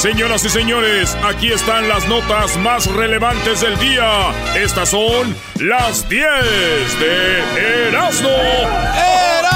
[0.00, 4.32] Señoras y señores, aquí están las notas más relevantes del día.
[4.56, 6.24] Estas son las 10
[6.98, 8.30] de Erasmo.
[8.30, 9.50] ¡Erasmo!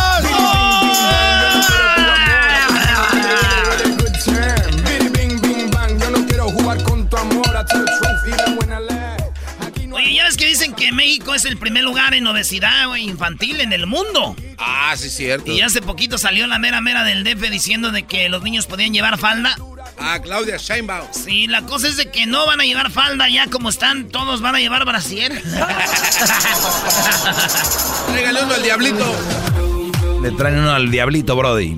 [9.93, 13.73] Oye, ya ves que dicen que México es el primer lugar en obesidad infantil en
[13.73, 14.37] el mundo.
[14.59, 15.51] Ah, sí, cierto.
[15.51, 18.93] Y hace poquito salió la mera mera del DF diciendo de que los niños podían
[18.93, 19.57] llevar falda.
[19.99, 21.09] Ah, Claudia Scheinbaum.
[21.13, 24.41] Sí, la cosa es de que no van a llevar falda ya como están, todos
[24.41, 25.33] van a llevar brasier.
[28.09, 29.15] Tráigale uno al diablito.
[30.23, 31.77] Le traen uno al diablito, Brody.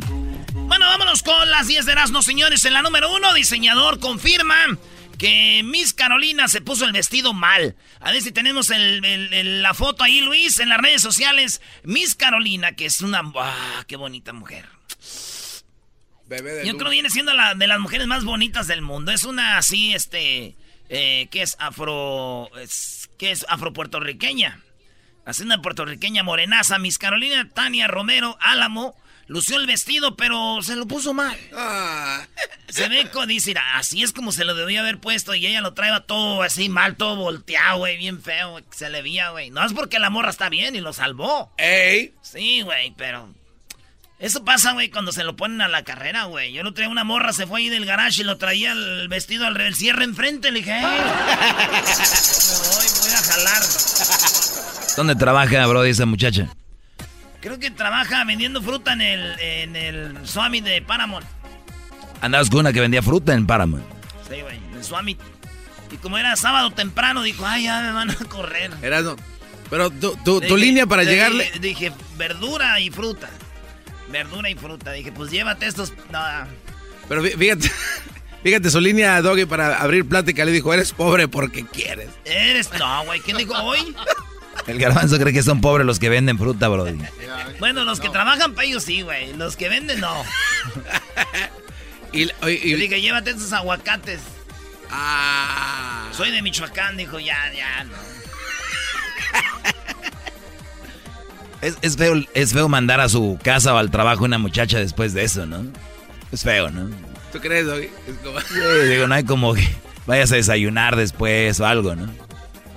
[0.53, 2.65] Bueno, vámonos con las 10 de no señores.
[2.65, 4.79] En la número uno, diseñador confirma
[5.19, 7.77] que Miss Carolina se puso el vestido mal.
[8.01, 11.61] A ver si tenemos la foto ahí, Luis, en las redes sociales.
[11.85, 13.23] Miss Carolina, que es una...
[13.37, 14.67] ¡Ah, qué bonita mujer!
[16.29, 19.13] Yo creo que viene siendo la de las mujeres más bonitas del mundo.
[19.13, 20.57] Es una así, este,
[20.89, 24.61] eh, que es afro, es, que es afro-puertorriqueña.
[25.25, 26.79] Así una puertorriqueña morenaza.
[26.79, 28.97] Miss Carolina Tania Romero Álamo
[29.29, 31.37] lució el vestido, pero se lo puso mal.
[31.53, 32.27] Ah.
[32.69, 36.01] Se ve, dice, así es como se lo debía haber puesto y ella lo traía
[36.01, 39.51] todo así mal, todo volteado, güey, bien feo, se le veía, güey.
[39.51, 41.53] No es porque la morra está bien y lo salvó.
[41.59, 42.15] ¡Ey!
[42.23, 43.33] Sí, güey, pero
[44.19, 46.53] eso pasa, güey, cuando se lo ponen a la carrera, güey.
[46.53, 49.47] Yo no traía una morra, se fue ahí del garage y lo traía el vestido
[49.47, 50.51] al cierre enfrente.
[50.51, 50.87] Le dije, hey,
[52.75, 53.63] voy, voy a jalar.
[54.97, 56.49] ¿Dónde trabaja, bro, esa muchacha?
[57.43, 61.27] Creo que trabaja vendiendo fruta en el, en el Swami de Paramount.
[62.23, 63.85] Andabas con una que vendía fruta en Paramount.
[64.31, 65.19] Sí, güey, en el Swami.
[65.91, 68.71] Y como era sábado temprano, dijo, ay, ya me van a correr.
[68.83, 69.17] Era no.
[69.69, 71.53] Pero tu, tu, línea para llegarle.
[71.61, 73.29] Dije, verdura y fruta
[74.09, 74.93] verdura y fruta.
[74.93, 75.93] Dije, pues llévate estos.
[76.11, 76.21] No.
[77.09, 77.71] Pero fíjate,
[78.43, 82.11] fíjate su línea, Doggy, para abrir plática le dijo, eres pobre porque quieres.
[82.25, 82.71] Eres.
[82.79, 83.95] No, güey, ¿quién dijo hoy?
[84.67, 86.87] El garbanzo cree que son pobres los que venden fruta, bro.
[87.59, 89.33] Bueno, los que trabajan para ellos sí, güey.
[89.35, 90.25] Los que venden, no.
[92.13, 94.21] y, y, dije, llévate esos aguacates.
[94.91, 96.09] Ah.
[96.13, 97.95] Soy de Michoacán, dijo, ya, ya, no.
[101.83, 105.25] Es, feo, es feo mandar a su casa o al trabajo una muchacha después de
[105.25, 105.65] eso, ¿no?
[106.31, 106.89] Es feo, ¿no?
[107.33, 107.89] ¿Tú crees, Doggy?
[108.89, 109.69] digo, no hay como que
[110.07, 112.09] vayas a desayunar después o algo, ¿no?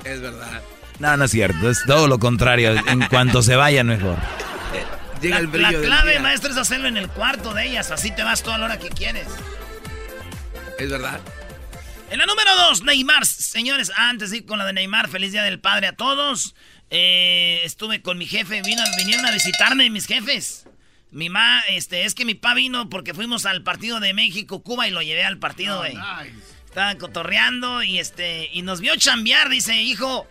[0.03, 0.61] Es verdad.
[0.97, 1.69] No, no es cierto.
[1.69, 2.73] Es todo lo contrario.
[2.87, 4.17] En cuanto se vayan, mejor.
[5.21, 7.91] Llega la, el brillo la clave, maestro, es hacerlo en el cuarto de ellas.
[7.91, 9.27] Así te vas toda la hora que quieres.
[10.79, 11.19] Es verdad.
[12.09, 13.25] En la número dos, Neymar.
[13.25, 16.55] Señores, antes de ir con la de Neymar, feliz día del padre a todos.
[16.91, 20.65] Eh, estuve con mi jefe, vino, vinieron a visitarme mis jefes.
[21.11, 24.87] Mi ma, este, es que mi pa vino porque fuimos al partido de México, Cuba
[24.87, 25.97] y lo llevé al partido, oh, güey.
[26.65, 30.27] Estaban cotorreando y este, y nos vio chambear, dice, hijo,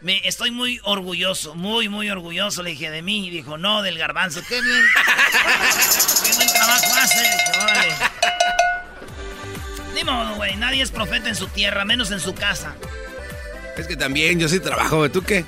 [0.00, 3.26] me estoy muy orgulloso, muy, muy orgulloso, le dije, de mí.
[3.28, 4.82] Y dijo, no, del garbanzo, qué bien.
[6.24, 7.30] qué buen trabajo hace.
[7.62, 7.88] Órale.
[9.94, 12.74] Ni modo, güey, nadie es profeta en su tierra, menos en su casa.
[13.76, 15.44] Es que también yo sí trabajo, ¿tú qué?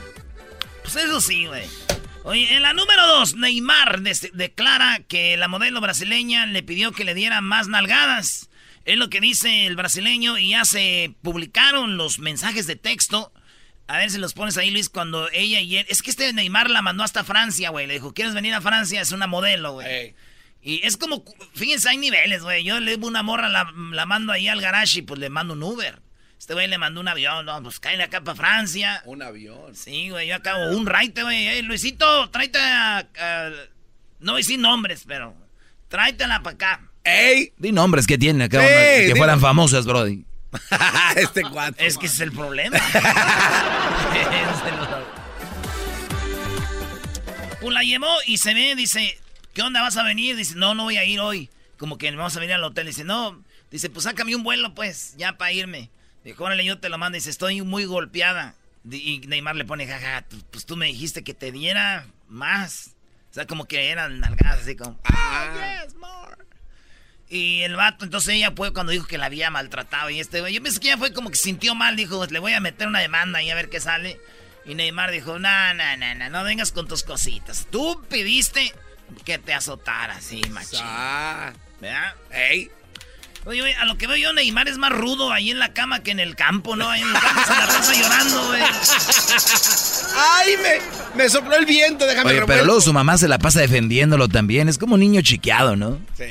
[0.84, 1.64] Pues eso sí, güey.
[2.24, 7.14] Oye, en la número dos, Neymar declara que la modelo brasileña le pidió que le
[7.14, 8.50] diera más nalgadas.
[8.84, 13.32] Es lo que dice el brasileño y ya se publicaron los mensajes de texto.
[13.86, 15.86] A ver si los pones ahí, Luis, cuando ella y él...
[15.88, 17.86] Es que este Neymar la mandó hasta Francia, güey.
[17.86, 19.00] Le dijo, ¿quieres venir a Francia?
[19.00, 20.14] Es una modelo, güey.
[20.62, 21.24] Y es como...
[21.54, 22.62] Fíjense, hay niveles, güey.
[22.62, 25.62] Yo le una morra, la, la mando ahí al garage y pues le mando un
[25.62, 26.03] Uber.
[26.44, 29.00] Este güey le mandó un avión, no, pues cae acá para Francia.
[29.06, 29.74] Un avión.
[29.74, 31.62] Sí, güey, yo acabo un raite, güey.
[31.62, 33.02] Luisito, tráete a,
[34.20, 35.34] No voy sin nombres, pero
[35.88, 36.82] tráetela para acá.
[37.02, 37.54] ¡Ey!
[37.56, 40.26] Di nombres que tiene acá, que fueran famosas, brody.
[41.16, 41.82] este cuatro.
[41.82, 42.76] Es que ese es el problema.
[47.62, 49.18] pues la llevó y se ve, dice,
[49.54, 50.36] ¿qué onda vas a venir?
[50.36, 51.48] Dice, no, no voy a ir hoy.
[51.78, 52.88] Como que vamos a venir al hotel.
[52.88, 53.42] Dice, no.
[53.70, 55.88] Dice, pues sácame un vuelo, pues, ya para irme.
[56.24, 57.16] Dijo, órale, yo te lo mando.
[57.16, 58.54] Dice, estoy muy golpeada.
[58.90, 62.94] Y Neymar le pone, jaja, pues tú me dijiste que te diera más.
[63.30, 66.36] O sea, como que eran nalgadas, así como, ah, yes, more.
[67.28, 70.10] Y el vato, entonces ella fue cuando dijo que la había maltratado.
[70.10, 71.96] Y este yo pensé que ella fue como que sintió mal.
[71.96, 74.20] Dijo, le voy a meter una demanda y a ver qué sale.
[74.64, 77.66] Y Neymar dijo, no, no, no, no, no vengas con tus cositas.
[77.70, 78.72] Tú pediste
[79.24, 80.80] que te azotara así, machín.
[80.82, 81.52] Ah.
[81.80, 82.14] ¿Verdad?
[82.30, 82.70] Ey.
[83.46, 86.02] Oye, oye, a lo que veo yo, Neymar es más rudo ahí en la cama
[86.02, 86.88] que en el campo, ¿no?
[86.88, 88.62] Ahí en el campo se la pasa llorando, güey.
[90.16, 92.06] ¡Ay, me, me sopló el viento!
[92.06, 94.68] Déjame Oye, pero luego su mamá se la pasa defendiéndolo también.
[94.68, 96.00] Es como un niño chiqueado, ¿no?
[96.16, 96.24] Sí.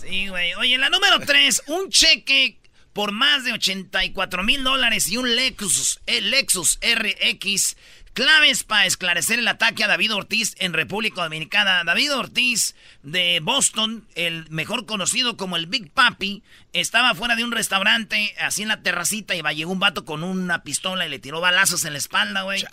[0.00, 0.52] Sí, güey.
[0.54, 2.58] Oye, la número 3, un cheque
[2.92, 7.76] por más de 84 mil dólares y un Lexus, el Lexus RX.
[8.14, 11.82] Claves para esclarecer el ataque a David Ortiz en República Dominicana.
[11.84, 16.42] David Ortiz de Boston, el mejor conocido como el Big Papi,
[16.72, 20.22] estaba fuera de un restaurante, así en la terracita, y va, llegó un vato con
[20.24, 22.64] una pistola y le tiró balazos en la espalda, güey.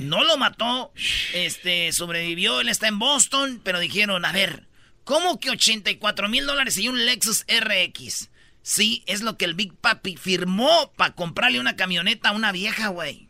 [0.00, 0.92] No lo mató,
[1.32, 4.68] este, sobrevivió, él está en Boston, pero dijeron, a ver,
[5.08, 8.28] ¿Cómo que 84 mil dólares y un Lexus RX?
[8.60, 12.88] Sí, es lo que el Big Papi firmó para comprarle una camioneta a una vieja,
[12.88, 13.27] güey.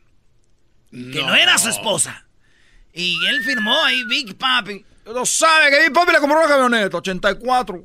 [0.91, 2.25] Que no era su esposa.
[2.93, 4.85] Y él firmó ahí, Big Papi.
[5.07, 7.85] No sabe que mi papi le compró una camioneta, 84,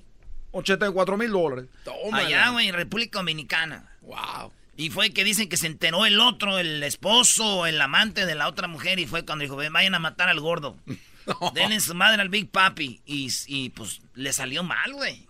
[0.51, 1.65] 84 mil dólares.
[1.83, 2.27] Tómala.
[2.27, 3.89] Allá, güey, en República Dominicana.
[4.01, 4.51] Wow.
[4.75, 8.47] Y fue que dicen que se enteró el otro, el esposo, el amante de la
[8.47, 8.99] otra mujer.
[8.99, 10.77] Y fue cuando dijo, "Ven, vayan a matar al gordo.
[11.53, 13.01] Denle su madre al Big Papi.
[13.05, 15.25] Y, y, pues le salió mal, güey.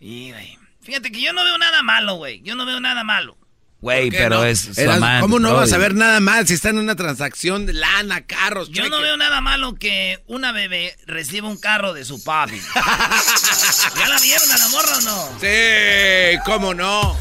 [0.00, 0.58] Y, güey.
[0.80, 2.40] Fíjate que yo no veo nada malo, güey.
[2.42, 3.36] Yo no veo nada malo.
[3.80, 4.44] Güey, ¿Qué pero no?
[4.44, 7.64] es su amante, ¿Cómo no vas a ver nada mal si está en una transacción
[7.64, 12.04] de lana, carros, Yo no veo nada malo que una bebé reciba un carro de
[12.04, 12.60] su papi.
[13.98, 15.28] ¿Ya la vieron a la morra o no?
[15.40, 17.16] Sí, ¿cómo no?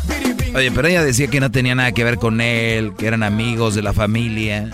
[0.53, 3.75] Oye, pero ella decía que no tenía nada que ver con él, que eran amigos
[3.75, 4.69] de la familia.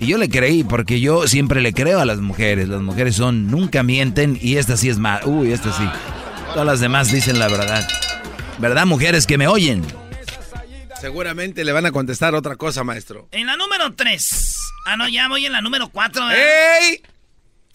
[0.00, 2.68] Y yo le creí, porque yo siempre le creo a las mujeres.
[2.68, 5.24] Las mujeres son, nunca mienten y esta sí es más.
[5.24, 5.88] Uy, esta sí.
[6.52, 7.86] Todas las demás dicen la verdad.
[8.58, 9.84] ¿Verdad, mujeres que me oyen?
[11.04, 13.28] Seguramente le van a contestar otra cosa, maestro.
[13.30, 14.56] En la número 3.
[14.86, 16.30] Ah, no, ya voy en la número 4.
[16.30, 17.02] ¡Ey!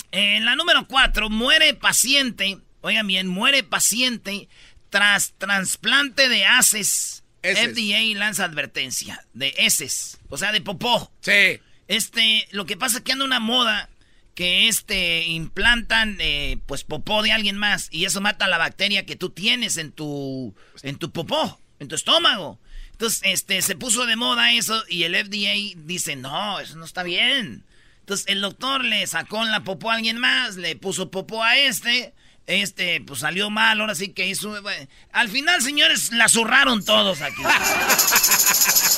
[0.10, 2.58] En la número 4, muere paciente.
[2.82, 4.50] Oigan bien, muere paciente
[4.90, 7.24] tras trasplante de haces.
[7.44, 11.12] FDA lanza advertencia de heces, o sea, de popó.
[11.22, 11.60] Sí.
[11.88, 13.90] Este, lo que pasa es que anda una moda
[14.34, 19.16] que este implantan eh, pues popó de alguien más y eso mata la bacteria que
[19.16, 22.60] tú tienes en tu en tu popó, en tu estómago.
[23.00, 27.02] Entonces, este se puso de moda eso y el FDA dice, "No, eso no está
[27.02, 27.64] bien."
[28.02, 31.58] Entonces, el doctor le sacó en la popó a alguien más, le puso popó a
[31.58, 32.14] este
[32.50, 34.60] este, pues salió mal, ahora sí que hizo...
[34.64, 37.42] bueno, al final, señores, la zurraron todos aquí.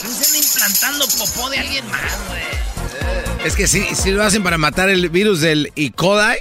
[0.04, 3.46] No se implantando popó de alguien más, güey.
[3.46, 5.92] Es que sí, sí lo hacen para matar el virus del E.
[5.92, 6.38] coli.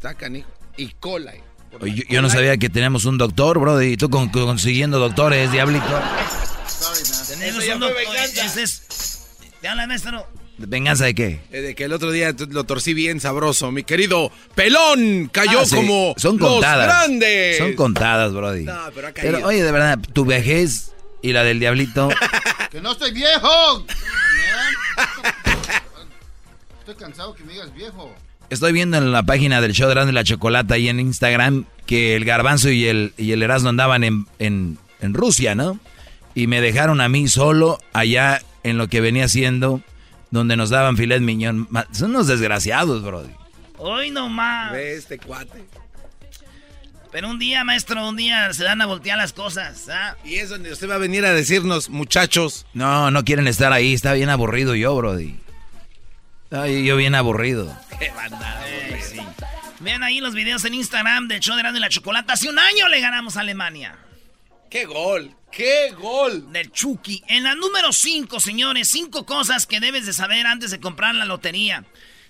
[0.00, 0.48] Sacan, hijo.
[0.78, 0.90] E.
[0.98, 1.47] coli.
[1.80, 5.84] Yo, yo no sabía que teníamos un doctor, bro, y tú con- consiguiendo doctores, diablito.
[7.28, 7.96] Tenemos un doctor-
[9.60, 10.26] ¿Te habla, maestro?
[10.58, 11.40] ¿Venganza de qué?
[11.52, 13.70] Eh, De que el otro día lo torcí bien sabroso.
[13.70, 16.86] Mi querido pelón cayó Ah, sí, como son los contadas.
[16.86, 17.58] grandes.
[17.58, 18.64] Son contadas, brody.
[18.64, 19.34] No, pero ha caído.
[19.36, 20.92] Pero, oye, de verdad, tu vejez
[21.22, 22.08] y la del diablito.
[22.72, 23.86] ¡Que no estoy viejo!
[26.80, 28.12] Estoy cansado que me digas viejo.
[28.50, 31.66] Estoy viendo en la página del show de Erasmo y la Chocolata ahí en Instagram
[31.86, 35.78] que el Garbanzo y el, y el Erasmo andaban en, en, en Rusia, ¿no?
[36.34, 39.82] Y me dejaron a mí solo allá en lo que venía haciendo,
[40.30, 41.68] donde nos daban filet miñón.
[41.92, 43.30] Son unos desgraciados, brody.
[43.76, 44.72] Hoy nomás.
[44.72, 45.64] Ve este cuate.
[47.10, 49.88] Pero un día, maestro, un día se dan a voltear las cosas.
[49.90, 50.16] ¿ah?
[50.24, 52.66] Y es donde usted va a venir a decirnos, muchachos.
[52.74, 53.94] No, no quieren estar ahí.
[53.94, 55.36] Está bien aburrido yo, brody.
[56.50, 57.76] Ay, yo bien aburrido.
[58.00, 59.18] Eh, sí.
[59.80, 62.32] Vean ahí los videos en Instagram del show de Erasmo y la Chocolata.
[62.32, 63.98] Hace un año le ganamos a Alemania.
[64.70, 65.34] ¡Qué gol!
[65.50, 66.52] ¡Qué gol!
[66.52, 67.22] Del Chucky.
[67.28, 71.24] En la número 5, señores, cinco cosas que debes de saber antes de comprar la
[71.24, 71.84] lotería.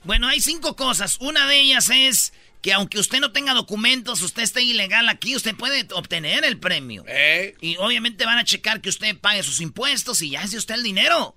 [0.04, 1.18] Bueno, hay cinco cosas.
[1.20, 5.54] Una de ellas es que aunque usted no tenga documentos, usted esté ilegal aquí, usted
[5.54, 7.04] puede obtener el premio.
[7.06, 7.54] ¿Eh?
[7.60, 10.74] Y obviamente van a checar que usted pague sus impuestos y ya es de usted
[10.74, 11.36] el dinero.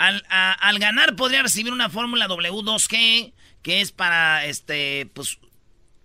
[0.00, 5.38] Al, a- al ganar podría recibir una fórmula W2G, que es para, este, pues,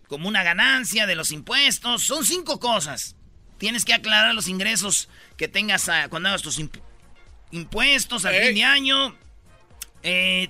[0.09, 2.03] como una ganancia de los impuestos.
[2.03, 3.15] Son cinco cosas.
[3.57, 6.81] Tienes que aclarar los ingresos que tengas ah, cuando hagas tus imp-
[7.51, 9.15] impuestos al fin de año.
[10.03, 10.49] Eh,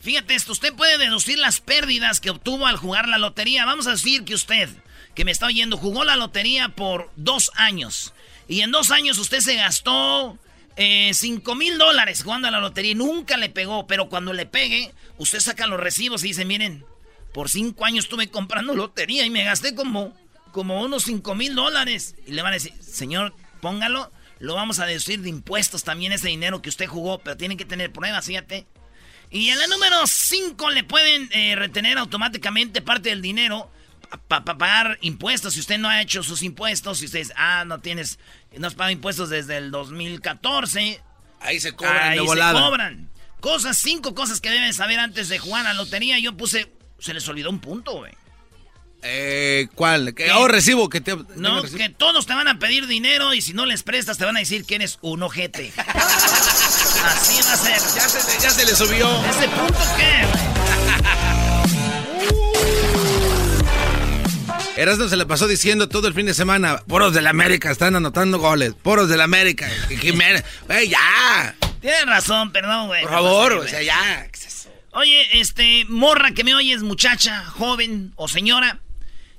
[0.00, 3.64] fíjate esto, usted puede deducir las pérdidas que obtuvo al jugar la lotería.
[3.64, 4.68] Vamos a decir que usted,
[5.14, 8.12] que me está oyendo, jugó la lotería por dos años.
[8.48, 10.38] Y en dos años usted se gastó
[10.76, 13.86] eh, cinco mil dólares jugando a la lotería nunca le pegó.
[13.86, 16.84] Pero cuando le pegue, usted saca los recibos y dice, miren,
[17.32, 20.16] por cinco años estuve comprando lotería y me gasté como,
[20.52, 22.14] como unos cinco mil dólares.
[22.26, 26.28] Y le van a decir, señor, póngalo, lo vamos a deducir de impuestos también ese
[26.28, 28.66] dinero que usted jugó, pero tiene que tener pruebas, fíjate.
[29.30, 33.70] Y en la número 5 le pueden eh, retener automáticamente parte del dinero
[34.28, 35.54] para pagar impuestos.
[35.54, 38.18] Si usted no ha hecho sus impuestos, si usted dice, ah, no tienes,
[38.56, 41.00] no has pagado impuestos desde el 2014.
[41.40, 43.10] Ahí se cobran Ahí de se cobran.
[43.40, 46.18] Cosas, cinco cosas que deben saber antes de jugar a la lotería.
[46.18, 48.12] Yo puse, se les olvidó un punto, güey.
[49.02, 50.14] Eh, ¿Cuál?
[50.14, 50.32] ¿Qué?
[50.32, 50.88] Oh, recibo.
[50.88, 51.78] Que te, No, recibo.
[51.78, 54.40] que todos te van a pedir dinero y si no les prestas te van a
[54.40, 55.72] decir que eres un ojete.
[55.76, 57.78] Así va a ser.
[57.94, 59.24] Ya se, ya se le subió.
[59.26, 60.55] ¿Ese punto qué?
[64.76, 68.38] Erasmo se le pasó diciendo todo el fin de semana, poros del América están anotando
[68.38, 69.68] goles, poros del América.
[69.88, 73.02] Jiménez, güey, ya, Tienes razón, perdón, güey.
[73.02, 74.28] por favor, o sea, ya.
[74.92, 78.80] Oye, este, morra que me oyes, muchacha, joven o señora,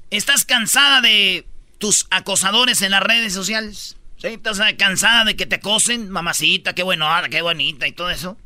[0.10, 1.46] ¿estás cansada de
[1.78, 3.96] tus acosadores en las redes sociales?
[4.20, 4.28] ¿Sí?
[4.28, 6.10] ¿Estás cansada de que te acosen?
[6.10, 8.38] Mamacita, qué buenota, qué bonita y todo eso.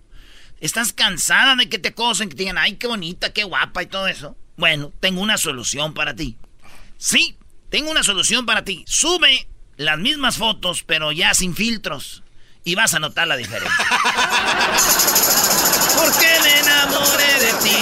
[0.59, 3.87] ¿Estás cansada de que te acosen, que te digan, ay, qué bonita, qué guapa y
[3.87, 4.35] todo eso?
[4.57, 6.37] Bueno, tengo una solución para ti.
[7.01, 7.35] Sí,
[7.71, 8.85] tengo una solución para ti.
[8.85, 12.21] Sube las mismas fotos, pero ya sin filtros.
[12.63, 13.75] Y vas a notar la diferencia.
[15.97, 17.75] Porque me enamoré de ti.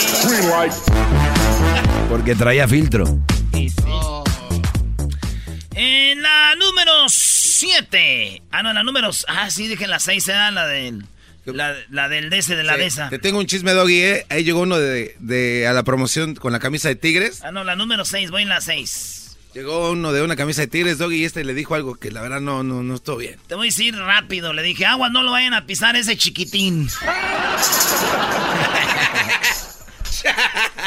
[2.08, 3.20] Porque traía filtro.
[5.76, 8.44] En la número 7.
[8.52, 9.10] Ah, no, en la número.
[9.28, 11.06] Ah, sí, dije la 6, era la del.
[11.53, 13.10] La, la del DC de la Sí, DESA.
[13.10, 14.25] Te tengo un chisme, Doggy, ¿eh?
[14.29, 17.41] Ahí llegó uno de, de- a la promoción con la camisa de Tigres.
[17.44, 19.38] Ah, no, la número 6, voy en la 6.
[19.53, 22.22] Llegó uno de una camisa de Tigres, Doggy, y este le dijo algo que la
[22.22, 23.38] verdad no, no, no estuvo bien.
[23.48, 24.53] Te voy a decir rápido.
[24.53, 26.88] Le dije, agua, no lo vayan a pisar ese chiquitín.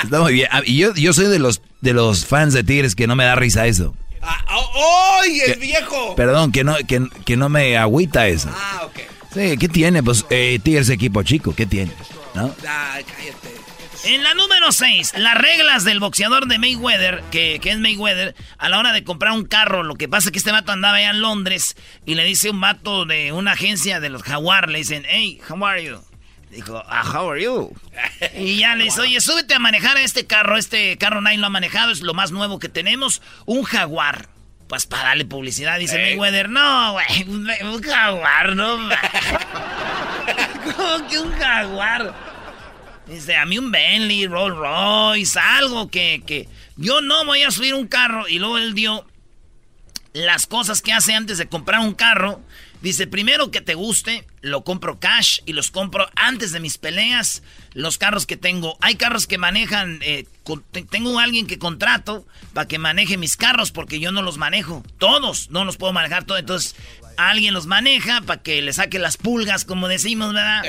[0.04, 0.48] Está muy bien.
[0.50, 3.24] Ah, Y yo, yo soy de los, de los fans de Tigres que no me
[3.24, 3.94] da risa eso.
[4.20, 6.14] ¡Ah, oh, ¡ay, el viejo!
[6.14, 8.48] Perdón, que no, que, que no me agüita eso.
[8.52, 9.00] Ah, ok.
[9.32, 10.02] Sí, ¿qué tiene?
[10.02, 11.92] Pues eh, Tigres equipo chico, ¿qué tiene?
[12.34, 12.54] ¿No?
[12.62, 13.62] Cállate.
[14.04, 18.68] En la número 6, las reglas del boxeador de Mayweather, que, que es Mayweather, a
[18.68, 21.10] la hora de comprar un carro, lo que pasa es que este vato andaba allá
[21.10, 25.04] en Londres y le dice un vato de una agencia de los Jaguar, le dicen,
[25.08, 26.00] hey, how are you?
[26.50, 27.72] Dijo, ah, how are you?
[28.36, 31.50] Y ya le dice, oye, súbete a manejar este carro, este carro nadie lo ha
[31.50, 34.31] manejado, es lo más nuevo que tenemos, un Jaguar.
[34.72, 38.78] Pues para darle publicidad, dice Mayweather, no, güey, un, un Jaguar, no.
[40.64, 42.14] ¿Cómo que un Jaguar?
[43.06, 46.48] Dice, a mí un Bentley, Rolls Royce, algo que, que
[46.78, 48.26] yo no voy a subir un carro.
[48.28, 49.06] Y luego él dio
[50.14, 52.40] las cosas que hace antes de comprar un carro.
[52.80, 57.42] Dice, primero que te guste, lo compro cash y los compro antes de mis peleas.
[57.74, 61.58] Los carros que tengo, hay carros que manejan, eh, con- te- tengo a alguien que
[61.58, 64.84] contrato para que maneje mis carros porque yo no los manejo.
[64.98, 66.40] Todos, no los puedo manejar todos.
[66.40, 66.74] Entonces,
[67.16, 70.62] alguien los maneja para que le saque las pulgas, como decimos, ¿verdad?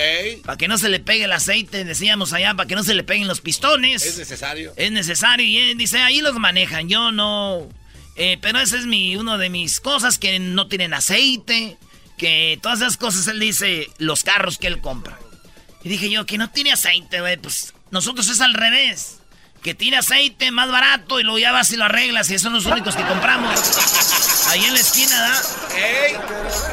[0.46, 3.04] Para que no se le pegue el aceite, decíamos allá, para que no se le
[3.04, 4.06] peguen los pistones.
[4.06, 4.74] Es necesario.
[4.78, 7.68] Es necesario y él dice, ahí los manejan, yo no.
[8.16, 11.78] Eh, pero ese es mi, uno de mis cosas que no tienen aceite,
[12.18, 15.18] que todas esas cosas él dice, los carros que él compra.
[15.84, 19.20] Y dije yo, que no tiene aceite, güey, pues nosotros es al revés.
[19.62, 22.54] Que tiene aceite más barato y luego ya vas y lo arreglas y esos son
[22.54, 23.60] los únicos que compramos.
[24.50, 25.42] Ahí en la esquina, ¿da?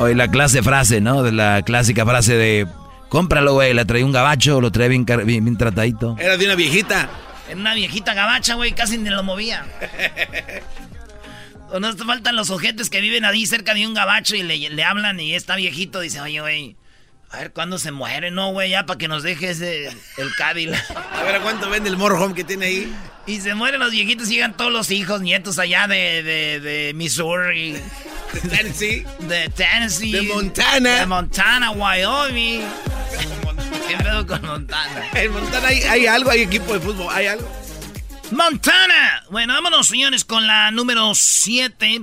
[0.00, 1.22] Hoy la clase frase, ¿no?
[1.22, 2.66] De la clásica frase de
[3.08, 3.74] cómpralo, güey.
[3.74, 6.16] Le trae un gabacho, lo trae bien, bien, bien tratadito.
[6.18, 7.08] Era de una viejita.
[7.48, 9.64] Era una viejita gabacha, güey, casi ni lo movía.
[11.72, 14.58] O no te faltan los ojetes que viven ahí cerca de un gabacho y le,
[14.58, 16.00] le hablan y está viejito.
[16.00, 16.76] Dice, oye, güey,
[17.32, 18.70] a ver cuándo se muere, ¿no, güey?
[18.70, 20.84] Ya para que nos dejes el Cadillac.
[21.12, 22.92] A ver, ¿a cuánto vende el motorhome que tiene ahí?
[23.26, 26.92] Y se mueren los viejitos y llegan todos los hijos, nietos allá de, de, de
[26.94, 27.72] Missouri,
[28.32, 29.06] De Tennessee.
[29.20, 30.12] de Tennessee.
[30.12, 31.00] De Montana.
[31.00, 32.62] De Montana, Wyoming.
[33.88, 35.06] ¿Qué pedo con Montana?
[35.14, 37.48] En Montana hay, hay algo, hay equipo de fútbol, hay algo.
[38.32, 39.24] Montana.
[39.30, 42.02] Bueno, vámonos, señores, con la número 7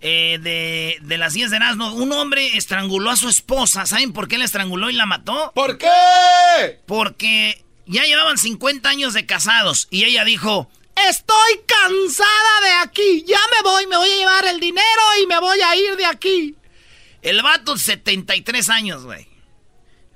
[0.00, 1.92] de, de las 10 de Erasmo.
[1.94, 3.86] Un hombre estranguló a su esposa.
[3.86, 5.52] ¿Saben por qué la estranguló y la mató?
[5.54, 6.80] ¿Por qué?
[6.86, 10.70] Porque ya llevaban 50 años de casados y ella dijo...
[11.10, 13.24] Estoy cansada de aquí.
[13.26, 16.06] Ya me voy, me voy a llevar el dinero y me voy a ir de
[16.06, 16.54] aquí.
[17.20, 19.28] El vato, 73 años, güey.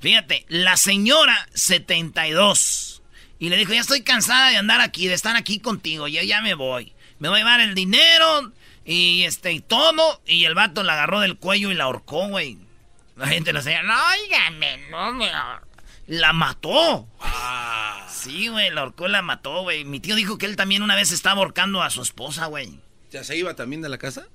[0.00, 3.02] Fíjate, la señora, 72.
[3.38, 6.40] Y le dijo, ya estoy cansada de andar aquí, de estar aquí contigo, yo ya
[6.40, 6.94] me voy.
[7.18, 8.52] Me voy a llevar el dinero
[8.84, 10.20] y este y todo.
[10.26, 12.58] Y el vato la agarró del cuello y la ahorcó, güey.
[13.16, 15.30] La gente le decía, no, óigame, no me...
[15.30, 15.62] ahor-".
[16.06, 17.06] La mató.
[18.08, 19.84] Sí, güey, la ahorcó y la mató, güey.
[19.84, 22.80] Mi tío dijo que él también una vez estaba ahorcando a su esposa, güey.
[23.10, 24.26] ¿Ya se iba también de la casa?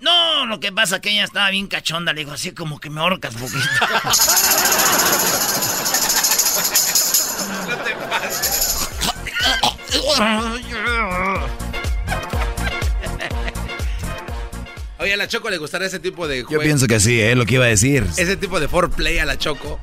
[0.00, 2.12] No, lo que pasa es que ella estaba bien cachonda.
[2.12, 3.58] Le dijo, así como que me ahorcas poquito.
[14.98, 16.62] Oye, a la Choco le gustará ese tipo de Yo juego.
[16.62, 18.04] pienso que sí, es lo que iba a decir.
[18.16, 19.80] Ese tipo de foreplay a la Choco.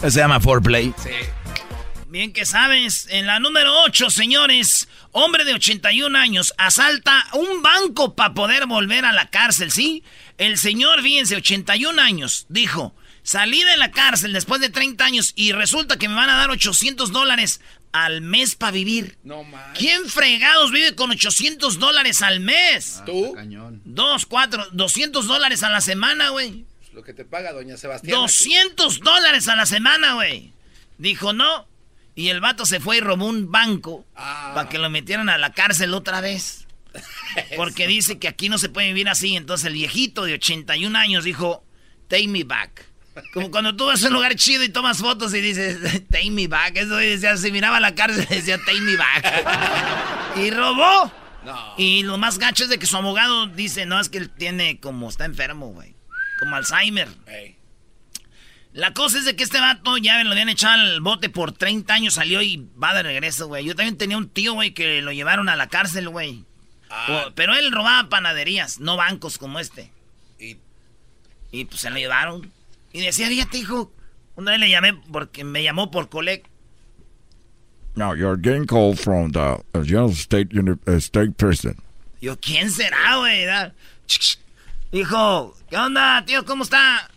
[0.00, 0.94] Se llama foreplay.
[1.02, 1.10] Sí.
[2.08, 8.14] Bien que sabes, en la número 8, señores, hombre de 81 años asalta un banco
[8.14, 10.02] para poder volver a la cárcel, ¿sí?
[10.38, 15.52] El señor, fíjense, 81 años, dijo, salí de la cárcel después de 30 años y
[15.52, 17.60] resulta que me van a dar 800 dólares
[17.92, 19.16] al mes para vivir.
[19.22, 19.76] No más.
[19.78, 23.02] ¿Quién fregados vive con 800 dólares al mes?
[23.06, 23.32] ¿Tú?
[23.34, 23.80] Cañón.
[23.84, 26.66] Dos, cuatro, 200 dólares a la semana, güey.
[26.92, 28.16] Lo que te paga doña Sebastián.
[28.20, 30.52] 200 dólares a la semana, güey.
[30.98, 31.66] Dijo no.
[32.14, 34.52] Y el vato se fue y robó un banco Ah.
[34.54, 36.66] para que lo metieran a la cárcel otra vez.
[37.56, 39.36] Porque dice que aquí no se puede vivir así.
[39.36, 41.62] Entonces el viejito de 81 años dijo,
[42.08, 42.86] take me back.
[43.32, 45.78] Como cuando tú vas a un lugar chido y tomas fotos y dices,
[46.10, 46.76] take me back.
[46.76, 50.36] Eso decía, se miraba a la cárcel y decía, take me back.
[50.36, 51.12] y robó.
[51.44, 51.74] No.
[51.78, 54.80] Y lo más gacho es de que su abogado dice, no, es que él tiene
[54.80, 55.94] como, está enfermo, güey.
[56.40, 57.08] Como Alzheimer.
[58.72, 61.94] La cosa es de que este vato ya lo habían echado al bote por 30
[61.94, 63.64] años, salió y va de regreso, güey.
[63.64, 66.44] Yo también tenía un tío, güey, que lo llevaron a la cárcel, güey.
[66.90, 69.90] Ah, Pero él robaba panaderías, no bancos como este.
[70.38, 70.58] y
[71.52, 72.52] Y pues se lo llevaron.
[72.96, 73.92] Y decía, fíjate, hijo,
[74.36, 76.48] una vez le llamé porque me llamó por colec.
[77.94, 81.76] Now you're getting called from the uh, United State Uni- uh, State Prison.
[82.22, 83.44] Yo, ¿quién será, güey?
[84.92, 86.46] Hijo, ¿qué onda, tío?
[86.46, 87.10] ¿Cómo está?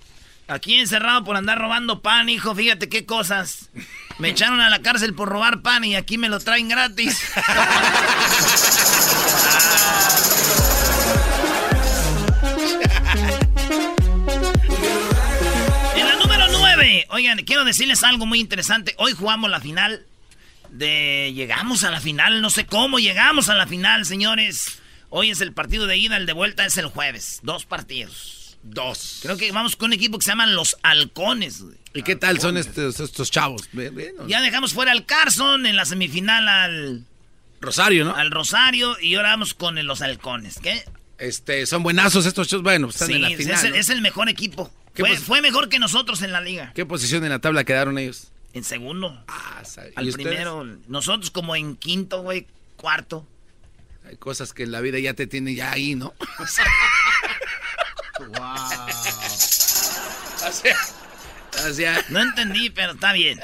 [0.50, 2.54] Aquí encerrado por andar robando pan, hijo.
[2.54, 3.70] Fíjate qué cosas.
[4.18, 7.24] Me echaron a la cárcel por robar pan y aquí me lo traen gratis.
[17.10, 18.94] Oigan, quiero decirles algo muy interesante.
[18.98, 20.06] Hoy jugamos la final
[20.72, 21.32] de...
[21.36, 24.80] Llegamos a la final, no sé cómo llegamos a la final, señores.
[25.10, 27.40] Hoy es el partido de ida, el de vuelta es el jueves.
[27.42, 28.58] Dos partidos.
[28.62, 29.20] dos.
[29.24, 31.62] Creo que vamos con un equipo que se llaman los Halcones.
[31.64, 31.76] güey.
[31.96, 33.68] ¿Y qué tal son estos, estos chavos?
[34.28, 37.06] Ya dejamos fuera al Carson, en la semifinal al,
[37.62, 38.16] Rosario, ¿no?
[38.16, 40.60] al Rosario y ahora vamos con los Halcones.
[40.62, 40.84] ¿Qué?
[41.18, 42.64] Este, son buenazos estos chavos.
[42.64, 43.76] Bueno, pues están Sí, en la final.
[43.76, 44.72] es el mejor equipo.
[45.00, 46.74] ¿Qué Fue, fue mejor que nosotros en la liga.
[46.76, 48.34] ¿Qué posición en la tabla quedaron ellos?
[48.54, 49.24] En segundo.
[49.30, 49.64] Ah.
[49.96, 50.66] Al primero.
[50.88, 52.48] Nosotros como en quinto, güey.
[52.76, 53.26] Cuarto.
[54.06, 56.14] Hay cosas que en la vida ya te tienen ya ahí, ¿no?
[58.20, 58.36] Wow.
[60.46, 60.78] o sea,
[61.70, 63.40] o sea, No entendí, pero está bien.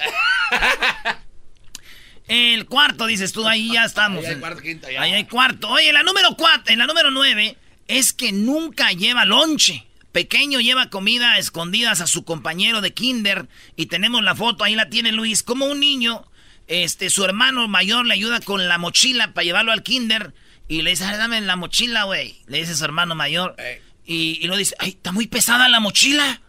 [2.27, 4.25] El cuarto, dices tú, ahí ya estamos.
[4.25, 5.01] Ahí hay cuarto, ya.
[5.01, 5.69] Ahí hay cuarto.
[5.69, 9.87] Oye, la número cuatro, en la número nueve, es que nunca lleva lonche.
[10.15, 13.49] Pequeño lleva comida a escondidas a su compañero de kinder.
[13.75, 15.43] Y tenemos la foto, ahí la tiene Luis.
[15.43, 16.23] Como un niño,
[16.67, 20.34] este, su hermano mayor le ayuda con la mochila para llevarlo al kinder.
[20.69, 22.38] Y le dice, "Ay, dame la mochila, güey.
[22.47, 23.56] Le dice su hermano mayor.
[23.58, 23.82] Ey.
[24.06, 26.41] Y, y lo dice, ay, está muy pesada la mochila.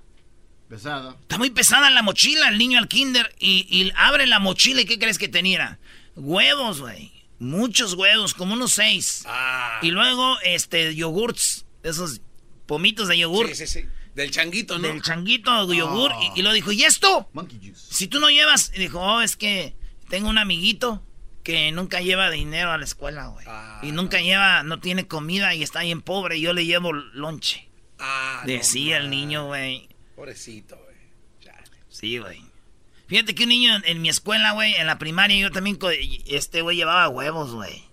[0.68, 1.18] Pesado.
[1.22, 3.34] Está muy pesada la mochila, el niño al kinder.
[3.40, 5.80] Y, y abre la mochila y ¿qué crees que tenía?
[6.14, 7.10] Huevos, güey.
[7.40, 9.24] Muchos huevos, como unos seis.
[9.26, 11.64] ah, Y luego, este, yogurts.
[11.82, 12.20] Esos
[12.66, 13.48] pomitos de yogur.
[13.48, 13.88] sí, sí, sí.
[14.14, 14.88] Del changuito, ¿no?
[14.88, 16.10] Del changuito de yogur.
[16.34, 17.28] Y, y lo dijo, ¿y esto?
[17.34, 17.86] Monkey juice.
[17.90, 18.72] Si tú no llevas...
[18.74, 19.74] Y dijo, oh, es que
[20.08, 21.02] tengo un amiguito
[21.42, 23.44] que nunca lleva dinero a la escuela, güey.
[23.46, 23.78] Ah.
[23.82, 26.38] Y nunca lleva, no tiene comida y está bien pobre.
[26.38, 27.68] Y yo le llevo lonche.
[27.98, 29.88] Ah, no Decía el niño, güey.
[30.16, 30.96] Pobrecito, güey.
[31.90, 32.42] Sí, güey.
[33.06, 35.78] Fíjate que un niño en, en mi escuela, güey, en la primaria, yo también,
[36.26, 37.84] este güey llevaba huevos, güey.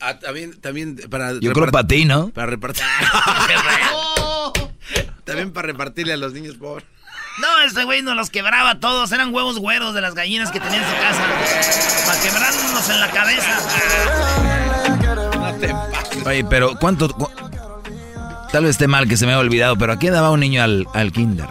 [0.00, 2.28] Ah, también, también para Yo creo para ti, ¿no?
[2.30, 2.82] Para repartir.
[3.94, 4.52] ¡Oh!
[5.24, 6.86] también para repartirle a los niños pobres.
[7.40, 9.12] No, ese güey nos los quebraba todos.
[9.12, 11.22] Eran huevos güeros de las gallinas que tenía en su casa.
[12.06, 13.60] Para quebrarnos en la cabeza.
[15.38, 16.26] No te pases.
[16.26, 17.08] Oye, pero ¿cuánto?
[17.08, 17.30] cu-
[18.52, 20.40] Tal vez esté mal que se me haya olvidado, pero ¿a qué edad va un
[20.40, 21.46] niño al, al kinder?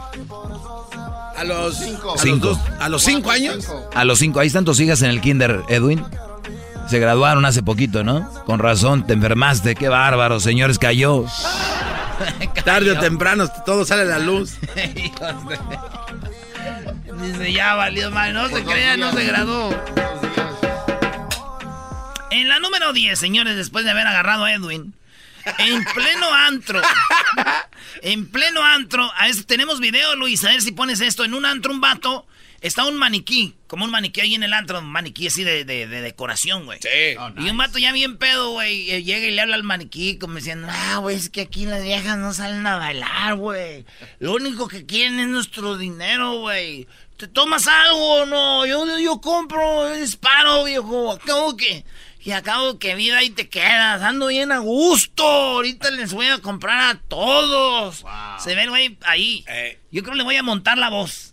[1.38, 2.12] A los Cinco.
[2.12, 2.48] A los, Cinco.
[2.48, 3.56] dos- a los cinco años.
[3.64, 3.90] Cinco.
[3.96, 4.40] A los cinco.
[4.42, 6.04] Ahí están tus hijas en el kinder, Edwin.
[6.89, 8.28] Se graduaron hace poquito, ¿no?
[8.45, 9.75] Con razón, te enfermaste.
[9.75, 11.25] Qué bárbaro, señores, cayó.
[12.65, 14.58] Tarde o temprano todo sale a la luz.
[17.21, 18.34] Dice, ya valió mal.
[18.34, 19.69] No se Por dos crea, no se graduó.
[22.32, 24.95] En la número 10, señores, después de haber agarrado a Edwin,
[25.58, 26.82] en pleno antro,
[28.02, 31.45] en pleno antro, a eso tenemos video, Luis, a ver si pones esto, en un
[31.45, 32.28] antro, un vato,
[32.62, 35.88] está un maniquí, como un maniquí ahí en el antro, un maniquí así de, de-
[35.88, 36.80] de decoración, güey.
[36.82, 37.17] Sí.
[37.19, 40.17] Oh, Y un vato ya bien pedo, güey, eh, llega y le habla al maniquí
[40.17, 43.86] como diciendo, ah, güey, es que aquí las viejas no salen a bailar, güey.
[44.19, 46.88] Lo único que quieren es nuestro dinero, güey.
[47.17, 48.65] ¿Te tomas algo o no?
[48.65, 51.19] Yo, yo compro, yo disparo, viejo.
[51.28, 51.84] ¿Cómo que?
[52.22, 55.24] Y acabo que vida ahí te quedas, ando bien a gusto.
[55.26, 58.06] Ahorita les voy a comprar a todos.
[58.41, 59.43] Se ve güey ahí.
[59.48, 59.80] Eh.
[59.91, 61.29] Yo creo que le voy a montar la voz.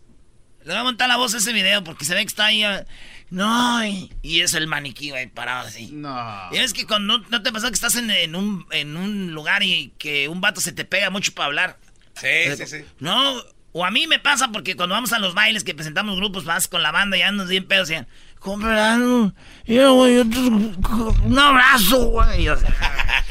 [0.67, 2.65] Le voy a montar la voz a ese video porque se ve que está ahí.
[2.65, 2.85] ah,
[3.31, 5.91] No, y, y es el maniquí, güey, parado así.
[5.93, 6.49] No.
[6.53, 9.63] Y es que cuando no te pasa que estás en, en un, en un lugar
[9.63, 11.79] y que un vato se te pega mucho para hablar.
[12.21, 12.85] Sí, sí, sí.
[12.99, 16.45] No, o a mí me pasa porque cuando vamos a los bailes que presentamos grupos,
[16.45, 17.95] vas con la banda y andas bien pedos y
[18.41, 19.33] comprando,
[19.67, 22.49] yo, güey, un abrazo, güey.
[22.49, 22.75] O sea,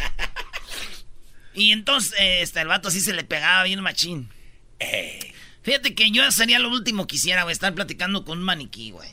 [1.54, 4.30] y entonces, eh, este, el vato así se le pegaba bien machín.
[4.80, 5.34] Eh,
[5.66, 9.10] Fíjate que yo sería lo último que quisiera, güey, estar platicando con un maniquí, güey.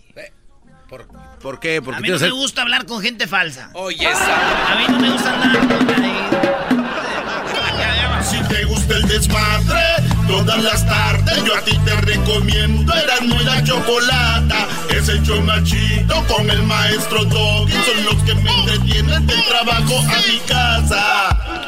[0.86, 1.08] ¿Por,
[1.40, 1.80] por qué?
[1.80, 3.70] Porque A mí no me gusta hablar con gente falsa.
[3.72, 4.72] Oye, esa.
[4.72, 6.12] A mí no me gusta andar con nadie.
[8.22, 9.80] Si te gusta el desmadre,
[10.28, 14.68] todas las tardes yo a ti te recomiendo Erasmo y la Chocolata.
[14.90, 17.72] Es el chido con el maestro Doggy.
[17.72, 21.62] Son los que me entretienen del trabajo a mi casa.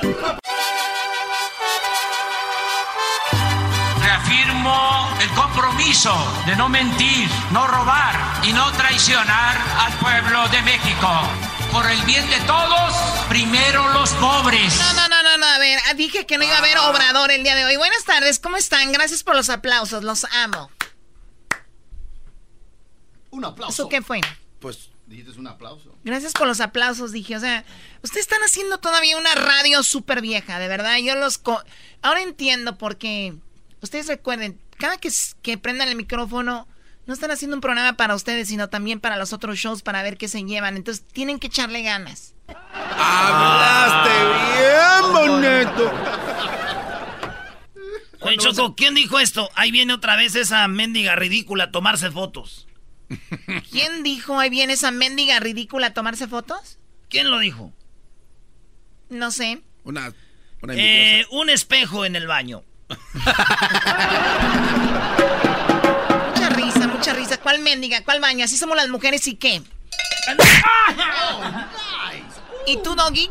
[4.66, 6.14] El compromiso
[6.46, 8.14] de no mentir, no robar
[8.46, 11.09] y no traicionar al pueblo de México.
[11.70, 12.94] Por el bien de todos,
[13.29, 14.74] primero los pobres.
[14.79, 17.31] No, no, no, no, no, a ver, ah, dije que no iba a haber obrador
[17.31, 17.77] el día de hoy.
[17.77, 18.90] Buenas tardes, ¿cómo están?
[18.90, 20.70] Gracias por los aplausos, los amo.
[23.31, 23.83] Un aplauso.
[23.83, 24.22] ¿Eso qué fue?
[24.61, 25.94] Pues, Dijiste un aplauso.
[26.05, 27.37] Gracias por los aplausos, dije.
[27.37, 27.66] O sea,
[28.03, 30.96] ustedes están haciendo todavía una radio súper vieja, de verdad.
[30.96, 31.37] Yo los...
[31.37, 31.62] co-
[32.00, 33.35] Ahora entiendo por qué...
[33.85, 35.11] Ustedes recuerden, cada que,
[35.42, 36.66] que prendan el micrófono,
[37.05, 40.16] no están haciendo un programa para ustedes, sino también para los otros shows, para ver
[40.16, 40.79] qué se llevan.
[40.79, 42.35] Entonces, tienen que echarle ganas.
[42.49, 44.11] hablaste
[44.57, 45.92] bien bonito.
[48.20, 49.51] Oye, Choco, ¿quién dijo esto?
[49.55, 52.66] Ahí viene otra vez esa mendiga ridícula a tomarse fotos.
[53.70, 56.79] ¿Quién dijo ahí viene esa mendiga ridícula a tomarse fotos?
[57.11, 57.70] ¿Quién lo dijo?
[59.11, 59.61] No sé.
[59.83, 60.14] Una,
[60.62, 62.64] una Eh, un espejo en el baño.
[66.35, 67.37] Mucha risa, mucha risa.
[67.38, 68.03] ¿Cuál mendiga?
[68.05, 68.44] ¿Cuál baño?
[68.44, 69.62] Así somos las mujeres y qué.
[72.66, 73.31] ¿Y tú, Doggy?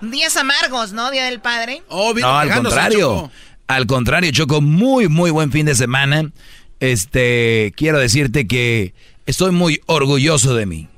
[0.00, 1.10] Días amargos, ¿no?
[1.10, 1.82] Día del padre.
[1.88, 2.98] Oh, No, al contrario.
[2.98, 3.30] Choco.
[3.68, 6.30] Al contrario, Choco, muy, muy buen fin de semana.
[6.78, 10.88] Este, quiero decirte que estoy muy orgulloso de mí.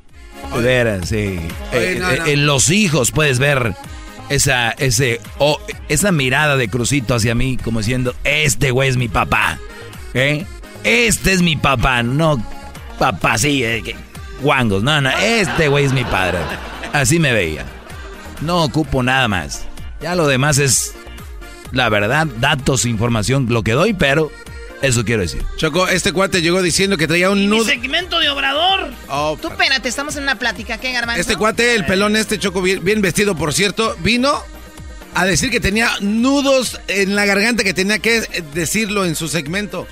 [0.54, 1.38] De veras, sí.
[1.72, 2.26] Oye, Eh, no, eh, no.
[2.26, 3.74] En los hijos puedes ver
[4.28, 9.08] esa, ese, oh, esa mirada de Crucito hacia mí, como diciendo, este güey es mi
[9.08, 9.58] papá.
[10.14, 10.46] ¿eh?
[10.84, 12.42] Este es mi papá, no
[12.98, 13.94] papá, sí, eh,
[14.40, 16.38] guangos, no, no, este güey es mi padre.
[16.92, 17.64] Así me veía.
[18.40, 19.66] No ocupo nada más.
[20.00, 20.94] Ya lo demás es
[21.72, 24.30] la verdad, datos, información, lo que doy, pero
[24.82, 25.42] eso quiero decir.
[25.56, 27.64] Choco, este cuate llegó diciendo que traía un nudo.
[27.64, 28.92] segmento de obrador.
[29.08, 30.78] Oh, Tú espérate, estamos en una plática.
[30.78, 31.20] ¿Qué, Garbanzo?
[31.20, 34.42] Este cuate, el pelón este Choco, bien, bien vestido, por cierto, vino
[35.14, 38.20] a decir que tenía nudos en la garganta, que tenía que
[38.54, 39.86] decirlo en su segmento.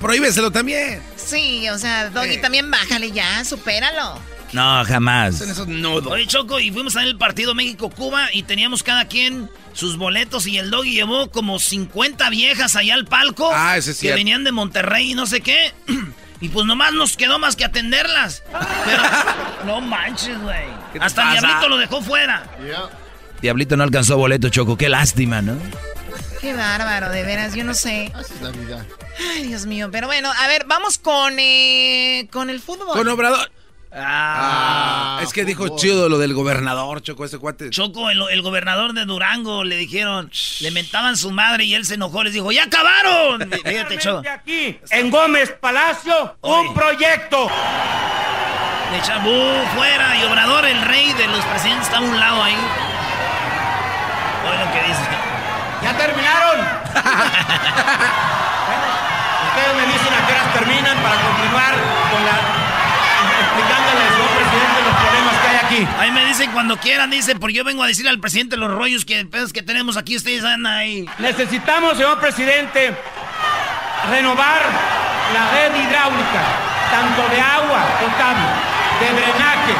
[0.00, 1.02] Prohíbeselo también.
[1.16, 2.38] Sí, o sea, Doggy, Eh.
[2.38, 4.18] también bájale ya, supéralo.
[4.52, 5.38] No, jamás.
[5.38, 6.12] Son esos nudos.
[6.12, 10.46] Oye, Choco, y fuimos a ver el partido México-Cuba y teníamos cada quien sus boletos
[10.46, 13.50] y el doggy llevó como 50 viejas allá al palco.
[13.52, 15.72] Ah, ese es Que venían de Monterrey y no sé qué.
[16.42, 18.42] Y pues nomás nos quedó más que atenderlas.
[18.84, 19.02] Pero,
[19.64, 20.64] no manches, güey.
[20.92, 21.40] ¿Qué te Hasta pasa?
[21.40, 22.50] diablito lo dejó fuera.
[22.66, 22.90] Yeah.
[23.40, 24.76] Diablito no alcanzó boleto, Choco.
[24.76, 25.56] Qué lástima, ¿no?
[26.40, 28.10] Qué bárbaro, de veras, yo no sé.
[28.12, 28.84] Así es la vida.
[29.36, 29.90] Ay, Dios mío.
[29.92, 32.88] Pero bueno, a ver, vamos con, eh, con el fútbol.
[32.88, 33.48] Con Obrador.
[33.94, 37.68] Ah, es que dijo chido lo del gobernador, Choco, ese cuate.
[37.70, 41.94] Choco, el, el gobernador de Durango, le dijeron, le mentaban su madre y él se
[41.94, 43.50] enojó, les dijo, ¡ya acabaron!
[43.64, 44.22] Fíjate, Choco.
[44.28, 46.68] aquí, en Gómez Palacio, Oye.
[46.68, 47.50] un proyecto.
[48.92, 49.30] Le echan, "Bu,
[49.76, 50.16] fuera!
[50.16, 52.56] Y Obrador, el rey de los presidentes, está a un lado ahí.
[54.48, 55.02] Oye lo que dice.
[55.82, 56.66] ¿Ya terminaron?
[58.66, 58.84] Bueno,
[59.48, 61.74] Ustedes me dicen a qué horas terminan para continuar
[62.10, 62.61] con la...
[64.72, 65.88] presidente, los problemas que hay aquí.
[65.98, 69.04] Ahí me dicen cuando quieran, dicen, porque yo vengo a decirle al presidente los rollos
[69.04, 71.06] que, pedos que tenemos aquí, ustedes andan ahí.
[71.18, 72.96] Necesitamos, señor presidente,
[74.10, 74.62] renovar
[75.32, 76.42] la red hidráulica,
[76.90, 78.48] tanto de agua potable,
[79.00, 79.72] de drenaje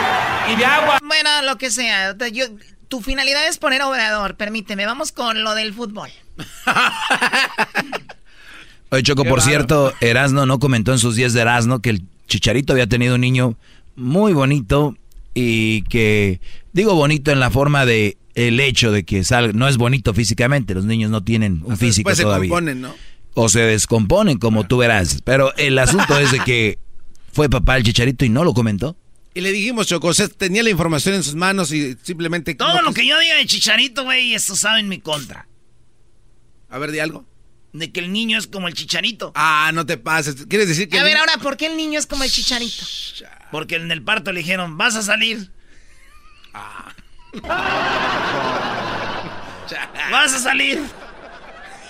[0.53, 2.17] y de agua Bueno, lo que sea.
[2.33, 2.47] Yo,
[2.89, 4.87] tu finalidad es poner obrador, permíteme.
[4.87, 6.11] Vamos con lo del fútbol.
[8.91, 12.75] Oye, Choco, por cierto, Erasno no comentó en sus días de Erasno que el Chicharito
[12.75, 13.57] había tenido un niño
[13.97, 14.97] muy bonito
[15.35, 16.41] y que,
[16.73, 20.75] digo bonito en la forma de el hecho de que salga, no es bonito físicamente,
[20.75, 22.51] los niños no tienen un físico después se todavía.
[22.51, 22.95] componen, ¿no?
[23.35, 25.23] O se descomponen, como tú verás.
[25.25, 26.79] Pero el asunto es de que
[27.33, 28.97] fue papá el Chicharito y no lo comentó.
[29.35, 32.55] Y le dijimos, Choco, o sea, tenía la información en sus manos y simplemente...
[32.55, 35.49] Todo no lo que yo diga de Chicharito, güey, esto sabe en mi contra.
[36.69, 37.25] A ver, di algo.
[37.73, 39.33] De que el niño es como el Chicharito.
[39.35, 40.47] Ah, no te pases.
[40.49, 40.99] ¿Quieres decir que...
[40.99, 42.85] A ver, niño- ahora, ¿por qué el niño es como el chicharito?
[43.51, 45.51] Porque en el parto le dijeron, vas a salir.
[50.11, 50.81] vas a salir.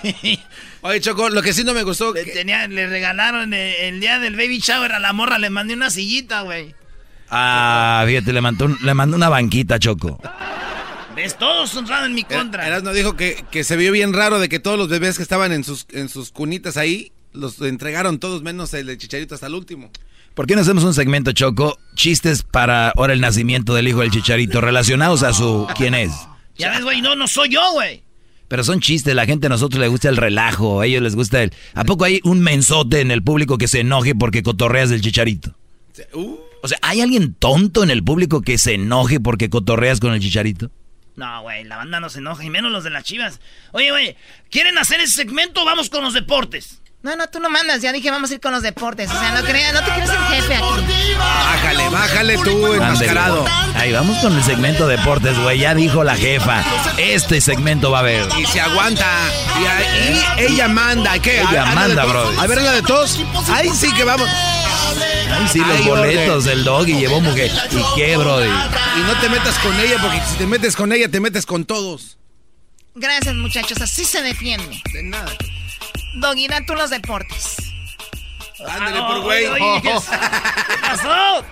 [0.82, 2.12] Oye, Choco, lo que sí no me gustó...
[2.12, 5.50] Le, que- tenía- le regalaron el, el día del baby shower a la morra, le
[5.50, 6.74] mandé una sillita, güey.
[7.30, 10.20] Ah, fíjate, le mandó, un- le mandó una banquita, Choco.
[11.14, 11.36] ¿Ves?
[11.36, 12.66] Todo sonrado en mi contra.
[12.66, 15.52] Erasmo dijo que, que se vio bien raro de que todos los bebés que estaban
[15.52, 19.54] en sus, en sus cunitas ahí, los entregaron todos menos el de Chicharito hasta el
[19.54, 19.90] último.
[20.34, 21.78] ¿Por qué no hacemos un segmento, Choco?
[21.94, 25.66] Chistes para ahora el nacimiento del hijo del Chicharito, relacionados a su...
[25.76, 26.12] ¿Quién es?
[26.56, 28.02] Ya ves, güey, no, no soy yo, güey.
[28.48, 31.42] Pero son chistes, la gente a nosotros le gusta el relajo, a ellos les gusta
[31.42, 31.52] el...
[31.74, 35.54] ¿A poco hay un mensote en el público que se enoje porque cotorreas del Chicharito?
[36.14, 40.14] Uh, O sea, ¿hay alguien tonto en el público que se enoje porque cotorreas con
[40.14, 40.70] el Chicharito?
[41.16, 43.40] No, güey, la banda no se enoja, y menos los de las chivas.
[43.72, 44.16] Oye, güey,
[44.50, 46.78] ¿quieren hacer ese segmento o vamos con los deportes?
[47.02, 47.82] No, no, tú no mandas.
[47.82, 49.10] Ya dije, vamos a ir con los deportes.
[49.10, 51.14] O sea, no, crea, no te crees el jefe aquí.
[51.18, 53.44] bájale, bájale tú, enmascarado.
[53.74, 55.58] Ahí vamos con el segmento deportes, güey.
[55.58, 56.62] Ya dijo la jefa.
[56.98, 58.24] Este segmento va a haber.
[58.38, 59.04] Y se aguanta.
[59.60, 61.18] Y ahí ella manda.
[61.18, 61.40] ¿Qué?
[61.40, 62.38] Ella ¿A- a la manda, brother.
[62.38, 63.18] A ver, la de todos.
[63.52, 64.28] Ahí sí que vamos.
[65.30, 67.50] Ay, sí, los Ay, boletos del dog y llevó mujer.
[67.70, 68.46] ¿Y qué, brody?
[68.48, 71.64] Y no te metas con ella, porque si te metes con ella, te metes con
[71.64, 72.18] todos.
[72.94, 73.80] Gracias, muchachos.
[73.80, 74.80] Así se defiende.
[74.92, 75.32] De nada.
[76.20, 77.56] Doggy, da tú los deportes.
[78.68, 79.44] Ándale Ah, por güey.
[79.44, 81.44] ¿qué ¿Qué pasó?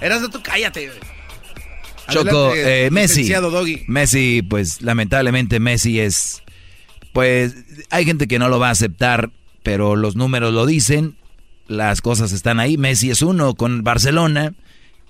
[0.00, 0.86] Eras tú, cállate.
[0.88, 0.98] güey.
[2.10, 3.28] Choco, Adelante, eh, Messi.
[3.32, 3.84] Doggy.
[3.86, 6.42] Messi, pues lamentablemente Messi es...
[7.12, 7.54] Pues
[7.90, 9.30] hay gente que no lo va a aceptar,
[9.62, 11.16] pero los números lo dicen.
[11.70, 12.76] Las cosas están ahí.
[12.76, 14.54] Messi es uno con Barcelona,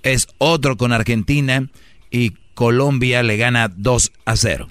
[0.03, 1.67] es otro con Argentina
[2.11, 4.69] y Colombia le gana 2 a 0.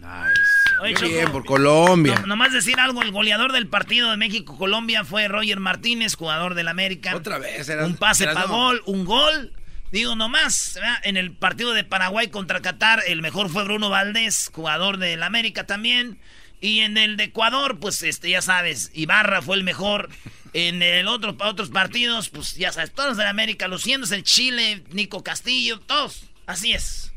[0.83, 2.15] Oye, Choco, bien, por Colombia.
[2.21, 6.67] no- nomás decir algo, el goleador del partido de México-Colombia fue Roger Martínez, jugador del
[6.67, 7.15] América.
[7.15, 9.51] Otra vez, Eras- Un pase para gol, un gol.
[9.91, 10.97] Digo, nomás, ¿verdad?
[11.03, 15.65] en el partido de Paraguay contra Qatar, el mejor fue Bruno Valdés, jugador del América
[15.65, 16.19] también.
[16.61, 20.09] Y en el de Ecuador, pues este, ya sabes, Ibarra fue el mejor.
[20.53, 25.23] En el otro, otros partidos, pues ya sabes, todos del América, luciéndose el Chile, Nico
[25.23, 26.23] Castillo, todos.
[26.45, 27.08] Así es.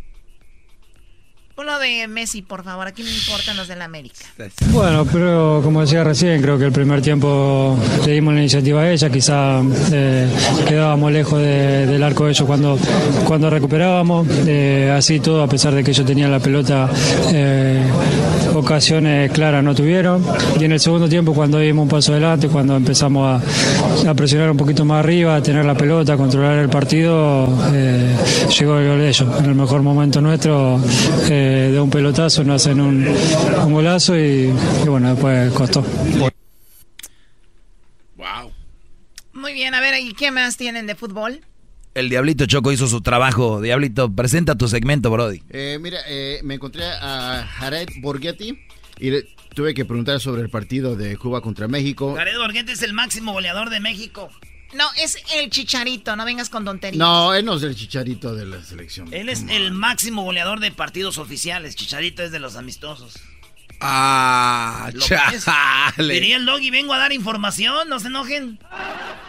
[1.63, 2.89] Uno de Messi, por favor.
[2.89, 4.17] Aquí no importan los del América.
[4.73, 8.91] Bueno, pero como decía recién, creo que el primer tiempo le dimos la iniciativa a
[8.91, 9.61] ella, quizá
[9.93, 10.29] eh,
[10.67, 12.77] quedábamos lejos de- del arco de ellos cuando,
[13.27, 16.89] cuando recuperábamos, Eh, así todo, a pesar de que ellos tenían la pelota,
[17.33, 17.81] eh,
[18.55, 20.25] ocasiones claras no tuvieron.
[20.59, 23.41] Y en el segundo tiempo, cuando dimos un paso adelante, cuando empezamos
[24.07, 28.79] a, presionar un poquito más arriba, a tener la pelota, a controlar el partido, llegó
[28.79, 29.29] el gol de ellos.
[29.39, 30.81] En el mejor momento nuestro,
[31.53, 34.53] de un pelotazo, nos hacen un, un golazo y,
[34.85, 35.83] y bueno, después costó.
[38.17, 38.53] Wow.
[39.33, 41.41] Muy bien, a ver, ¿y qué más tienen de fútbol?
[41.95, 43.61] El Diablito Choco hizo su trabajo.
[43.61, 45.43] Diablito, presenta tu segmento, Brody.
[45.51, 48.59] Eh, mira, eh, me encontré a Jared Borghetti
[48.99, 52.15] y le tuve que preguntar sobre el partido de Cuba contra México.
[52.17, 54.31] Jared Borghetti es el máximo goleador de México.
[54.75, 56.99] No, es el chicharito, no vengas con tonterías.
[56.99, 59.09] No, él no es el chicharito de la selección.
[59.13, 61.77] Él es el máximo goleador de partidos oficiales.
[61.77, 63.15] Chicharito es de los amistosos.
[63.85, 66.15] Ah, chale.
[66.15, 68.61] Diría el doggy, vengo a dar información, no se enojen.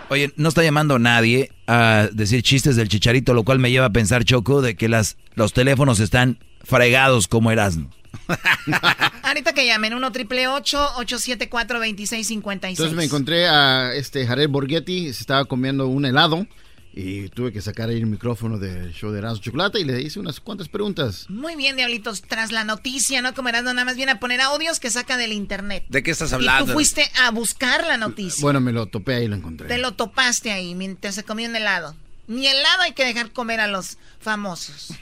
[0.09, 3.91] Oye, no está llamando nadie a decir chistes del chicharito, lo cual me lleva a
[3.91, 7.89] pensar, Choco, de que las, los teléfonos están fregados como Erasmo.
[9.23, 15.21] Ahorita que llamen, 1 triple 874 2656 Entonces me encontré a este Jared Borghetti, se
[15.21, 16.47] estaba comiendo un helado
[16.95, 20.19] y tuve que sacar ahí el micrófono del show de Erasmo Chocolate y le hice
[20.19, 21.25] unas cuantas preguntas.
[21.27, 23.33] Muy bien, diablitos, tras la noticia, ¿no?
[23.33, 25.85] Como nada más viene a poner audios que saca del internet.
[25.89, 26.67] ¿De qué estás Y hablando?
[26.67, 28.41] tú fuiste a buscar la noticia.
[28.41, 29.67] Bueno, me lo topé ahí y lo encontré.
[29.67, 31.95] Te lo topaste ahí mientras se comía un helado.
[32.27, 34.93] Ni helado hay que dejar comer a los famosos.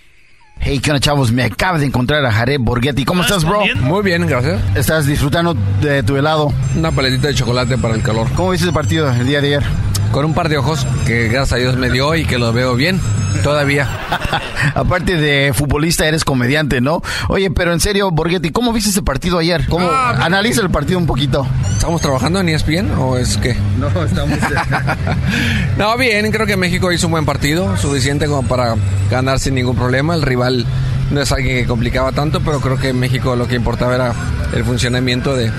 [0.60, 1.32] Hey, ¿qué onda, chavos?
[1.32, 3.04] Me acabo de encontrar a Jared Borghetti.
[3.04, 3.62] ¿Cómo estás, bro?
[3.82, 4.62] Muy bien, gracias.
[4.76, 6.54] ¿Estás disfrutando de tu helado?
[6.76, 8.28] Una paletita de chocolate para el calor.
[8.36, 9.64] ¿Cómo viste el partido el día de ayer?
[10.12, 12.76] Con un par de ojos que gracias a Dios me dio y que lo veo
[12.76, 13.00] bien
[13.44, 13.88] todavía.
[14.76, 17.02] Aparte de futbolista, eres comediante, ¿no?
[17.30, 19.66] Oye, pero en serio, Borghetti, ¿cómo viste ese partido ayer?
[19.68, 19.88] ¿Cómo?
[19.90, 20.18] Ah.
[20.22, 21.48] Analiza el partido un poquito.
[21.72, 23.56] ¿Estamos trabajando en ESPN o es qué?
[23.80, 24.38] No, estamos...
[25.78, 28.76] No, bien, creo que México hizo un buen partido, suficiente como para
[29.10, 30.14] ganar sin ningún problema.
[30.14, 30.66] El rival
[31.10, 34.14] no es alguien que complicaba tanto, pero creo que México lo que importaba era
[34.54, 35.52] el funcionamiento de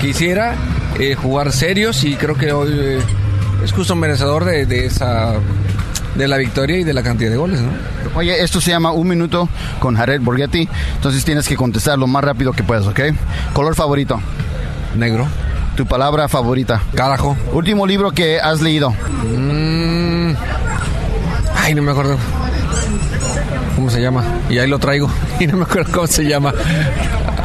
[0.00, 0.54] quisiera
[1.20, 2.98] jugar serios y creo que hoy eh,
[3.64, 5.34] es justo merecedor de, de esa
[6.16, 7.70] de la victoria y de la cantidad de goles, ¿no?
[8.14, 10.68] Oye, esto se llama Un Minuto con Jared Borghetti.
[10.94, 13.00] Entonces tienes que contestar lo más rápido que puedas, ¿ok?
[13.52, 14.20] Color favorito.
[14.96, 15.26] Negro.
[15.76, 16.82] Tu palabra favorita.
[16.94, 17.36] Carajo.
[17.52, 18.90] Último libro que has leído.
[18.90, 20.34] Mm.
[21.54, 22.16] Ay, no me acuerdo.
[23.76, 24.24] ¿Cómo se llama?
[24.50, 25.08] Y ahí lo traigo.
[25.40, 26.52] Y no me acuerdo cómo se llama.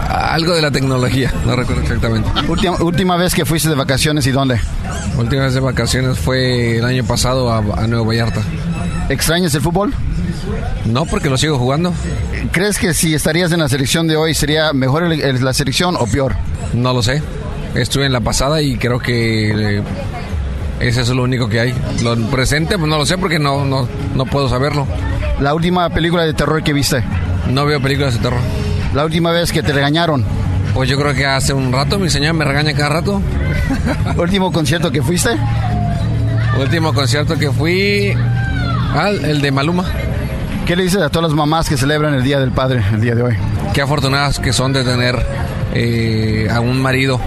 [0.09, 2.29] Algo de la tecnología, no recuerdo exactamente.
[2.47, 4.59] Última, última vez que fuiste de vacaciones y dónde?
[5.17, 8.41] Última vez de vacaciones fue el año pasado a, a Nuevo Vallarta.
[9.09, 9.93] ¿Extrañas el fútbol?
[10.85, 11.93] No, porque lo sigo jugando.
[12.51, 15.95] ¿Crees que si estarías en la selección de hoy sería mejor el- el- la selección
[15.99, 16.35] o peor?
[16.73, 17.21] No lo sé.
[17.75, 19.83] Estuve en la pasada y creo que eh,
[20.79, 21.75] ese es lo único que hay.
[22.03, 24.87] Lo presente, pues no lo sé porque no, no, no puedo saberlo.
[25.41, 27.03] La última película de terror que viste.
[27.49, 28.39] No veo películas de terror.
[28.93, 30.23] La última vez que te regañaron.
[30.75, 33.19] Pues yo creo que hace un rato mi señora me regaña cada rato.
[34.17, 35.31] Último concierto que fuiste.
[36.59, 38.13] Último concierto que fui.
[38.93, 39.85] Ah, el de Maluma.
[40.67, 43.15] ¿Qué le dices a todas las mamás que celebran el Día del Padre el día
[43.15, 43.35] de hoy?
[43.73, 45.25] Qué afortunadas que son de tener
[45.73, 47.19] eh, a un marido.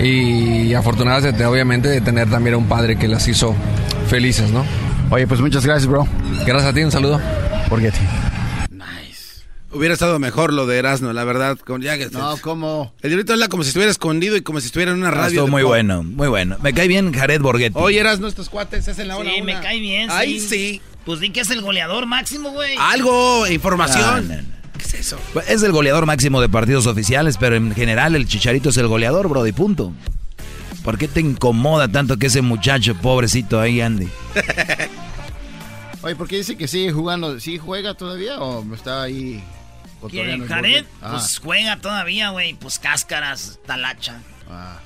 [0.00, 3.56] Y afortunadas de, obviamente de tener también a un padre que las hizo
[4.08, 4.64] felices, ¿no?
[5.10, 6.06] Oye, pues muchas gracias, bro.
[6.46, 7.20] Gracias a ti, un saludo.
[7.68, 8.00] Borghetti.
[9.72, 11.58] Hubiera estado mejor lo de Erasmo, la verdad.
[11.58, 12.94] Con, ya que- No, ¿cómo?
[13.02, 15.40] El diablito habla como si estuviera escondido y como si estuviera en una Ah, radio.
[15.40, 15.70] estuvo muy pop.
[15.70, 16.56] bueno, muy bueno.
[16.62, 17.76] Me cae bien Jared Borghetti.
[17.76, 20.10] Oye, Erasmo, estos cuates, es en la hora Sí, me cae bien.
[20.12, 20.80] Ay, sí.
[21.04, 22.76] Pues di que es el goleador máximo, güey.
[22.78, 24.28] Algo, información.
[24.28, 24.48] No, no, no.
[24.78, 25.18] ¿Qué es eso?
[25.48, 29.28] Es el goleador máximo de partidos oficiales, pero en general el Chicharito es el goleador,
[29.28, 29.92] bro, y punto.
[30.84, 34.08] ¿Por qué te incomoda tanto que ese muchacho pobrecito ahí ande?
[36.02, 37.40] Oye, ¿por qué dice que sigue jugando?
[37.40, 39.42] ¿Sí juega todavía o está ahí
[40.10, 40.46] ¿Quién?
[40.46, 40.84] ¿Jared?
[41.00, 42.52] Ah, Pues juega todavía, güey.
[42.54, 44.20] Pues cáscaras, talacha.
[44.50, 44.78] ah.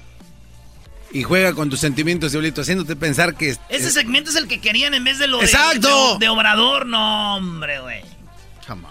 [1.10, 3.56] Y juega con tus sentimientos, diablito, haciéndote pensar que...
[3.70, 6.18] Ese segmento es el que querían en vez de lo de- ¡Exacto!
[6.18, 6.84] de, de Obrador.
[6.86, 8.02] No, hombre, güey.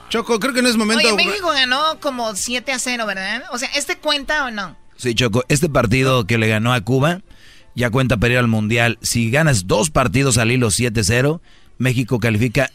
[0.09, 1.07] Choco, creo que no es momento...
[1.07, 3.43] Oye, México ganó como 7 a 0, ¿verdad?
[3.51, 4.75] O sea, ¿este cuenta o no?
[4.97, 7.21] Sí, Choco, este partido que le ganó a Cuba
[7.75, 8.97] ya cuenta para ir al Mundial.
[9.01, 11.41] Si ganas dos partidos al hilo 7-0,
[11.77, 12.71] México califica,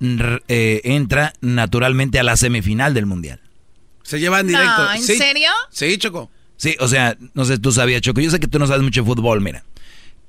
[0.00, 3.40] eh, entra naturalmente a la semifinal del Mundial.
[4.04, 4.84] Se llevan directo.
[4.84, 5.16] No, ¿en Sí.
[5.16, 5.50] serio?
[5.70, 6.30] Sí, Choco.
[6.56, 8.20] Sí, o sea, no sé, tú sabías, Choco.
[8.20, 9.64] Yo sé que tú no sabes mucho de fútbol, mira.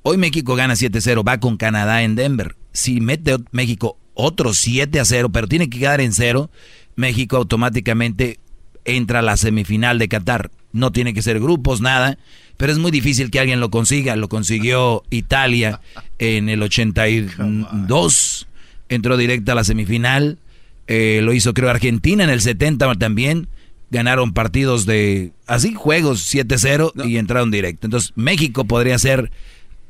[0.02, 2.56] Hoy México gana 7-0, va con Canadá en Denver.
[2.72, 6.50] Si mete México otro 7-0, pero tiene que quedar en cero,
[6.96, 8.40] México automáticamente
[8.84, 10.50] entra a la semifinal de Qatar.
[10.76, 12.18] No tiene que ser grupos, nada,
[12.56, 14.14] pero es muy difícil que alguien lo consiga.
[14.16, 15.80] Lo consiguió Italia
[16.18, 18.46] en el 82,
[18.88, 20.38] entró directa a la semifinal.
[20.86, 23.48] Eh, lo hizo creo Argentina en el 70 también.
[23.90, 27.86] Ganaron partidos de así juegos 7-0 y entraron directo.
[27.86, 29.30] Entonces México podría ser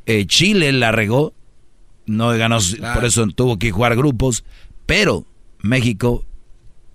[0.07, 1.33] eh, Chile la regó,
[2.07, 2.59] no ganó,
[2.95, 4.45] por eso tuvo que jugar grupos,
[4.87, 5.25] pero
[5.61, 6.25] México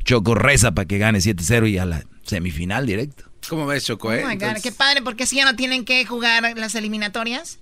[0.04, 3.31] Choco reza para que gane 7-0 y a la semifinal directo.
[3.52, 4.20] ¿Cómo ves, Choco, Oh eh?
[4.20, 7.60] my God, Entonces- qué padre, porque si ya no tienen que jugar las eliminatorias.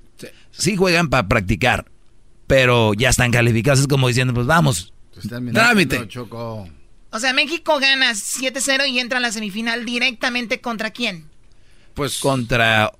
[0.52, 1.86] Sí juegan para practicar,
[2.46, 3.80] pero ya están calificados.
[3.80, 4.94] Es como diciendo, pues vamos.
[5.52, 6.08] Trámite.
[6.08, 6.70] Choco.
[7.10, 11.26] O sea, México gana 7-0 y entra a la semifinal directamente contra quién?
[11.96, 12.92] Pues Contra...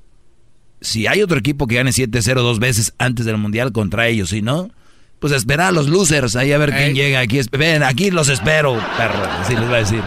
[0.82, 4.42] Si hay otro equipo que gane 7-0 dos veces antes del Mundial contra ellos, si
[4.42, 4.72] no,
[5.20, 6.94] pues esperar a los losers ahí a ver quién Ey.
[6.96, 7.40] llega aquí.
[7.52, 9.24] Ven, aquí los espero, perro.
[9.42, 10.02] Así les va a decir.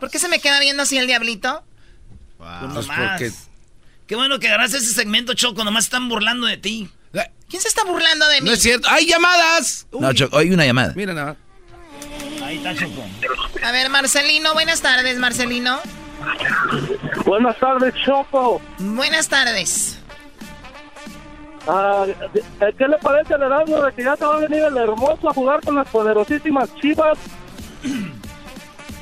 [0.00, 1.62] ¿Por qué se me queda viendo así el diablito?
[2.38, 3.32] Pues Pues porque-
[4.06, 5.64] Qué bueno que agarraste ese segmento, Choco.
[5.64, 6.88] Nomás están burlando de ti.
[7.50, 8.46] ¿Quién se está burlando de mí?
[8.48, 8.86] No es cierto.
[8.90, 9.86] ¡Hay llamadas!
[9.92, 10.92] No, Choco, hoy una llamada.
[10.94, 11.34] Mira nada.
[12.44, 13.02] Ahí está, Choco.
[13.64, 15.78] A ver, Marcelino, buenas tardes, Marcelino.
[17.24, 18.60] Buenas tardes, Choco.
[18.78, 19.98] Buenas tardes.
[21.66, 22.04] Ah,
[22.76, 25.34] ¿Qué le parece al Erasmo de que ya te va a venir el hermoso a
[25.34, 27.18] jugar con las poderosísimas chivas?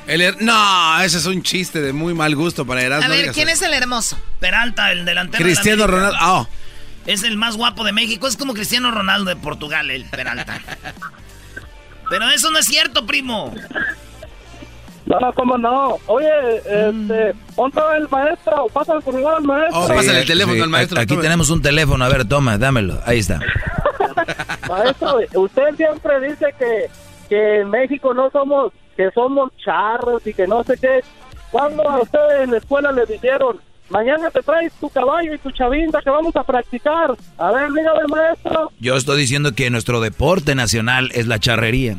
[0.07, 3.05] El her- No, ese es un chiste de muy mal gusto para Erasmo.
[3.05, 3.65] A ver, ¿quién eso.
[3.65, 4.17] es el hermoso?
[4.39, 5.43] Peralta, el delantero.
[5.43, 5.87] de la Cristiano.
[5.87, 6.17] Ronaldo.
[6.19, 6.47] Ah,
[7.05, 8.27] Es el más guapo de México.
[8.27, 10.59] Es como Cristiano Ronaldo de Portugal, el Peralta.
[12.09, 13.53] Pero eso no es cierto, primo.
[15.05, 15.97] No, ¿cómo no?
[16.07, 16.27] Oye,
[16.57, 16.73] este,
[17.55, 18.67] ¿dónde está el maestro?
[18.73, 19.79] Pásale por lugar al maestro.
[19.79, 20.99] Oh, pásale el teléfono al maestro.
[20.99, 21.21] Aquí tome.
[21.21, 23.01] tenemos un teléfono, a ver, toma, dámelo.
[23.05, 23.39] Ahí está.
[24.69, 26.89] Maestro, usted siempre dice que,
[27.27, 31.01] que en México no somos, que somos charros y que no sé qué.
[31.51, 33.59] ¿Cuándo a usted en la escuela le dijeron,
[33.89, 37.15] mañana te traes tu caballo y tu chavinda que vamos a practicar?
[37.37, 38.71] A ver, dígame, maestro.
[38.79, 41.97] Yo estoy diciendo que nuestro deporte nacional es la charrería.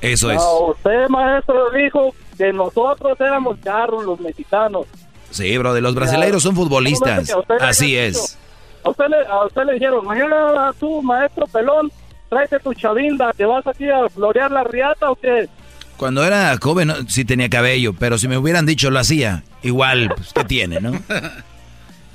[0.00, 0.36] Eso es.
[0.36, 4.86] No, usted, maestro, dijo que nosotros éramos charros, los mexicanos.
[5.30, 7.34] Sí, bro, de los brasileiros son futbolistas.
[7.60, 8.38] Así es.
[8.84, 11.90] A usted, le, a usted le dijeron, mañana tú, maestro pelón,
[12.28, 15.48] tráete tu chavinda, ¿te vas aquí a florear la riata o qué?
[15.96, 20.12] Cuando era joven no, sí tenía cabello, pero si me hubieran dicho lo hacía, igual,
[20.14, 20.92] pues, ¿qué tiene, no?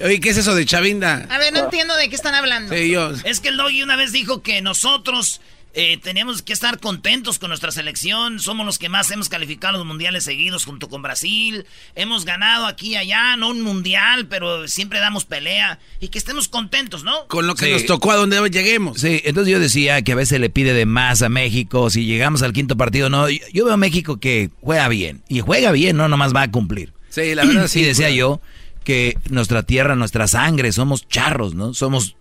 [0.04, 1.26] Oye, ¿qué es eso de chavinda?
[1.30, 2.74] A ver, no entiendo de qué están hablando.
[2.74, 3.12] Sí, yo.
[3.24, 5.40] Es que el Doggy una vez dijo que nosotros
[5.74, 8.40] eh, teníamos que estar contentos con nuestra selección.
[8.40, 11.66] Somos los que más hemos calificado los mundiales seguidos junto con Brasil.
[11.96, 15.80] Hemos ganado aquí y allá, no un mundial, pero siempre damos pelea.
[16.00, 17.28] Y que estemos contentos, ¿no?
[17.28, 17.72] Con lo que Sí.
[17.72, 19.00] nos tocó a donde lleguemos.
[19.02, 22.44] Sí, entonces yo decía que a veces le pide de más a México, si llegamos
[22.44, 25.98] al quinto partido, no, yo, yo veo a México que juega bien, y juega bien,
[25.98, 26.94] no nomás va a cumplir.
[27.10, 27.80] Sí, la verdad sí.
[27.80, 28.42] Y decía yo
[28.84, 31.74] que nuestra tierra, nuestra sangre, somos charros, ¿no?
[31.74, 32.16] Somos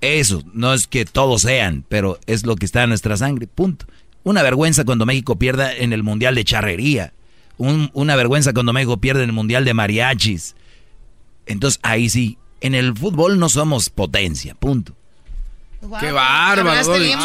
[0.00, 3.86] eso, no es que todos sean, pero es lo que está en nuestra sangre, punto.
[4.24, 7.12] Una vergüenza cuando México pierda en el Mundial de Charrería,
[7.58, 10.54] Un- una vergüenza cuando México pierde en el Mundial de Mariachis.
[11.46, 14.94] Entonces ahí sí, en el fútbol no somos potencia, punto.
[16.00, 17.18] Qué bárbaro, bien.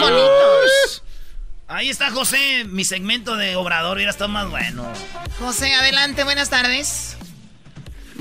[1.67, 4.85] Ahí está José, mi segmento de Obrador, hubiera estado más bueno.
[5.39, 7.17] José, adelante, buenas tardes.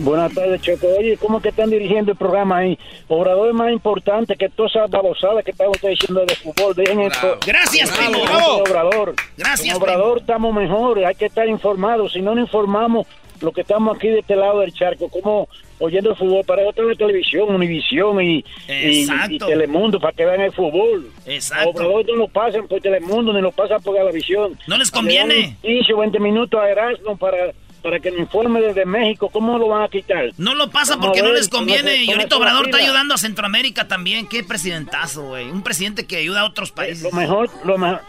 [0.03, 0.87] Buenas tardes, Choco.
[0.99, 2.79] Oye, ¿cómo que están dirigiendo el programa ahí?
[3.09, 6.75] Obrador es más importante que todas esas babosadas que están ustedes diciendo de fútbol.
[6.75, 7.39] Dejen esto.
[7.47, 8.23] Gracias, primo.
[8.63, 9.15] Obrador.
[9.37, 12.15] Gracias, Con Obrador estamos mejor, hay que estar informados.
[12.15, 13.07] Si no nos informamos,
[13.43, 15.49] lo que estamos aquí de este lado del charco, como
[15.79, 19.35] oyendo el fútbol, para eso tengo televisión, Univisión y, y, Exacto.
[19.35, 21.11] y Telemundo para que vean el fútbol.
[21.27, 21.71] Exacto.
[21.71, 24.59] Obrador no lo pasan por Telemundo ni lo pasan por Galavisión.
[24.67, 25.35] No les conviene.
[25.35, 29.29] Le dan 15 o 20 minutos a Erasmo para, para que nos informe desde México.
[29.33, 30.31] ¿Cómo lo van a quitar?
[30.37, 32.05] No lo pasa Vamos porque no les con conviene.
[32.05, 34.27] Y ahorita Obrador está ayudando a Centroamérica también.
[34.29, 35.51] Qué presidentazo, güey.
[35.51, 37.03] Un presidente que ayuda a otros países.
[37.03, 38.01] Lo mejor, lo mejor,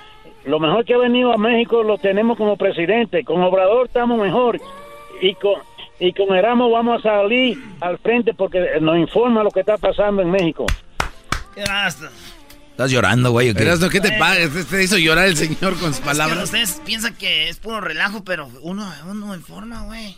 [0.45, 3.23] lo mejor que ha venido a México lo tenemos como presidente.
[3.23, 4.59] Con Obrador estamos mejor.
[5.21, 5.55] Y con,
[5.99, 10.21] y con Erasmo vamos a salir al frente porque nos informa lo que está pasando
[10.21, 10.65] en México.
[11.55, 12.09] Basta.
[12.81, 13.51] ¿Estás llorando, güey?
[13.51, 13.61] o qué?
[13.61, 14.39] Erasno, ¿qué te pasa?
[14.49, 16.45] Te, te hizo llorar el señor con sus Es que palabras.
[16.45, 20.17] ustedes piensan que es puro relajo, pero uno, uno informa, güey.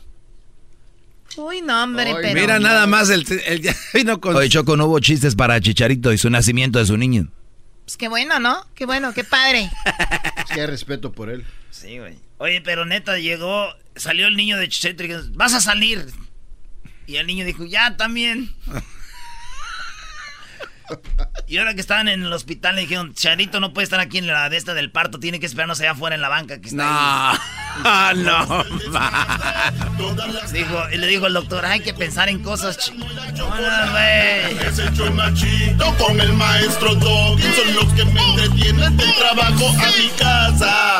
[1.36, 2.40] Uy, no, hombre, Ay, pero...
[2.40, 4.38] Mira nada más, el, el ya vino con...
[4.38, 7.28] Oye, Choco, no hubo chistes para Chicharito y su nacimiento de su niño.
[7.84, 8.66] Pues qué bueno, ¿no?
[8.76, 9.70] Qué bueno, qué padre.
[10.38, 11.44] Es que hay respeto por él.
[11.70, 12.16] Sí, güey.
[12.38, 16.06] Oye, pero neta, llegó, salió el niño de Chichetri y dijo, vas a salir.
[17.08, 18.54] Y el niño dijo, ya, también.
[21.48, 24.28] Y ahora que estaban en el hospital le dijeron, Charito no puede estar aquí en
[24.28, 26.84] la de esta del parto, tiene que esperarnos allá afuera en la banca que está
[27.84, 28.18] No, ahí.
[28.18, 28.64] no,
[30.52, 32.78] Dijo, y le dijo el doctor, hay que pensar en cosas.
[32.78, 32.92] Es
[35.34, 37.44] chido con el maestro Doggy.
[37.44, 41.00] Son los que me entretienen del trabajo a mi casa.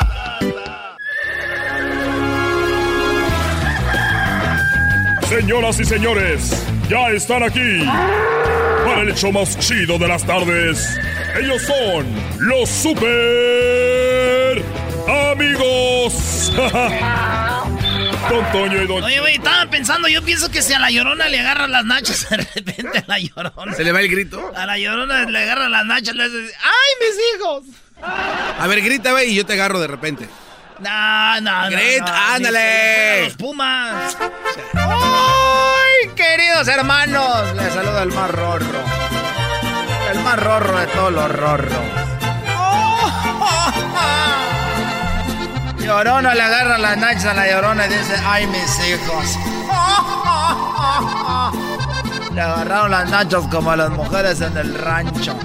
[5.40, 7.84] Señoras y señores, ya están aquí
[8.86, 10.96] para el hecho más chido de las tardes.
[11.42, 12.06] Ellos son
[12.38, 14.64] los super
[15.32, 16.54] amigos.
[18.30, 21.28] Don Toño y Don Oye, güey, estaba pensando, yo pienso que si a la llorona
[21.28, 23.74] le agarran las nachas de repente a la llorona.
[23.74, 24.52] ¿Se le va el grito?
[24.56, 27.64] A la llorona le agarran las nachas, le hace, ¡ay, mis hijos!
[28.60, 30.28] A ver, grita, güey, y yo te agarro de repente.
[30.84, 31.70] No, no.
[31.70, 33.24] Grita, no, ándale.
[33.26, 34.18] Los Pumas.
[34.74, 37.56] ¡Ay, queridos hermanos!
[37.56, 38.84] Les saluda el más rorro.
[40.12, 41.72] El más rorro de todos los rorros.
[45.80, 49.38] Llorona le agarra las nachas a la llorona y dice, ¡ay, mis hijos!
[52.34, 55.36] Le agarraron las nachas como a las mujeres en el rancho.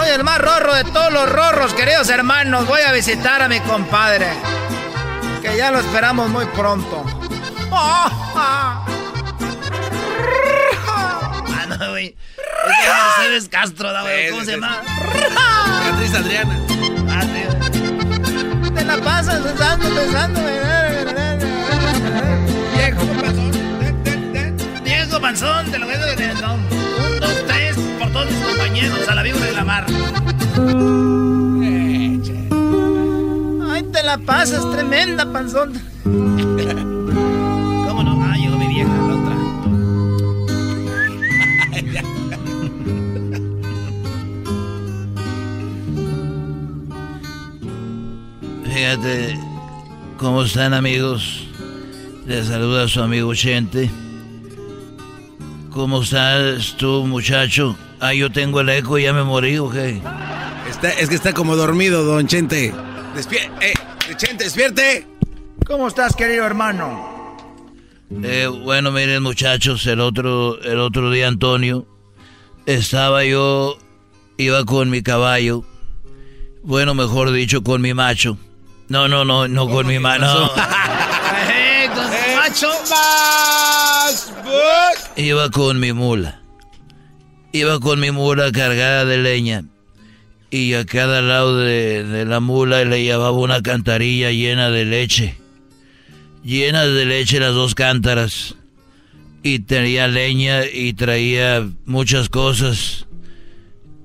[0.00, 2.66] Soy el más rorro de todos los rorros, queridos hermanos.
[2.66, 4.28] Voy a visitar a mi compadre.
[5.42, 7.04] Que ya lo esperamos muy pronto.
[11.52, 12.06] Ah, no, güey.
[12.06, 12.88] Es que
[13.20, 14.30] Mercedes Castro, da, güey.
[14.30, 14.80] ¿Cómo se llama?
[15.84, 16.58] Beatriz Adriana.
[17.10, 18.70] Ah, sí.
[18.74, 20.40] Te la pasas besando, besando.
[22.74, 24.82] Viejo panzón.
[24.82, 26.79] Viejo panzón, te lo voy a decir.
[29.08, 29.84] A la víbora de la mar.
[33.70, 35.74] Ay, te la pasas, tremenda panzón.
[36.04, 38.22] ¿Cómo no?
[38.24, 39.36] Ah, llegó mi vieja, la otra.
[48.74, 49.38] Fíjate
[50.16, 51.46] cómo están amigos.
[52.26, 53.90] Les saluda su amigo Chente.
[55.70, 57.76] ¿Cómo estás tú, muchacho?
[58.00, 60.00] Ah, yo tengo el eco y ya me morí, ¿o qué?
[60.68, 62.74] Está, es que está como dormido, don Chente.
[63.14, 63.74] Despierte, eh,
[64.16, 65.06] Chente, despierte.
[65.64, 67.36] ¿Cómo estás, querido hermano?
[68.22, 71.86] Eh, bueno, miren muchachos, el otro, el otro día Antonio,
[72.66, 73.78] estaba yo,
[74.36, 75.64] iba con mi caballo,
[76.64, 78.36] bueno, mejor dicho, con mi macho.
[78.88, 80.50] No, no, no, no con mi mano.
[81.52, 82.66] Eh, con su
[85.16, 86.40] Iba con mi mula.
[87.52, 89.64] Iba con mi mula cargada de leña.
[90.50, 95.36] Y a cada lado de, de la mula le llevaba una cantarilla llena de leche.
[96.42, 98.56] Llena de leche las dos cántaras.
[99.42, 103.06] Y tenía leña y traía muchas cosas.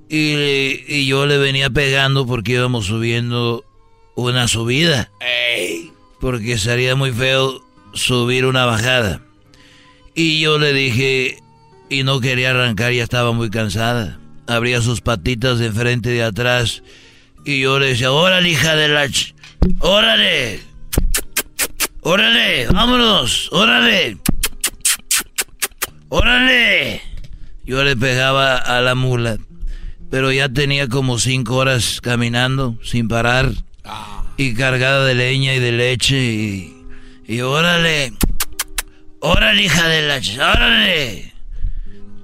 [0.09, 3.65] Y, y yo le venía pegando porque íbamos subiendo
[4.15, 5.11] una subida.
[6.19, 9.24] Porque sería muy feo subir una bajada.
[10.15, 11.37] Y yo le dije,
[11.89, 14.17] y no quería arrancar, ya estaba muy cansada.
[14.47, 16.83] Abría sus patitas de enfrente y de atrás.
[17.43, 19.05] Y yo le decía, órale, hija de la...
[19.07, 19.33] ch-
[19.79, 20.61] ¡Órale!
[22.01, 22.67] ¡Órale!
[22.67, 23.49] ¡Vámonos!
[23.51, 24.17] ¡Órale!
[26.09, 27.01] ¡Órale!
[27.65, 29.37] Yo le pegaba a la mula.
[30.11, 33.51] Pero ya tenía como cinco horas caminando sin parar.
[34.37, 36.15] Y cargada de leña y de leche.
[36.23, 36.77] Y,
[37.27, 38.13] y órale.
[39.27, 40.17] Órale, hija de la...
[40.17, 41.33] ¡Órale!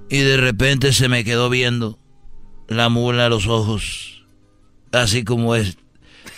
[0.10, 1.98] Y de repente se me quedó viendo
[2.68, 4.24] la mula a los ojos.
[4.92, 5.78] Así como es.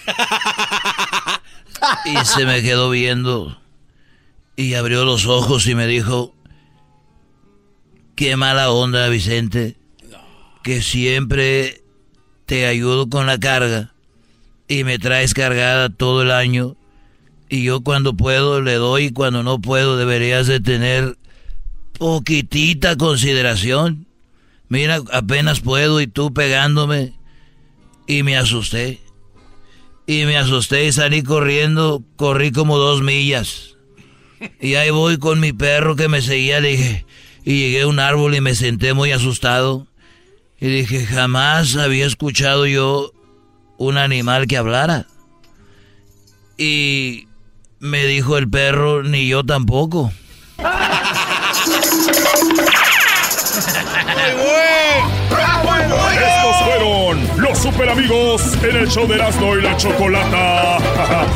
[2.05, 3.59] Y se me quedó viendo.
[4.55, 6.33] Y abrió los ojos y me dijo,
[8.15, 9.75] qué mala onda, Vicente,
[10.63, 11.83] que siempre
[12.45, 13.93] te ayudo con la carga
[14.69, 16.77] y me traes cargada todo el año.
[17.53, 21.19] Y yo cuando puedo le doy y cuando no puedo deberías de tener
[21.99, 24.07] poquitita consideración.
[24.69, 27.13] Mira, apenas puedo y tú pegándome.
[28.07, 29.01] Y me asusté.
[30.07, 32.03] Y me asusté y salí corriendo.
[32.15, 33.75] Corrí como dos millas.
[34.59, 36.59] Y ahí voy con mi perro que me seguía.
[36.59, 37.05] Le dije,
[37.45, 39.85] y llegué a un árbol y me senté muy asustado.
[40.59, 43.11] Y dije, jamás había escuchado yo
[43.77, 45.05] un animal que hablara.
[46.57, 47.27] Y
[47.83, 50.11] me dijo el perro, ni yo tampoco.
[56.13, 60.77] Estos fueron los super amigos en el show de Erasmo y la Chocolata.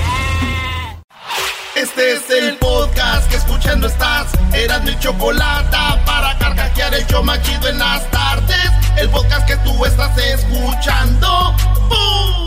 [1.75, 4.27] Este es el podcast que escuchando estás.
[4.51, 5.77] Eran mi chocolate
[6.07, 8.71] para carcajear el show más chido en las tardes.
[8.97, 11.53] El podcast que tú estás escuchando.
[11.87, 12.46] ¡Bum!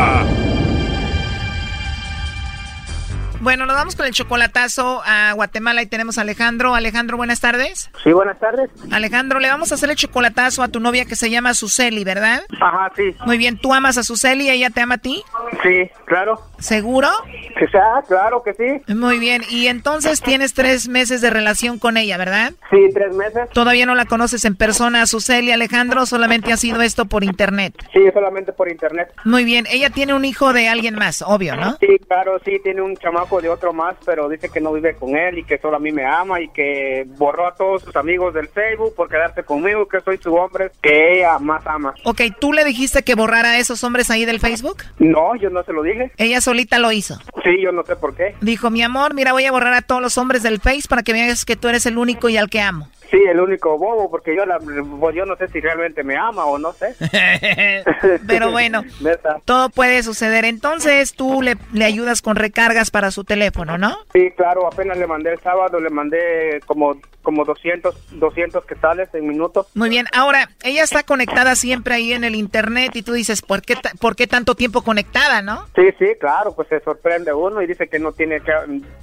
[3.41, 6.75] Bueno, nos vamos con el chocolatazo a Guatemala y tenemos a Alejandro.
[6.75, 7.89] Alejandro, buenas tardes.
[8.03, 8.69] Sí, buenas tardes.
[8.91, 12.43] Alejandro, le vamos a hacer el chocolatazo a tu novia que se llama Suseli, ¿verdad?
[12.61, 13.15] Ajá, sí.
[13.25, 15.23] Muy bien, ¿tú amas a Suseli y ella te ama a ti?
[15.63, 16.39] Sí, claro.
[16.59, 17.09] ¿Seguro?
[17.57, 18.93] Que sea, claro que sí.
[18.93, 22.53] Muy bien, y entonces tienes tres meses de relación con ella, ¿verdad?
[22.69, 23.49] Sí, tres meses.
[23.53, 26.05] ¿Todavía no la conoces en persona Suseli, Alejandro?
[26.05, 27.73] ¿Solamente ha sido esto por internet?
[27.91, 29.11] Sí, solamente por internet.
[29.25, 31.77] Muy bien, ella tiene un hijo de alguien más, obvio, ¿no?
[31.79, 35.15] Sí, claro, sí, tiene un chamaco de otro más, pero dice que no vive con
[35.15, 38.33] él y que solo a mí me ama y que borró a todos sus amigos
[38.33, 41.93] del Facebook por quedarse conmigo, que soy su hombre que ella más ama.
[42.03, 44.83] Ok, ¿tú le dijiste que borrara a esos hombres ahí del Facebook?
[44.99, 46.11] No, yo no se lo dije.
[46.17, 47.19] Ella solita lo hizo.
[47.43, 48.35] Sí, yo no sé por qué.
[48.41, 51.13] Dijo, mi amor, mira, voy a borrar a todos los hombres del Face para que
[51.13, 52.89] veas que tú eres el único y al que amo.
[53.11, 56.45] Sí, el único bobo, porque yo, la, pues yo no sé si realmente me ama
[56.45, 56.95] o no sé.
[58.27, 58.83] Pero bueno,
[59.45, 60.45] todo puede suceder.
[60.45, 63.97] Entonces tú le, le ayudas con recargas para su teléfono, ¿no?
[64.13, 69.27] Sí, claro, apenas le mandé el sábado, le mandé como, como 200, 200 quetzales en
[69.27, 69.67] minutos.
[69.75, 73.61] Muy bien, ahora, ella está conectada siempre ahí en el internet y tú dices, ¿por
[73.61, 75.67] qué, ¿por qué tanto tiempo conectada, no?
[75.75, 78.51] Sí, sí, claro, pues se sorprende uno y dice que no tiene que,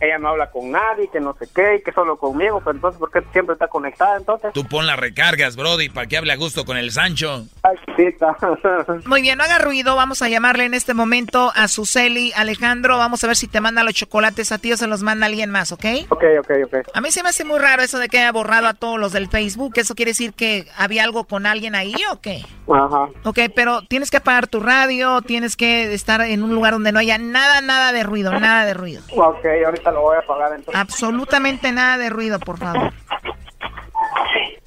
[0.01, 2.99] ella no habla con nadie, que no sé qué, y que solo conmigo, pues entonces,
[2.99, 4.53] ¿por qué siempre está conectada entonces?
[4.53, 7.47] Tú pon las recargas, Brody, para que hable a gusto con el Sancho.
[7.62, 8.37] Ay, chiquita.
[9.07, 13.23] Muy bien, no haga ruido, vamos a llamarle en este momento a Suseli Alejandro, vamos
[13.25, 15.73] a ver si te manda los chocolates a ti o se los manda alguien más,
[15.73, 15.85] ¿ok?
[16.09, 16.89] ok, ok, ok.
[16.95, 19.13] A mí se me hace muy raro eso de que haya borrado a todos los
[19.13, 22.43] del Facebook, ¿eso quiere decir que había algo con alguien ahí o qué?
[22.73, 23.09] Ajá.
[23.25, 26.99] Ok, pero tienes que apagar tu radio, tienes que estar en un lugar donde no
[26.99, 29.03] haya nada, nada de ruido, nada de ruido.
[29.15, 30.81] Ok, ahorita lo voy a apagar entonces.
[30.81, 32.93] Absolutamente nada de ruido, por favor.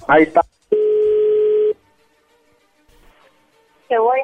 [0.07, 0.41] Ahí está.
[3.87, 4.19] ¿Qué voy?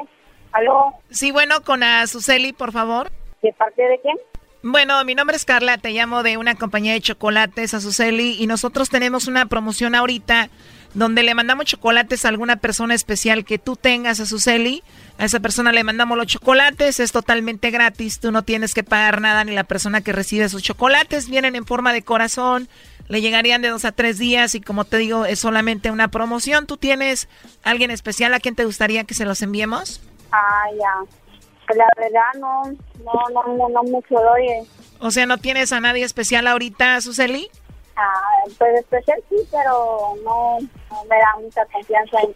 [0.53, 0.93] ¿Aló?
[1.09, 3.11] Sí, bueno, con Azuceli, por favor.
[3.41, 4.17] ¿De parte de quién?
[4.63, 8.89] Bueno, mi nombre es Carla, te llamo de una compañía de chocolates, Azuceli, y nosotros
[8.89, 10.49] tenemos una promoción ahorita
[10.93, 14.83] donde le mandamos chocolates a alguna persona especial que tú tengas, Azuceli.
[15.19, 19.21] A esa persona le mandamos los chocolates, es totalmente gratis, tú no tienes que pagar
[19.21, 22.67] nada ni la persona que recibe esos chocolates, vienen en forma de corazón,
[23.09, 26.65] le llegarían de dos a tres días y como te digo, es solamente una promoción.
[26.65, 27.29] ¿Tú tienes
[27.63, 30.01] alguien especial a quien te gustaría que se los enviemos?
[30.31, 31.26] Ah, ya.
[31.75, 32.63] La verdad no,
[33.03, 34.67] no, no, no, no mucho doy.
[34.99, 37.49] O sea, ¿no tienes a nadie especial ahorita, Suseli?
[37.95, 40.57] Ah, pues especial sí, pero no,
[40.89, 42.29] no me da mucha confianza en,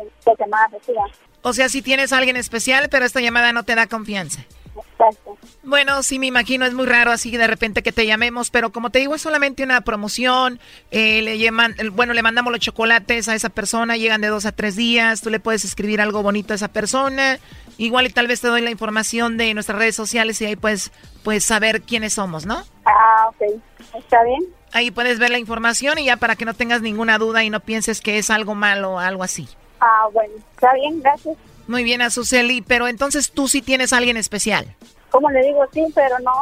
[0.00, 1.04] en lo que más reciba.
[1.42, 4.44] O sea, sí tienes a alguien especial, pero esta llamada no te da confianza.
[4.76, 5.38] Exacto.
[5.62, 8.90] Bueno, sí me imagino, es muy raro así de repente que te llamemos, pero como
[8.90, 10.58] te digo, es solamente una promoción.
[10.90, 14.52] Eh, le llaman, bueno, le mandamos los chocolates a esa persona, llegan de dos a
[14.52, 17.38] tres días, tú le puedes escribir algo bonito a esa persona.
[17.76, 20.92] Igual y tal vez te doy la información de nuestras redes sociales y ahí puedes,
[21.22, 22.62] puedes saber quiénes somos, ¿no?
[22.84, 23.60] Ah, ok.
[23.96, 24.44] ¿Está bien?
[24.72, 27.60] Ahí puedes ver la información y ya para que no tengas ninguna duda y no
[27.60, 29.48] pienses que es algo malo o algo así.
[29.80, 30.34] Ah, bueno.
[30.54, 31.36] Está bien, gracias.
[31.66, 34.74] Muy bien, Azuceli, pero entonces tú sí tienes a alguien especial.
[35.10, 36.32] Como le digo, sí, pero no,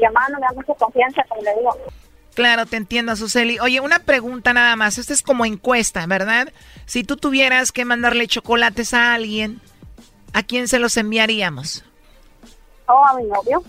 [0.00, 1.76] llamada no me da mucha confianza, como le digo.
[2.34, 3.58] Claro, te entiendo, Azuceli.
[3.60, 4.98] Oye, una pregunta nada más.
[4.98, 6.52] Esta es como encuesta, ¿verdad?
[6.84, 9.60] Si tú tuvieras que mandarle chocolates a alguien,
[10.32, 11.84] ¿a quién se los enviaríamos?
[12.88, 13.62] Oh, a mi novio.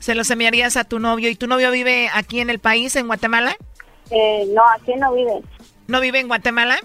[0.00, 1.28] ¿Se los enviarías a tu novio?
[1.28, 3.56] ¿Y tu novio vive aquí en el país, en Guatemala?
[4.10, 5.42] Eh, no, aquí no vive.
[5.86, 6.78] ¿No vive en Guatemala?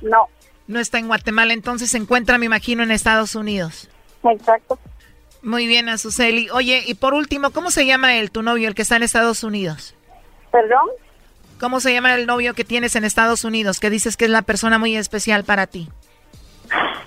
[0.00, 0.28] No.
[0.66, 3.88] No está en Guatemala, entonces se encuentra, me imagino, en Estados Unidos.
[4.24, 4.78] Exacto.
[5.42, 6.50] Muy bien, Azuceli.
[6.50, 9.44] Oye, y por último, ¿cómo se llama él, tu novio, el que está en Estados
[9.44, 9.94] Unidos?
[10.50, 10.88] ¿Perdón?
[11.60, 14.42] ¿Cómo se llama el novio que tienes en Estados Unidos, que dices que es la
[14.42, 15.88] persona muy especial para ti?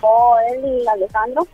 [0.01, 1.47] Oh, él, Alejandro.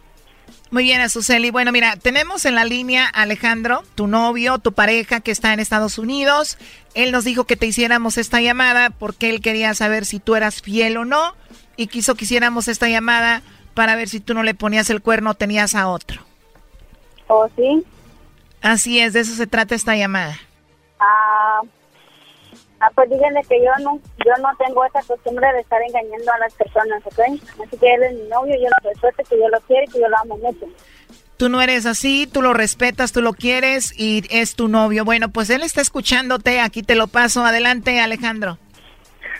[0.71, 1.51] Muy bien, Azuceli.
[1.51, 5.59] Bueno, mira, tenemos en la línea a Alejandro, tu novio, tu pareja que está en
[5.59, 6.57] Estados Unidos.
[6.95, 10.61] Él nos dijo que te hiciéramos esta llamada porque él quería saber si tú eras
[10.61, 11.35] fiel o no
[11.77, 13.41] y quiso que hiciéramos esta llamada
[13.73, 16.21] para ver si tú no le ponías el cuerno o tenías a otro.
[17.27, 17.83] ¿Oh, sí?
[18.61, 20.39] Así es, de eso se trata esta llamada.
[20.99, 21.61] Ah,
[22.85, 26.39] ah, pues díganle que yo no, yo no tengo esa costumbre de estar engañando a
[26.39, 27.19] las personas, ¿ok?
[27.65, 29.99] Así que él es mi novio, yo lo respeto, que yo lo quiero y que
[29.99, 30.65] yo lo amo mucho.
[31.37, 35.03] Tú no eres así, tú lo respetas, tú lo quieres y es tu novio.
[35.03, 37.43] Bueno, pues él está escuchándote, aquí te lo paso.
[37.43, 38.57] Adelante, Alejandro.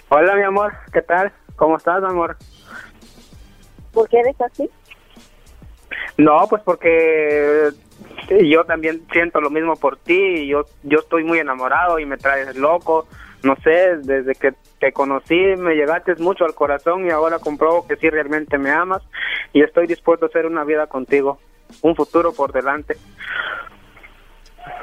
[0.09, 1.31] Hola, mi amor, ¿qué tal?
[1.55, 2.35] ¿Cómo estás, mi amor?
[3.93, 4.69] ¿Por qué eres así?
[6.17, 7.69] No, pues porque
[8.43, 10.41] yo también siento lo mismo por ti.
[10.41, 13.07] y Yo, yo estoy muy enamorado y me traes loco.
[13.45, 17.95] No sé, desde que te conocí me llegaste mucho al corazón y ahora compruebo que
[17.95, 19.03] sí realmente me amas
[19.53, 21.37] y estoy dispuesto a hacer una vida contigo,
[21.83, 22.95] un futuro por delante.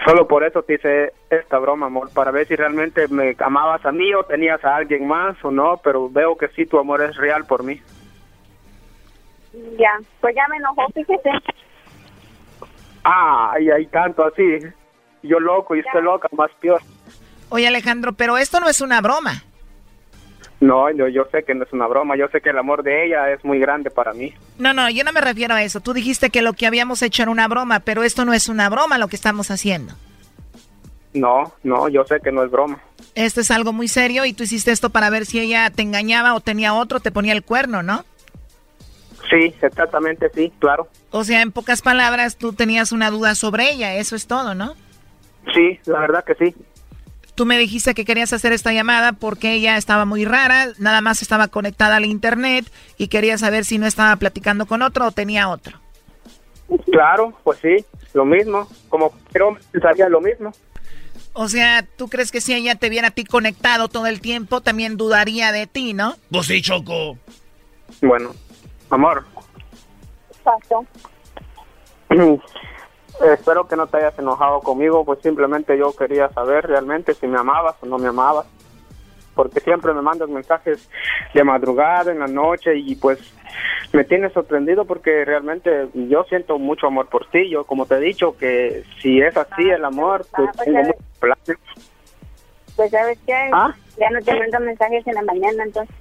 [0.07, 3.91] Solo por eso te hice esta broma, amor, para ver si realmente me amabas a
[3.91, 7.17] mí o tenías a alguien más o no, pero veo que sí tu amor es
[7.17, 7.81] real por mí.
[9.77, 11.31] Ya, pues ya me enojó, fíjese.
[13.03, 14.61] Ay, hay tanto así.
[15.25, 16.81] Yo loco y usted loca, más peor.
[17.55, 19.45] Oye, Alejandro, pero esto no es una broma.
[20.61, 23.05] No, yo, yo sé que no es una broma, yo sé que el amor de
[23.05, 24.33] ella es muy grande para mí.
[24.57, 25.81] No, no, yo no me refiero a eso.
[25.81, 28.71] Tú dijiste que lo que habíamos hecho era una broma, pero esto no es una
[28.71, 29.93] broma lo que estamos haciendo.
[31.13, 32.81] No, no, yo sé que no es broma.
[33.15, 36.33] Esto es algo muy serio y tú hiciste esto para ver si ella te engañaba
[36.33, 38.07] o tenía otro, te ponía el cuerno, ¿no?
[39.29, 40.89] Sí, exactamente sí, claro.
[41.11, 44.75] O sea, en pocas palabras, tú tenías una duda sobre ella, eso es todo, ¿no?
[45.53, 46.55] Sí, la verdad que sí.
[47.43, 51.23] Tú me dijiste que querías hacer esta llamada porque ella estaba muy rara, nada más
[51.23, 55.49] estaba conectada al internet y quería saber si no estaba platicando con otro o tenía
[55.49, 55.77] otro.
[56.93, 57.85] Claro, pues sí,
[58.15, 58.69] lo mismo.
[58.89, 60.53] Como pero pensaría lo mismo.
[61.33, 64.61] O sea, ¿tú crees que si ella te viera a ti conectado todo el tiempo,
[64.61, 66.15] también dudaría de ti, no?
[66.31, 67.19] Pues sí, Choco.
[68.01, 68.37] Bueno,
[68.89, 69.25] amor,
[70.45, 70.87] Pasó.
[73.21, 77.39] espero que no te hayas enojado conmigo, pues simplemente yo quería saber realmente si me
[77.39, 78.47] amabas o no me amabas.
[79.35, 80.89] Porque siempre me mandas mensajes
[81.33, 83.19] de madrugada, en la noche, y pues
[83.93, 87.49] me tienes sorprendido porque realmente yo siento mucho amor por ti.
[87.49, 90.81] Yo, como te he dicho, que si es así el amor, pues Ah, pues tengo
[90.81, 91.59] ya muchos planes.
[92.77, 93.75] Pues sabes qué, ¿Ah?
[93.99, 95.95] ya no te mando mensajes en la mañana, entonces.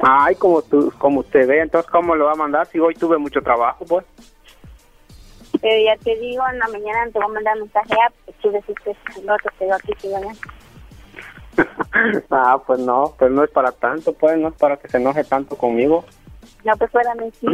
[0.00, 3.18] Ay, como tú, como usted ve, entonces, ¿cómo lo va a mandar si hoy tuve
[3.18, 4.04] mucho trabajo, pues?
[5.60, 8.50] Pero ya te digo, en la mañana te voy a mandar mensaje, ah, pues tú
[8.50, 10.36] decís que no te quedó aquí, sí, ¿verdad?
[12.30, 15.24] ah, pues no, pues no es para tanto, pues no es para que se enoje
[15.24, 16.04] tanto conmigo.
[16.64, 17.46] No, pues para mí sí.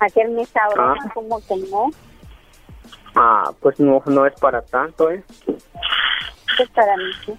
[0.00, 1.10] Aquel me sabrá Ah.
[1.14, 1.90] como que no.
[3.14, 5.22] Ah, pues no, no es para tanto, ¿eh?
[6.56, 7.34] Pues para mí sí.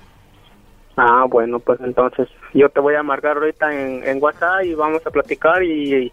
[0.96, 5.06] Ah, bueno, pues entonces yo te voy a marcar ahorita en, en WhatsApp y vamos
[5.06, 6.12] a platicar y,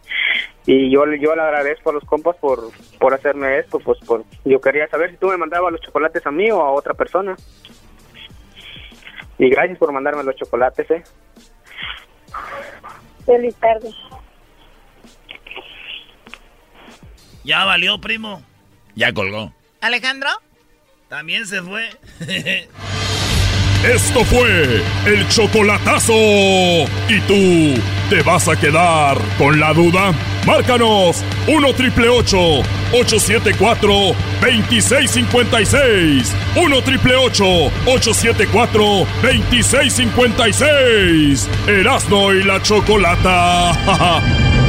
[0.66, 4.24] y yo, le- yo le agradezco a los compas por, por hacerme esto, pues por
[4.44, 7.36] yo quería saber si tú me mandabas los chocolates a mí o a otra persona.
[9.38, 11.02] Y gracias por mandarme los chocolates, ¿eh?
[13.26, 13.90] Feliz tarde.
[17.42, 18.42] Ya valió, primo.
[18.94, 19.52] Ya colgó.
[19.80, 20.30] ¿Alejandro?
[21.08, 21.88] También se fue.
[23.84, 26.14] Esto fue el chocolatazo.
[26.14, 30.12] ¿Y tú te vas a quedar con la duda?
[30.46, 33.92] Márcanos 1 triple 874
[34.40, 36.32] 2656.
[36.56, 38.84] 1 triple 874
[39.22, 41.48] 2656.
[41.66, 43.72] Erasno y la chocolata.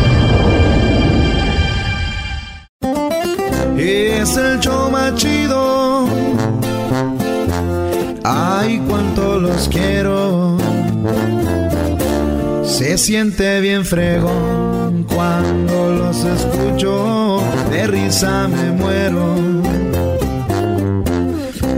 [3.77, 6.07] Es el show chido.
[8.23, 10.57] Ay, cuánto los quiero.
[12.67, 17.41] Se siente bien fregón cuando los escucho.
[17.71, 19.35] De risa me muero.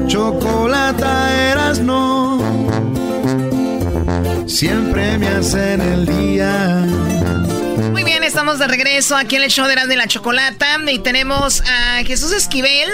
[0.07, 2.39] Chocolata eras no.
[4.47, 6.85] Siempre me hacen el día.
[7.91, 10.99] Muy bien, estamos de regreso aquí en el show de Erasmo y la Chocolata y
[10.99, 12.89] tenemos a Jesús Esquivel.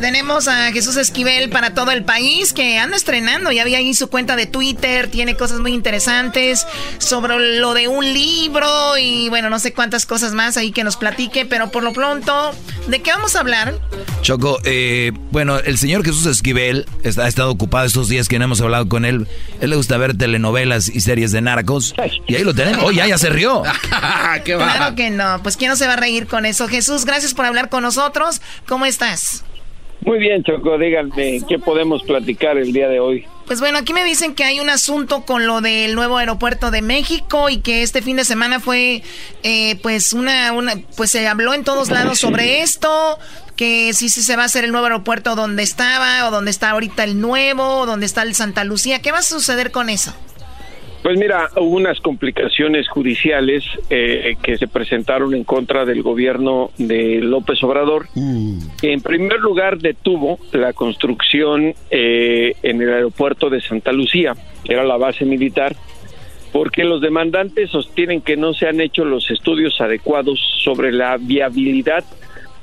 [0.00, 3.52] Tenemos a Jesús Esquivel para todo el país que anda estrenando.
[3.52, 8.04] Ya había ahí su cuenta de Twitter, tiene cosas muy interesantes sobre lo de un
[8.14, 11.92] libro y bueno, no sé cuántas cosas más ahí que nos platique, pero por lo
[11.92, 12.52] pronto,
[12.88, 13.78] ¿de qué vamos a hablar?
[14.22, 18.46] Choco, eh, bueno, el señor Jesús Esquivel está, ha estado ocupado estos días que no
[18.46, 19.28] hemos hablado con él.
[19.60, 21.94] Él le gusta ver telenovelas y series de narcos.
[22.26, 22.84] Y ahí lo tenemos.
[22.84, 23.62] Oh, ya, ya se rió.
[24.44, 26.68] Claro que no, pues quién no se va a reír con eso.
[26.68, 28.40] Jesús, gracias por hablar con nosotros.
[28.66, 29.44] ¿Cómo estás?
[30.02, 33.26] Muy bien, Choco, díganme, ¿qué podemos platicar el día de hoy?
[33.46, 36.80] Pues bueno, aquí me dicen que hay un asunto con lo del nuevo aeropuerto de
[36.80, 39.02] México y que este fin de semana fue,
[39.42, 43.18] eh, pues una, una, pues se habló en todos lados sobre esto,
[43.56, 46.70] que sí, sí se va a hacer el nuevo aeropuerto donde estaba o donde está
[46.70, 49.02] ahorita el nuevo, o donde está el Santa Lucía.
[49.02, 50.14] ¿Qué va a suceder con eso?
[51.02, 57.20] Pues mira, hubo unas complicaciones judiciales eh, que se presentaron en contra del gobierno de
[57.22, 58.06] López Obrador.
[58.80, 64.74] que En primer lugar, detuvo la construcción eh, en el aeropuerto de Santa Lucía, que
[64.74, 65.74] era la base militar,
[66.52, 72.04] porque los demandantes sostienen que no se han hecho los estudios adecuados sobre la viabilidad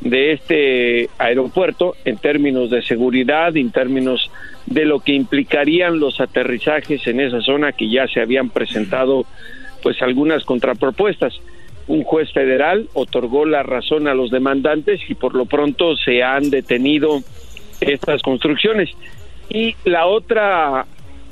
[0.01, 4.29] de este aeropuerto en términos de seguridad, en términos
[4.65, 9.25] de lo que implicarían los aterrizajes en esa zona que ya se habían presentado
[9.81, 11.33] pues algunas contrapropuestas.
[11.87, 16.49] Un juez federal otorgó la razón a los demandantes y por lo pronto se han
[16.49, 17.21] detenido
[17.79, 18.89] estas construcciones.
[19.49, 20.85] Y la otra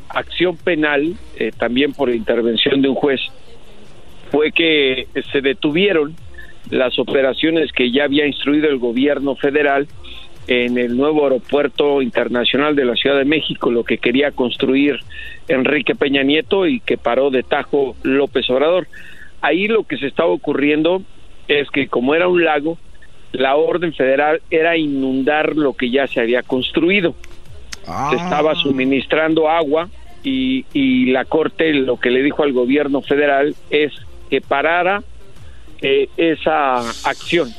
[0.10, 3.20] acción penal, eh, también por intervención de un juez,
[4.32, 6.16] fue que se detuvieron
[6.70, 9.88] las operaciones que ya había instruido el gobierno federal
[10.48, 15.00] en el nuevo aeropuerto internacional de la Ciudad de México, lo que quería construir
[15.48, 18.88] Enrique Peña Nieto y que paró de tajo López Obrador.
[19.42, 21.02] Ahí lo que se estaba ocurriendo
[21.48, 22.78] es que como era un lago,
[23.32, 27.16] la orden federal era inundar lo que ya se había construido.
[28.10, 29.90] Se estaba suministrando agua
[30.24, 33.94] y, y la Corte lo que le dijo al gobierno federal es
[34.30, 35.04] que parara
[35.88, 37.54] eh, esa acción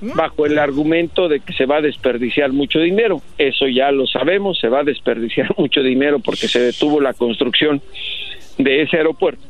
[0.00, 3.22] bajo el argumento de que se va a desperdiciar mucho dinero.
[3.38, 7.80] Eso ya lo sabemos, se va a desperdiciar mucho dinero porque se detuvo la construcción
[8.58, 9.44] de ese aeropuerto,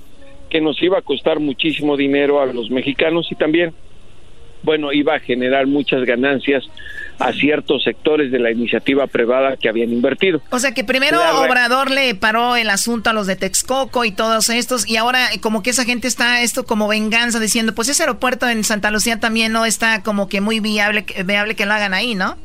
[0.51, 3.72] que nos iba a costar muchísimo dinero a los mexicanos y también,
[4.62, 6.68] bueno, iba a generar muchas ganancias
[7.19, 10.41] a ciertos sectores de la iniciativa privada que habían invertido.
[10.51, 14.12] O sea que primero La Obrador le paró el asunto a los de Texcoco y
[14.12, 18.05] todos estos, y ahora como que esa gente está esto como venganza diciendo, pues ese
[18.05, 21.73] aeropuerto en Santa Lucía también no está como que muy viable, que- viable que lo
[21.75, 22.37] hagan ahí, ¿no?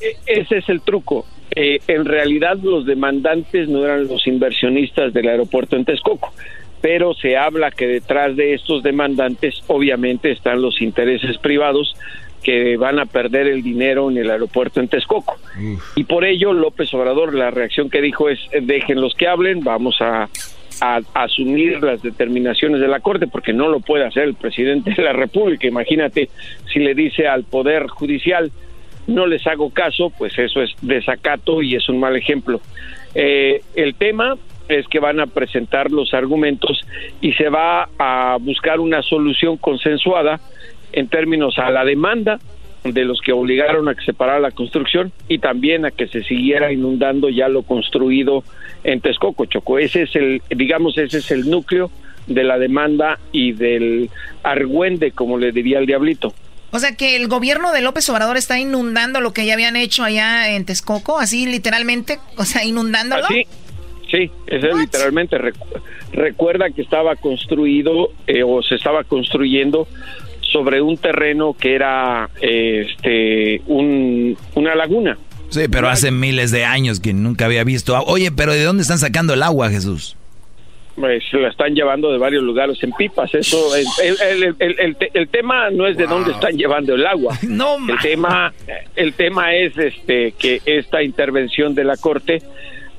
[0.00, 1.24] E- Ese es el truco.
[1.54, 6.32] Eh, en realidad los demandantes no eran los inversionistas del aeropuerto en Texcoco,
[6.80, 11.94] pero se habla que detrás de estos demandantes obviamente están los intereses privados
[12.42, 15.36] que van a perder el dinero en el aeropuerto en Texcoco.
[15.96, 19.96] Y por ello López Obrador la reacción que dijo es eh, déjenlos que hablen, vamos
[20.00, 20.28] a,
[20.80, 24.92] a- a asumir las determinaciones de la Corte porque no lo puede hacer el presidente
[24.96, 25.66] de la República.
[25.66, 26.28] Imagínate
[26.72, 28.50] si le dice al Poder Judicial
[29.06, 32.60] no les hago caso, pues eso es desacato y es un mal ejemplo.
[33.14, 34.36] Eh, el tema
[34.68, 36.80] es que van a presentar los argumentos
[37.20, 40.40] y se va a buscar una solución consensuada
[40.92, 42.38] en términos a la demanda
[42.84, 46.22] de los que obligaron a que se parara la construcción y también a que se
[46.24, 48.42] siguiera inundando ya lo construido
[48.82, 49.78] en Texcoco, Choco.
[49.78, 51.90] Ese es el, digamos, ese es el núcleo
[52.26, 54.10] de la demanda y del
[54.42, 56.34] argüende, como le diría el diablito.
[56.72, 60.04] O sea que el gobierno de López Obrador está inundando lo que ya habían hecho
[60.04, 63.26] allá en Texcoco, así literalmente, o sea, inundándolo.
[63.28, 63.44] Sí,
[64.10, 65.36] sí, eso es literalmente.
[66.12, 69.86] recuerda que estaba construido eh, o se estaba construyendo
[70.52, 75.16] sobre un terreno que era este un, una laguna.
[75.48, 77.98] Sí, pero hace miles de años que nunca había visto.
[78.06, 80.16] Oye, pero ¿de dónde están sacando el agua, Jesús?
[80.94, 83.34] pues la están llevando de varios lugares en pipas.
[83.34, 87.38] Eso, el, el, el, tema no es de dónde están llevando el agua.
[87.48, 88.52] No, el tema,
[88.96, 92.42] el tema es este que esta intervención de la corte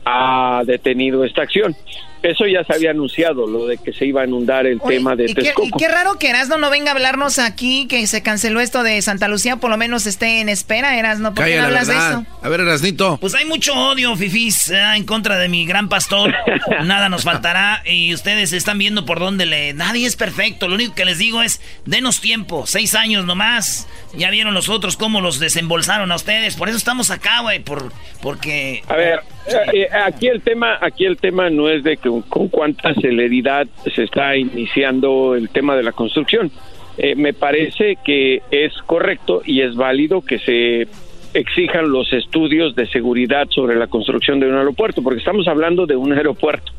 [0.06, 1.76] ha detenido esta acción.
[2.24, 5.26] Eso ya se había anunciado, lo de que se iba a inundar el tema de
[5.26, 5.62] y Texcoco.
[5.64, 8.82] Qué, y qué raro que Erasno no venga a hablarnos aquí, que se canceló esto
[8.82, 11.34] de Santa Lucía, por lo menos esté en espera, Erasno.
[11.34, 12.26] ¿Por qué no hablas de eso?
[12.42, 13.18] A ver, Erasnito.
[13.20, 16.34] Pues hay mucho odio, Fifis, eh, en contra de mi gran pastor.
[16.86, 19.74] Nada nos faltará y ustedes están viendo por dónde le...
[19.74, 23.88] Nadie es perfecto, lo único que les digo es, denos tiempo, seis años nomás.
[24.16, 27.92] Ya vieron los otros cómo los desembolsaron a ustedes, por eso estamos acá, güey, por,
[28.22, 28.82] porque...
[28.88, 32.48] A ver, eh, eh, aquí el tema, aquí el tema no es de que con
[32.50, 36.52] cuánta celeridad se está iniciando el tema de la construcción.
[36.98, 40.88] Eh, me parece que es correcto y es válido que se
[41.34, 45.96] exijan los estudios de seguridad sobre la construcción de un aeropuerto, porque estamos hablando de
[45.96, 46.72] un aeropuerto,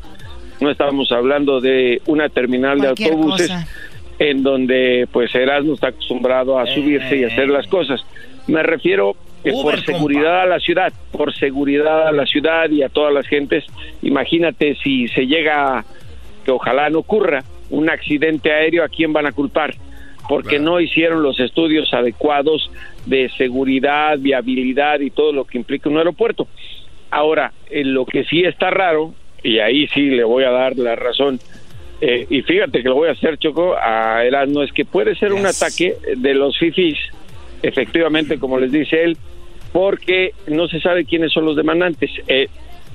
[0.61, 3.51] no estamos hablando de una terminal de autobuses
[4.17, 8.01] en donde pues Erasmo está acostumbrado a subirse y hacer las cosas.
[8.47, 9.15] Me refiero
[9.51, 13.63] por seguridad a la ciudad, por seguridad a la ciudad y a todas las gentes.
[14.01, 15.85] Imagínate si se llega,
[16.43, 19.75] que ojalá no ocurra, un accidente aéreo, ¿a quién van a culpar?
[20.27, 22.71] Porque no hicieron los estudios adecuados
[23.05, 26.47] de seguridad, viabilidad y todo lo que implica un aeropuerto.
[27.11, 30.95] Ahora, en lo que sí está raro, y ahí sí le voy a dar la
[30.95, 31.39] razón,
[32.01, 35.33] eh, y fíjate que lo voy a hacer, Choco, a Erasmo, es que puede ser
[35.33, 36.97] un ataque de los FIFIs,
[37.63, 39.17] efectivamente, como les dice él,
[39.71, 42.11] porque no se sabe quiénes son los demandantes.
[42.27, 42.47] Eh,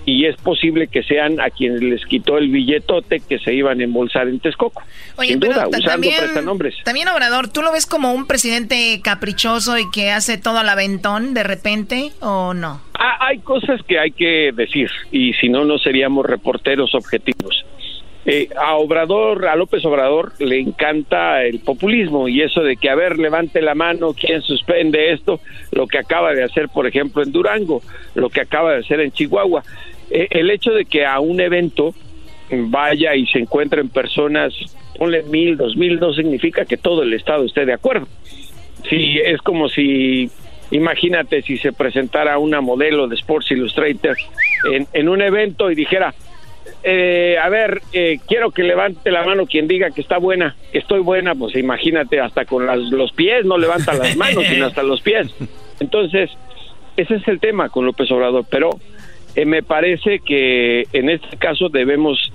[0.06, 3.84] y es posible que sean a quienes les quitó el billetote que se iban a
[3.84, 4.82] embolsar en Texcoco.
[5.16, 6.74] Oye, sin duda, usando también, prestanombres.
[6.84, 11.34] También, Obrador, ¿tú lo ves como un presidente caprichoso y que hace todo al aventón
[11.34, 12.80] de repente o no?
[12.94, 17.64] Ah, hay cosas que hay que decir y si no, no seríamos reporteros objetivos.
[18.26, 22.94] Eh, a Obrador, a López Obrador le encanta el populismo y eso de que, a
[22.94, 25.40] ver, levante la mano, ¿quién suspende esto?
[25.72, 27.80] Lo que acaba de hacer, por ejemplo, en Durango,
[28.14, 29.62] lo que acaba de hacer en Chihuahua.
[30.10, 31.94] Eh, el hecho de que a un evento
[32.50, 34.52] vaya y se encuentren personas,
[34.98, 38.06] ponle mil, dos mil, no significa que todo el Estado esté de acuerdo.
[38.88, 40.30] Sí, es como si,
[40.70, 44.14] imagínate si se presentara una modelo de Sports Illustrated
[44.92, 46.14] en un evento y dijera,
[46.82, 50.78] eh, a ver, eh, quiero que levante la mano quien diga que está buena, que
[50.78, 54.82] estoy buena, pues imagínate, hasta con las, los pies no levanta las manos, sino hasta
[54.82, 55.28] los pies.
[55.80, 56.30] Entonces,
[56.96, 58.70] ese es el tema con López Obrador, pero
[59.36, 62.32] eh, me parece que en este caso debemos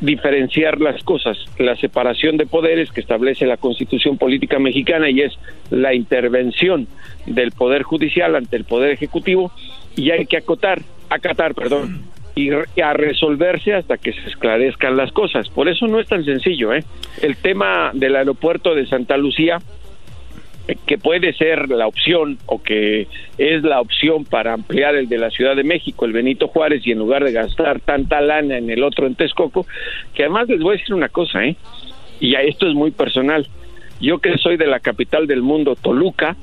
[0.00, 5.38] diferenciar las cosas, la separación de poderes que establece la Constitución Política Mexicana y es
[5.70, 6.88] la intervención
[7.26, 9.52] del Poder Judicial ante el Poder Ejecutivo
[9.96, 10.80] y hay que acotar,
[11.10, 12.02] acatar, perdón,
[12.34, 15.48] y, a resolverse hasta que se esclarezcan las cosas.
[15.48, 16.72] Por eso no es tan sencillo.
[16.72, 16.84] ¿eh?
[17.22, 19.58] El tema del aeropuerto de Santa Lucía,
[20.86, 23.08] que puede ser la opción o que
[23.38, 26.92] es la opción para ampliar el de la Ciudad de México, el Benito Juárez, y
[26.92, 29.66] en lugar de gastar tanta lana en el otro en Texcoco,
[30.14, 31.56] que además les voy a decir una cosa, ¿eh?
[32.20, 33.48] y esto es muy personal.
[34.00, 36.36] Yo que soy de la capital del mundo, Toluca,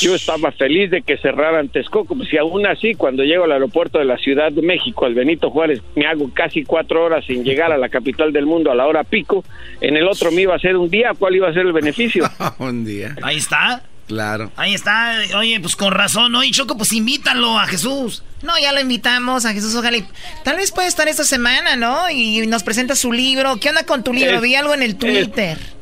[0.00, 3.98] yo estaba feliz de que cerraran Texcoco, pues si aún así cuando llego al aeropuerto
[3.98, 7.72] de la Ciudad de México, al Benito Juárez, me hago casi cuatro horas sin llegar
[7.72, 9.44] a la capital del mundo a la hora pico,
[9.80, 12.28] en el otro me iba a ser un día, ¿cuál iba a ser el beneficio?
[12.58, 13.14] un día.
[13.22, 13.82] Ahí está.
[14.06, 14.50] Claro.
[14.56, 15.20] Ahí está.
[15.36, 16.42] Oye, pues con razón, ¿no?
[16.42, 18.24] Y Choco, pues invítalo a Jesús.
[18.42, 19.98] No, ya lo invitamos a Jesús Ojalá.
[20.44, 22.08] Tal vez puede estar esta semana, ¿no?
[22.10, 23.58] Y nos presenta su libro.
[23.60, 24.36] ¿Qué onda con tu libro?
[24.36, 25.58] Es- Vi algo en el Twitter.
[25.60, 25.77] Es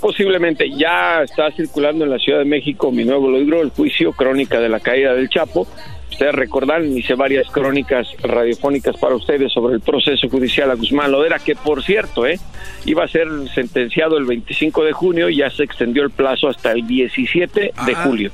[0.00, 4.60] posiblemente, ya está circulando en la Ciudad de México mi nuevo libro, El juicio, crónica
[4.60, 5.66] de la caída del Chapo.
[6.10, 11.38] Ustedes recordarán, hice varias crónicas radiofónicas para ustedes sobre el proceso judicial a Guzmán Lodera,
[11.38, 12.38] que por cierto, eh,
[12.84, 16.72] iba a ser sentenciado el 25 de junio y ya se extendió el plazo hasta
[16.72, 18.02] el 17 de Ah.
[18.04, 18.32] julio.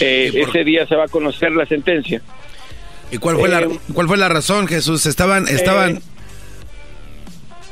[0.00, 2.22] Eh, ese día se va a conocer la sentencia.
[3.12, 5.04] ¿Y cuál fue, la, Eh, cuál fue la razón, Jesús?
[5.06, 5.96] Estaban, estaban...
[5.96, 6.00] Eh,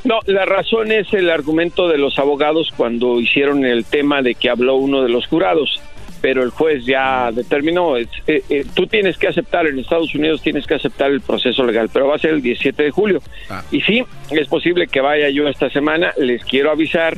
[0.09, 4.49] No, la razón es el argumento de los abogados cuando hicieron el tema de que
[4.49, 5.79] habló uno de los jurados,
[6.19, 10.41] pero el juez ya determinó, es- eh, eh, tú tienes que aceptar, en Estados Unidos
[10.41, 13.21] tienes que aceptar el proceso legal, pero va a ser el 17 de julio.
[13.71, 17.15] Y sí, es posible que vaya yo esta semana, les quiero avisar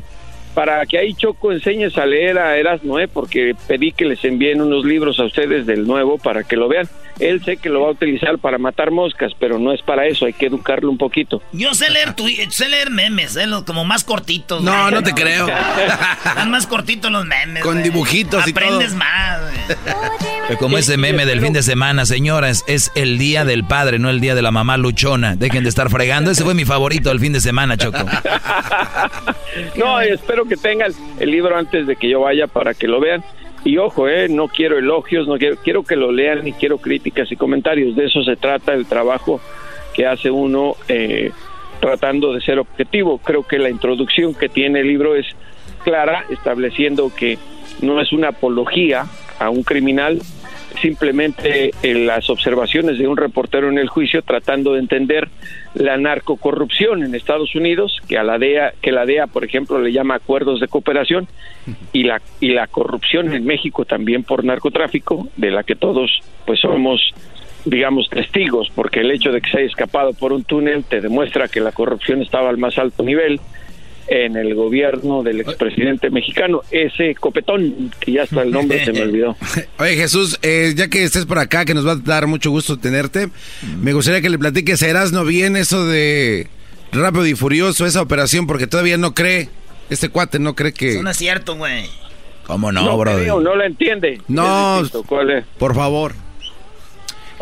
[0.54, 3.08] para que ahí Choco enseñes a leer a Erasmo, ¿eh?
[3.08, 6.90] porque pedí que les envíen unos libros a ustedes del nuevo para que lo vean.
[7.20, 10.26] Él sé que lo va a utilizar para matar moscas, pero no es para eso,
[10.26, 11.42] hay que educarlo un poquito.
[11.52, 14.62] Yo sé leer, tu, sé leer memes, eh, los como más cortitos.
[14.64, 14.94] No, güey.
[14.94, 15.48] no te creo.
[16.26, 17.64] Están más cortitos los memes.
[17.64, 17.84] Con güey.
[17.84, 18.66] dibujitos y todo.
[18.66, 20.58] Aprendes más, güey.
[20.60, 24.20] Como ese meme del fin de semana, señoras, es el día del padre, no el
[24.20, 25.36] día de la mamá luchona.
[25.38, 26.32] Dejen de estar fregando.
[26.32, 28.00] Ese fue mi favorito del fin de semana, Choco.
[29.76, 33.24] No, espero que tengan el libro antes de que yo vaya para que lo vean.
[33.64, 37.32] Y ojo, eh, no quiero elogios, no quiero, quiero que lo lean y quiero críticas
[37.32, 37.96] y comentarios.
[37.96, 39.40] De eso se trata el trabajo
[39.94, 41.32] que hace uno eh,
[41.80, 43.20] tratando de ser objetivo.
[43.20, 45.28] Creo que la introducción que tiene el libro es
[45.84, 47.38] clara, estableciendo que
[47.82, 49.06] no es una apología
[49.40, 50.20] a un criminal,
[50.80, 55.30] simplemente eh, las observaciones de un reportero en el juicio tratando de entender
[55.74, 59.92] la narcocorrupción en Estados Unidos, que a la DEA, que la DEA, por ejemplo, le
[59.92, 61.28] llama acuerdos de cooperación,
[61.94, 66.60] y la y la corrupción en México también por narcotráfico, de la que todos pues
[66.60, 67.14] somos
[67.66, 71.48] digamos testigos, porque el hecho de que se haya escapado por un túnel te demuestra
[71.48, 73.40] que la corrupción estaba al más alto nivel
[74.12, 79.04] en el gobierno del expresidente mexicano, ese copetón, que ya hasta el nombre se me
[79.04, 79.38] olvidó.
[79.80, 82.78] Oye Jesús, eh, ya que estés por acá, que nos va a dar mucho gusto
[82.78, 83.30] tenerte,
[83.80, 86.48] me gustaría que le platiques a Erasno bien eso de
[86.92, 89.48] Rápido y Furioso, esa operación, porque todavía no cree,
[89.90, 90.96] este cuate no cree que...
[90.96, 91.86] Eso no es cierto, güey.
[92.46, 94.20] ¿Cómo no, no, no la entiende.
[94.28, 95.46] No, ¿cuál es?
[95.58, 96.16] por favor.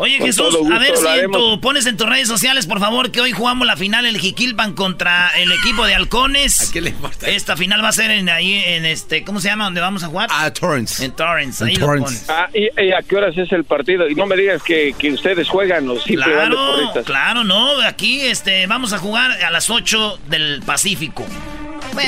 [0.00, 2.66] Oye, Con Jesús, gusto a ver si lo en tu- pones en tus redes sociales,
[2.66, 6.68] por favor, que hoy jugamos la final el Jiquilpan contra el equipo de halcones.
[6.68, 7.28] ¿A quién le importa?
[7.28, 9.64] Esta final va a ser en ahí en este, ¿cómo se llama?
[9.64, 10.28] ¿Dónde vamos a jugar?
[10.32, 11.04] A Torrance.
[11.04, 12.26] En Torrance, En ahí lo Torrance.
[12.26, 12.30] pones.
[12.30, 14.08] Ah, ¿y, y a qué horas es el partido?
[14.08, 18.66] Y no me digas que, que ustedes juegan o simplemente Claro, claro, no, aquí este
[18.66, 21.26] vamos a jugar a las 8 del Pacífico.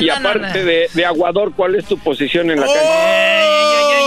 [0.01, 2.73] Y aparte De, de Aguador, ¿cuál es tu posición en la ¡Oh!
[2.75, 4.03] cancha?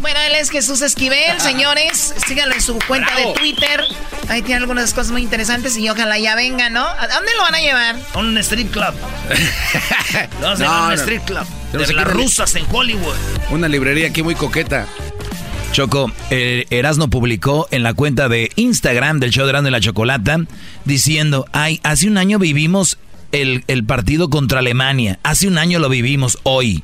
[0.00, 2.14] Bueno, él es Jesús Esquivel, señores.
[2.26, 3.84] Síganlo en su cuenta de Twitter.
[4.28, 6.84] Ahí tiene algunas cosas muy interesantes y ojalá ya venga, ¿no?
[6.84, 7.96] ¿A dónde lo van a llevar?
[8.14, 8.94] A un strip club.
[10.40, 10.94] Vamos a No, a un no.
[10.94, 11.44] strip club.
[11.72, 13.14] De las rusas en Hollywood.
[13.50, 14.86] Una librería aquí muy coqueta.
[15.72, 19.80] Choco, eh, Erasno publicó en la cuenta de Instagram del show de Erasno y la
[19.80, 20.38] Chocolata
[20.84, 22.98] diciendo, ay, hace un año vivimos
[23.32, 26.82] el, el partido contra Alemania, hace un año lo vivimos hoy.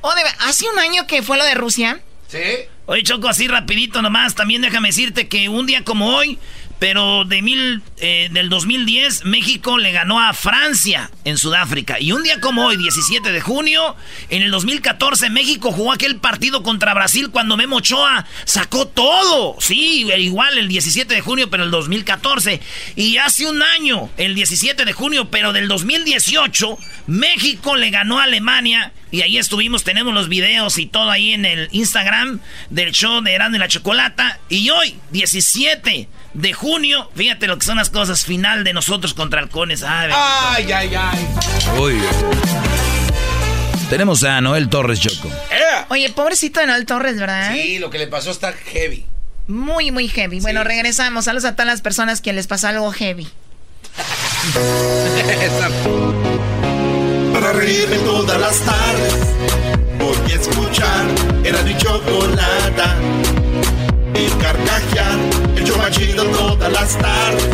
[0.00, 2.00] Oh, de ¿Hace un año que fue lo de Rusia?
[2.26, 2.38] Sí.
[2.86, 4.34] Oye, Choco, así rapidito nomás.
[4.34, 6.38] También déjame decirte que un día como hoy,
[6.82, 12.00] pero de mil, eh, del 2010, México le ganó a Francia en Sudáfrica.
[12.00, 13.94] Y un día como hoy, 17 de junio,
[14.30, 19.54] en el 2014, México jugó aquel partido contra Brasil cuando Memo Ochoa sacó todo.
[19.60, 22.60] Sí, igual el 17 de junio, pero el 2014.
[22.96, 28.24] Y hace un año, el 17 de junio, pero del 2018, México le ganó a
[28.24, 28.92] Alemania.
[29.12, 33.34] Y ahí estuvimos, tenemos los videos y todo ahí en el Instagram del show de
[33.34, 34.40] Erasmo y la Chocolata.
[34.48, 39.40] Y hoy, 17 de junio, fíjate lo que son las cosas, final de nosotros contra
[39.40, 39.82] halcones.
[39.82, 41.28] Ay, Ay, ay, ay.
[41.78, 42.00] Uy.
[43.90, 45.30] Tenemos a Noel Torres Choco.
[45.88, 47.52] Oye, pobrecito de Noel Torres, ¿verdad?
[47.52, 49.04] Sí, lo que le pasó está heavy.
[49.48, 50.40] Muy, muy heavy.
[50.40, 51.26] Bueno, regresamos.
[51.26, 53.28] Saludos a todas las personas que les pasó algo heavy.
[57.34, 59.14] Para reírme todas las tardes,
[59.98, 61.04] voy a escuchar
[61.44, 62.96] era mi chocolata.
[64.14, 65.18] Y carcajear,
[65.72, 67.48] el yo machido todas las tardes.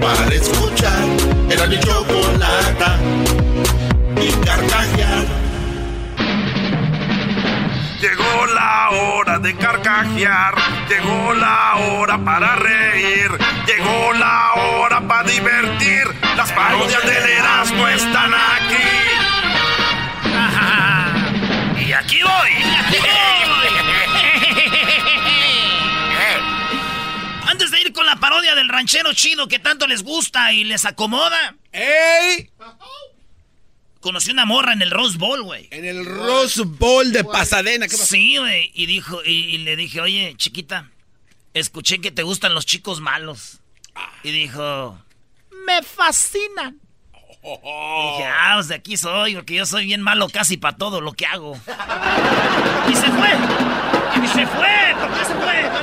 [0.00, 1.04] Para escuchar
[1.50, 2.98] era mi chocolata.
[4.20, 5.24] Y carcajear.
[8.00, 10.54] Llegó la hora de carcajear,
[10.88, 13.30] llegó la hora para reír,
[13.66, 16.04] llegó la hora para divertir.
[16.36, 18.84] Las parodias del Erasmo están aquí.
[21.86, 22.62] Y aquí voy.
[22.78, 23.00] Antes
[28.44, 31.56] parodia del ranchero chido que tanto les gusta y les acomoda.
[31.72, 32.50] ¡Ey!
[34.00, 35.68] Conocí una morra en el Rose Bowl, güey.
[35.70, 37.86] En el Rose Bowl de Pasadena.
[37.88, 38.06] ¿qué pasó?
[38.06, 38.70] Sí, güey.
[38.74, 40.90] Y dijo, y, y le dije, oye, chiquita,
[41.54, 43.60] escuché que te gustan los chicos malos.
[44.22, 44.98] Y dijo,
[45.66, 46.78] me fascinan.
[47.42, 51.00] Y dije, ah, pues de aquí soy, porque yo soy bien malo casi para todo
[51.00, 51.54] lo que hago.
[52.90, 53.30] y se fue.
[54.22, 54.94] Y se fue.
[55.00, 55.73] ¿Por qué se fue?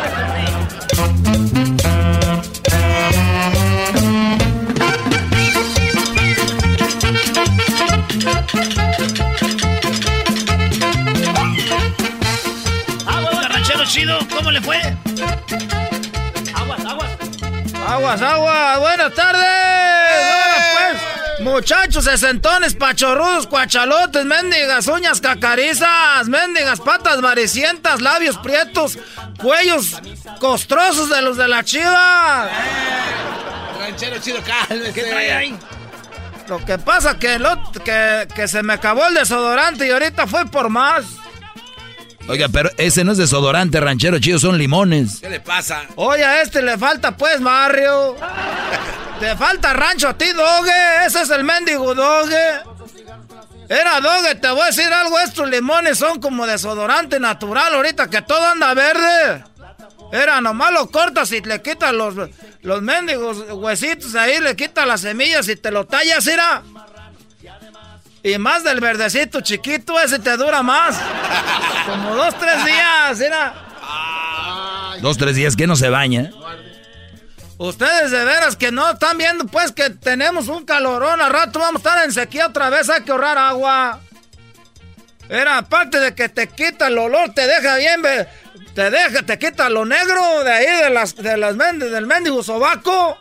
[13.50, 14.78] ranchero chido, ¿cómo le fue?
[16.54, 17.10] Aguas, aguas.
[17.88, 18.80] Aguas, aguas.
[18.80, 19.44] Buenas tardes.
[19.44, 20.72] ¡Eh!
[20.74, 28.98] Pues, muchachos, sesentones, pachorrudos, cuachalotes, mendigas, uñas cacarizas, mendigas, patas marecientas, labios prietos,
[29.42, 30.02] cuellos
[30.40, 32.50] costrosos de los de la chiva.
[33.80, 34.94] Ranchero chido, cálmese.
[34.94, 35.60] ¿Qué trae ahí?
[36.52, 40.46] Lo que pasa que, lo, que, que se me acabó el desodorante y ahorita fue
[40.48, 41.06] por más.
[42.28, 45.22] Oiga, pero ese no es desodorante, ranchero chido, son limones.
[45.22, 45.84] ¿Qué le pasa?
[45.96, 48.18] Oye, a este le falta pues barrio.
[49.22, 51.06] Te falta rancho a ti, Doge.
[51.08, 52.60] Ese es el mendigo Doge.
[53.70, 55.18] Era Doge, te voy a decir algo.
[55.22, 59.46] Estos limones son como desodorante natural ahorita que todo anda verde.
[60.12, 62.16] Era nomás lo cortas y le quitas los,
[62.62, 66.64] los mendigos huesitos ahí, le quitas las semillas y te lo tallas, mira.
[68.24, 71.00] Y más del verdecito chiquito, ese te dura más.
[71.88, 73.54] Como dos, tres días, mira.
[75.02, 76.32] Dos, tres días que no se baña.
[77.58, 81.22] Ustedes de veras que no están viendo pues que tenemos un calorón.
[81.22, 84.00] Al rato vamos a estar en sequía otra vez, hay que ahorrar agua.
[85.30, 88.02] Era aparte de que te quita el olor, te deja bien,
[88.74, 93.18] te deja, te quita lo negro de ahí de las, de las del mendigo sobaco.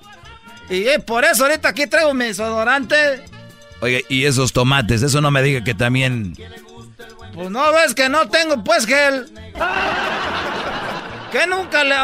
[0.69, 3.25] Y por eso ahorita aquí traigo mi desodorante.
[3.81, 6.37] Oye, y esos tomates, eso no me diga que también.
[7.35, 9.31] Pues no ves que no tengo pues gel.
[11.33, 11.95] ¿Qué nunca, le,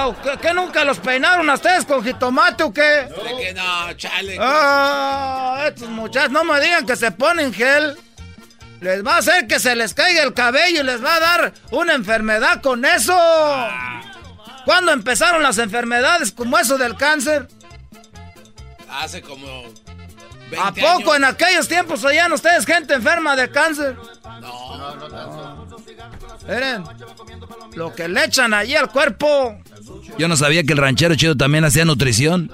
[0.41, 3.09] ¿Qué nunca los peinaron a ustedes con jitomate o qué?
[3.11, 4.37] No, que no, chale.
[4.41, 7.97] Ah, estos muchachos no me digan que se ponen gel.
[8.81, 11.53] Les va a hacer que se les caiga el cabello y les va a dar
[11.71, 13.17] una enfermedad con eso.
[14.65, 17.49] ¿Cuándo empezaron las enfermedades como eso del cáncer?
[18.91, 19.65] Hace como.
[20.51, 21.17] 20 ¿A poco años.
[21.17, 23.97] en aquellos tiempos oían ustedes gente enferma de cáncer?
[24.41, 25.77] No, no, no tanto.
[26.49, 26.85] Miren,
[27.75, 29.59] lo que le echan allí al cuerpo.
[30.19, 32.51] Yo no sabía que el ranchero chido también hacía nutrición.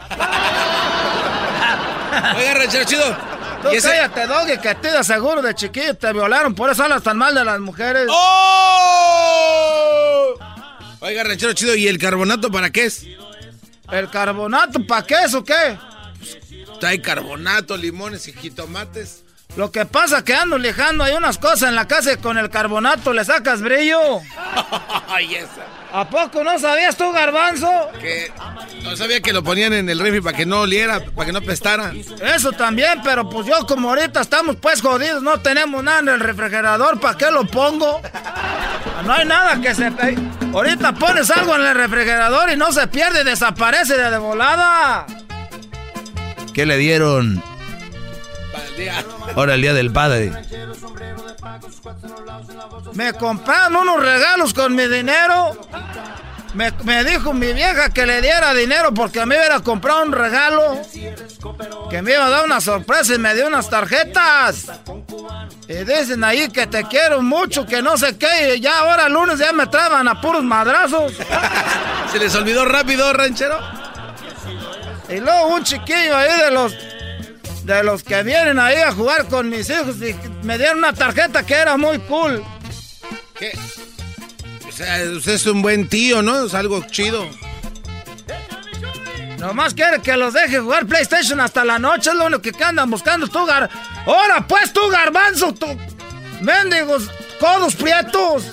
[2.37, 3.17] Oiga, ranchero chido.
[3.63, 7.03] Tú cállate, Doggy, que a ti de seguro de chiquillo te violaron, por eso hablas
[7.03, 8.07] tan mal de las mujeres.
[8.11, 9.53] ¡Oh!
[11.01, 13.07] Oiga, ranchero chido, ¿y el carbonato para qué es?
[13.91, 15.79] ¿El carbonato para qué es o qué?
[16.81, 19.25] Trae carbonato, limones y jitomates.
[19.57, 22.49] Lo que pasa que ando lijando hay unas cosas en la casa y con el
[22.49, 24.01] carbonato le sacas brillo.
[25.09, 25.67] Ay, esa.
[25.93, 27.71] ¿A poco no sabías tú, garbanzo?
[28.01, 28.33] Que
[28.83, 31.43] no sabía que lo ponían en el refri para que no oliera, para que no
[31.43, 31.93] pestara.
[32.35, 36.21] Eso también, pero pues yo como ahorita estamos pues jodidos, no tenemos nada en el
[36.21, 38.01] refrigerador, ¿para qué lo pongo?
[39.05, 39.93] No hay nada que se...
[40.55, 45.07] Ahorita pones algo en el refrigerador y no se pierde, desaparece de volada.
[46.55, 47.52] ¿Qué le dieron?
[49.35, 50.33] Ahora el día del padre.
[52.95, 55.57] Me compraron unos regalos con mi dinero.
[56.55, 60.13] Me, me, dijo mi vieja que le diera dinero porque a mí hubiera comprado un
[60.13, 60.83] regalo.
[61.89, 64.67] Que me iba a dar una sorpresa y me dio unas tarjetas.
[65.67, 68.57] Y dicen ahí que te quiero mucho, que no sé qué.
[68.57, 71.15] Y ya ahora lunes ya me traban a puros madrazos.
[72.13, 73.59] ¿Se les olvidó rápido, ranchero?
[75.09, 76.75] Y luego un chiquillo ahí de los
[77.65, 80.15] de los que vienen ahí a jugar con mis hijos y
[80.45, 82.43] me dieron una tarjeta que era muy cool.
[83.39, 83.57] ¿Qué?
[84.69, 86.47] O sea, usted es un buen tío, ¿no?
[86.47, 87.29] Es algo chido.
[89.39, 92.89] Nomás quiere que los deje jugar PlayStation hasta la noche, es lo único que andan
[92.89, 93.69] buscando tú, gar...
[94.07, 95.53] ¡Ahora pues tú, garbanzo!
[95.53, 95.67] ¡Tú!
[96.41, 97.11] ¡Mendigos!
[97.41, 98.45] ¡Codos prietos!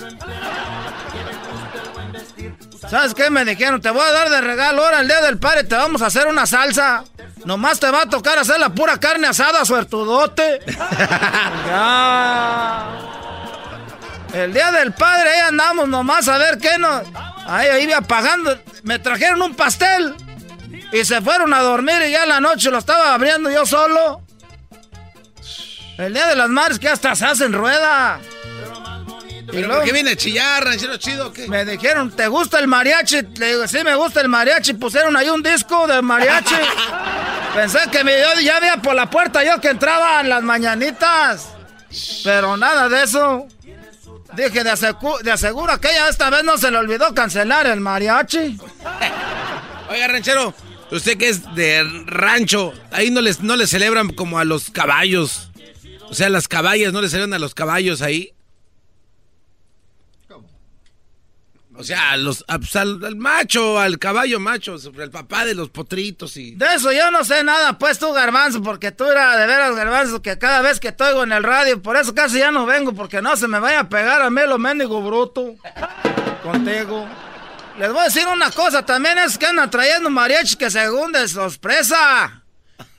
[2.88, 3.80] ¿Sabes qué me dijeron?
[3.80, 6.26] Te voy a dar de regalo ahora el día del padre, te vamos a hacer
[6.26, 7.04] una salsa.
[7.44, 10.60] Nomás te va a tocar hacer la pura carne asada, suertudote.
[14.32, 17.02] El día del padre, ahí andamos nomás a ver qué nos.
[17.46, 18.56] Ahí, ahí iba pagando.
[18.84, 20.14] Me trajeron un pastel.
[20.92, 24.22] Y se fueron a dormir y ya en la noche lo estaba abriendo yo solo.
[25.98, 28.20] El día de las madres que hasta se hacen rueda.
[29.46, 31.48] ¿Pero luego, por qué viene a chillar, ranchero chido qué?
[31.48, 33.22] Me dijeron, ¿te gusta el mariachi?
[33.36, 34.74] Le digo, sí, me gusta el mariachi.
[34.74, 36.54] Pusieron ahí un disco de mariachi.
[37.54, 41.48] Pensé que me, yo ya había por la puerta yo que entraba en las mañanitas.
[42.22, 43.46] Pero nada de eso.
[44.34, 48.58] Dije, de, de aseguro que ella esta vez no se le olvidó cancelar el mariachi.
[49.90, 50.54] Oiga, ranchero,
[50.92, 55.50] usted que es de rancho, ahí no les, no les celebran como a los caballos.
[56.08, 58.32] O sea, las caballas no le celebran a los caballos ahí.
[61.80, 66.54] O sea, los, pues, al, macho, al caballo macho, el papá de los potritos y...
[66.54, 70.20] De eso yo no sé nada, pues tú, Garbanzo, porque tú eras de veras, Garbanzo,
[70.20, 72.92] que cada vez que te oigo en el radio, por eso casi ya no vengo,
[72.92, 75.54] porque no se me vaya a pegar a mí lo mendigo bruto
[76.42, 77.08] contigo.
[77.78, 81.26] Les voy a decir una cosa, también es que andan trayendo mariachis que según de
[81.28, 82.42] sorpresa.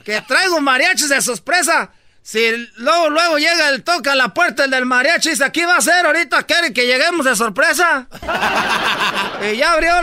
[0.04, 1.92] Que traigo mariachis de sorpresa.
[2.24, 5.64] Si luego, luego llega el toca a la puerta el del mariachi y dice, aquí
[5.64, 8.08] va a ser, ahorita quiere que lleguemos de sorpresa.
[9.52, 9.94] y ya abrió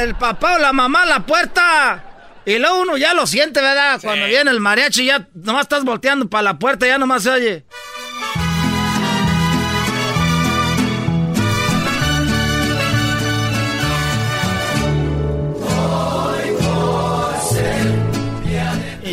[0.00, 2.02] el papá o la mamá la puerta.
[2.46, 4.00] Y luego uno ya lo siente, ¿verdad?
[4.02, 7.66] Cuando viene el mariachi ya nomás estás volteando para la puerta ya nomás se oye.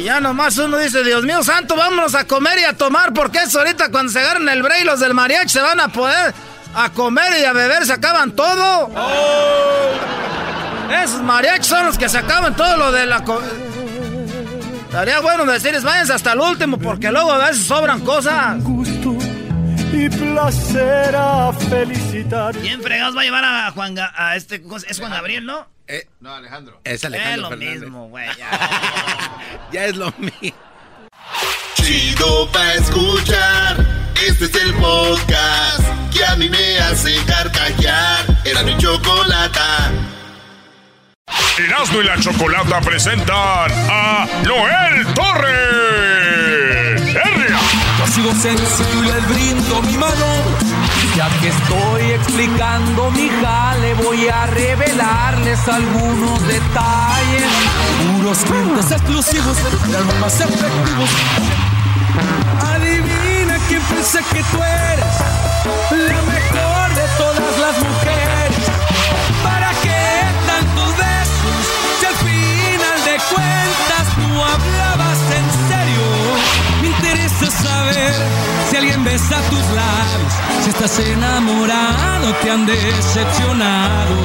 [0.04, 3.38] Y ya nomás uno dice, Dios mío santo, vámonos a comer y a tomar, porque
[3.38, 6.34] eso ahorita cuando se agarran el break los del mariachi se van a poder
[6.76, 8.92] a comer y a beber, se acaban todo.
[11.02, 13.24] Esos mariachis son los que se acaban todo lo de la...
[14.88, 18.58] Estaría bueno decirles, váyanse hasta el último, porque luego a veces sobran cosas.
[19.94, 22.56] Y placer a felicitar.
[22.58, 24.56] ¿Quién fregados va a llevar a Juan a este
[24.88, 25.68] es Juan Gabriel, no?
[25.88, 26.82] Eh, no, Alejandro.
[26.84, 27.46] Es Alejandro.
[27.46, 28.28] Es lo mismo, güey.
[29.72, 29.86] Ya.
[29.86, 30.58] es lo mismo.
[31.76, 33.86] Chido pa escuchar.
[34.28, 38.26] Este es el podcast que a mí me hace carcajear.
[38.46, 39.92] Era mi chocolata.
[41.60, 46.23] Erasmo y la Chocolata presentan a Noel Torres.
[48.32, 50.26] Sencillo y les brindo mi mano.
[51.16, 57.44] Ya que estoy explicando mi jale, voy a revelarles algunos detalles.
[58.18, 61.10] Puros clientes exclusivos, de más efectivos.
[62.62, 65.16] Adivina quién pensé que tú eres,
[65.92, 68.64] la mejor de todas las mujeres.
[69.44, 71.64] ¿Para qué tantos besos
[72.00, 74.30] si al final de cuentas tú?
[74.72, 74.93] Me
[77.14, 78.14] interesa saber
[78.70, 80.34] si alguien besa tus labios,
[80.64, 84.16] si estás enamorado, te han decepcionado.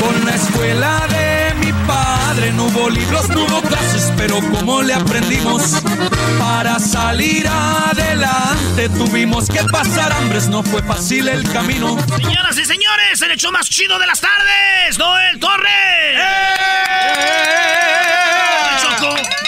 [0.00, 4.94] Con la escuela de mi padre no hubo libros, no hubo clases, pero como le
[4.94, 5.82] aprendimos
[6.38, 11.98] para salir adelante tuvimos que pasar hambres, no fue fácil el camino.
[12.16, 16.20] Señoras y señores, el hecho más chido de las tardes, Noel Torres.
[18.80, 19.14] Choco.
[19.14, 19.41] No, me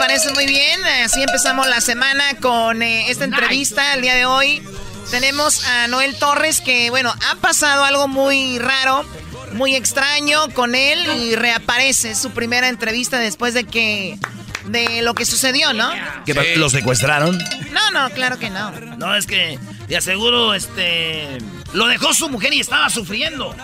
[0.00, 0.80] parece muy bien.
[1.04, 4.62] Así empezamos la semana con eh, esta entrevista el día de hoy.
[5.10, 9.04] Tenemos a Noel Torres que, bueno, ha pasado algo muy raro,
[9.52, 12.12] muy extraño con él y reaparece.
[12.12, 14.18] Es su primera entrevista después de que...
[14.64, 15.90] De lo que sucedió, ¿no?
[16.24, 17.38] ¿Que lo secuestraron?
[17.72, 18.70] No, no, claro que no.
[18.70, 19.58] No, es que
[19.88, 21.38] te aseguro, este...
[21.72, 23.54] Lo dejó su mujer y estaba sufriendo.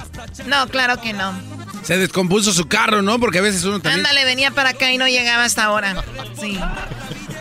[0.46, 1.32] No, claro que no.
[1.86, 3.20] Se descompuso su carro, ¿no?
[3.20, 4.04] Porque a veces uno también...
[4.04, 6.02] Ándale, venía para acá y no llegaba hasta ahora.
[6.40, 6.58] Sí.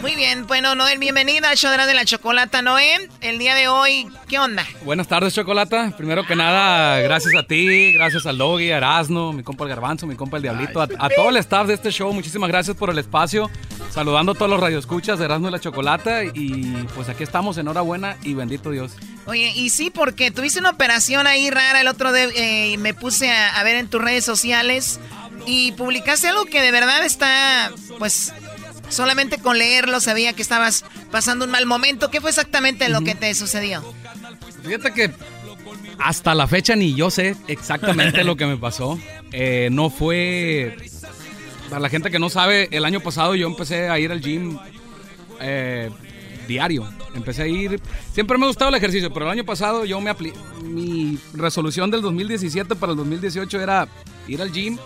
[0.06, 3.10] Muy bien, bueno, Noel, bienvenida al show de la chocolata, Noel.
[3.22, 4.64] El día de hoy, ¿qué onda?
[4.84, 5.96] Buenas tardes, Chocolata.
[5.98, 10.06] Primero que nada, gracias a ti, gracias al Doggy, a Erasno, mi compa el Garbanzo,
[10.06, 12.14] mi compa el Diablito, a, a todo el staff de este show.
[12.14, 13.50] Muchísimas gracias por el espacio.
[13.90, 16.24] Saludando a todos los radioescuchas de Erasmo y la Chocolata.
[16.24, 18.92] Y pues aquí estamos, enhorabuena y bendito Dios.
[19.26, 23.32] Oye, y sí, porque tuviste una operación ahí rara el otro día, eh, me puse
[23.32, 25.00] a, a ver en tus redes sociales
[25.48, 28.34] y publicaste algo que de verdad está, pues,
[28.90, 32.10] solamente con leerlo sabía que estabas pasando un mal momento.
[32.10, 33.84] ¿Qué fue exactamente lo que te sucedió?
[34.64, 35.12] Fíjate que
[36.00, 39.00] hasta la fecha ni yo sé exactamente lo que me pasó.
[39.32, 40.76] Eh, no fue...
[41.70, 44.58] Para la gente que no sabe, el año pasado yo empecé a ir al gym
[45.40, 45.90] eh,
[46.48, 46.88] diario.
[47.16, 47.82] Empecé a ir...
[48.14, 50.34] Siempre me ha gustado el ejercicio, pero el año pasado yo me apli...
[50.64, 53.88] Mi resolución del 2017 para el 2018 era
[54.28, 54.78] ir al gym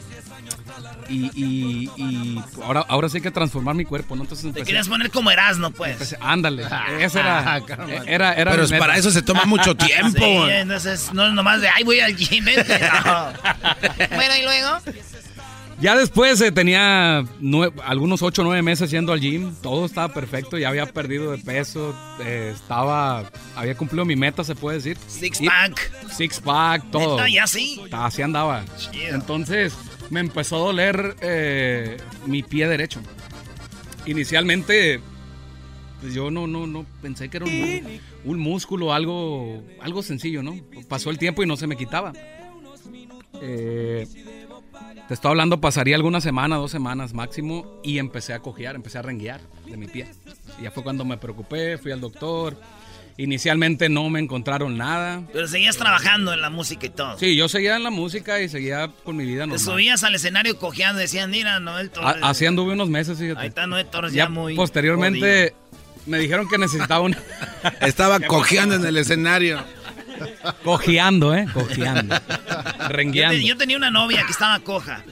[1.09, 4.23] y, y, y ahora, ahora sí hay que transformar mi cuerpo, ¿no?
[4.23, 5.93] Entonces Te querías poner como Erasmo, pues.
[5.99, 6.63] empecé- ándale,
[6.99, 7.57] esa era,
[8.07, 10.17] era, era Pero para eso se toma mucho tiempo.
[10.19, 12.45] Sí, entonces no es nomás de, ay, voy al gym.
[12.45, 12.79] vente".
[13.05, 13.27] No.
[14.15, 14.69] Bueno, y luego.
[15.81, 17.23] Ya después eh, tenía
[17.85, 21.37] algunos 8 o 9 meses yendo al gym, todo estaba perfecto, ya había perdido de
[21.37, 23.23] peso, eh, estaba,
[23.55, 24.97] había cumplido mi meta, se puede decir.
[25.07, 25.91] Six Y- pack.
[26.11, 27.15] Six pack, todo.
[27.15, 27.81] Neta, ya sí.
[27.93, 28.65] Así andaba.
[28.77, 29.15] Chido.
[29.15, 29.73] Entonces
[30.09, 33.01] me empezó a doler eh, mi pie derecho.
[34.05, 34.99] Inicialmente,
[36.01, 40.55] pues yo no, no, no pensé que era un, un músculo, algo, algo sencillo, ¿no?
[40.87, 42.13] Pasó el tiempo y no se me quitaba.
[43.41, 44.07] Eh,
[45.07, 49.01] te estoy hablando, pasaría alguna semana, dos semanas máximo, y empecé a cojear, empecé a
[49.01, 50.07] renguear de mi pie.
[50.59, 52.59] Y ya fue cuando me preocupé, fui al doctor.
[53.21, 55.23] Inicialmente no me encontraron nada.
[55.33, 57.19] Pero seguías trabajando en la música y todo.
[57.19, 59.59] Sí, yo seguía en la música y seguía con mi vida Te normal.
[59.59, 62.23] subías al escenario cojeando y decían, mira, Noel Torres.
[62.23, 63.41] A- Así anduve unos meses, fíjate.
[63.41, 64.55] Ahí está Noel Torres ya, Ya muy.
[64.55, 65.53] posteriormente
[66.05, 67.13] me dijeron que necesitaba un...
[67.81, 69.59] Estaba cojeando en el escenario.
[70.63, 71.45] Cojeando, ¿eh?
[71.53, 72.15] Cojeando.
[72.79, 73.37] Yo, Rengueando.
[73.37, 75.03] te- yo tenía una novia que estaba coja.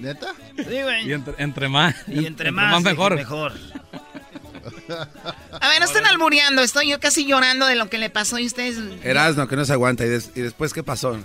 [0.00, 0.34] ¿Neta?
[0.56, 1.08] Sí, güey.
[1.08, 1.94] Y entre, entre más.
[2.08, 3.16] Y entre más, mejor.
[3.16, 3.52] mejor.
[5.60, 6.62] A ver, no están albureando.
[6.62, 8.76] Estoy yo casi llorando de lo que le pasó y ustedes.
[9.02, 10.04] Erasno, que no se aguanta.
[10.04, 11.18] ¿Y, des- y después qué pasó?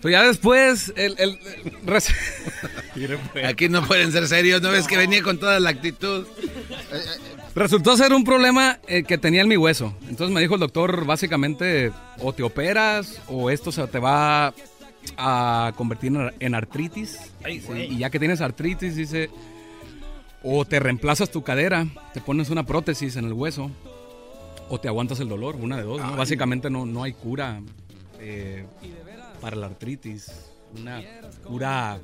[0.00, 1.14] Pues ya después, el.
[1.18, 1.38] el-
[1.84, 2.12] res-
[3.46, 4.60] Aquí no pueden ser serios.
[4.62, 6.26] ¿No ves que venía con toda la actitud?
[7.54, 9.94] Resultó ser un problema eh, que tenía en mi hueso.
[10.08, 14.54] Entonces me dijo el doctor, básicamente, o te operas o esto se te va
[15.16, 17.18] a convertir en ar- en artritis.
[17.44, 17.92] Ay, Sí, güey.
[17.94, 19.30] y ya que tienes artritis, dice,
[20.44, 23.70] o te reemplazas tu cadera, te pones una prótesis en el hueso,
[24.68, 26.00] o te aguantas el dolor, una de dos.
[26.00, 26.16] ¿no?
[26.16, 27.60] Básicamente no, no hay cura
[28.20, 28.64] eh,
[29.40, 30.30] para la artritis.
[30.74, 31.02] Una
[31.44, 32.00] cura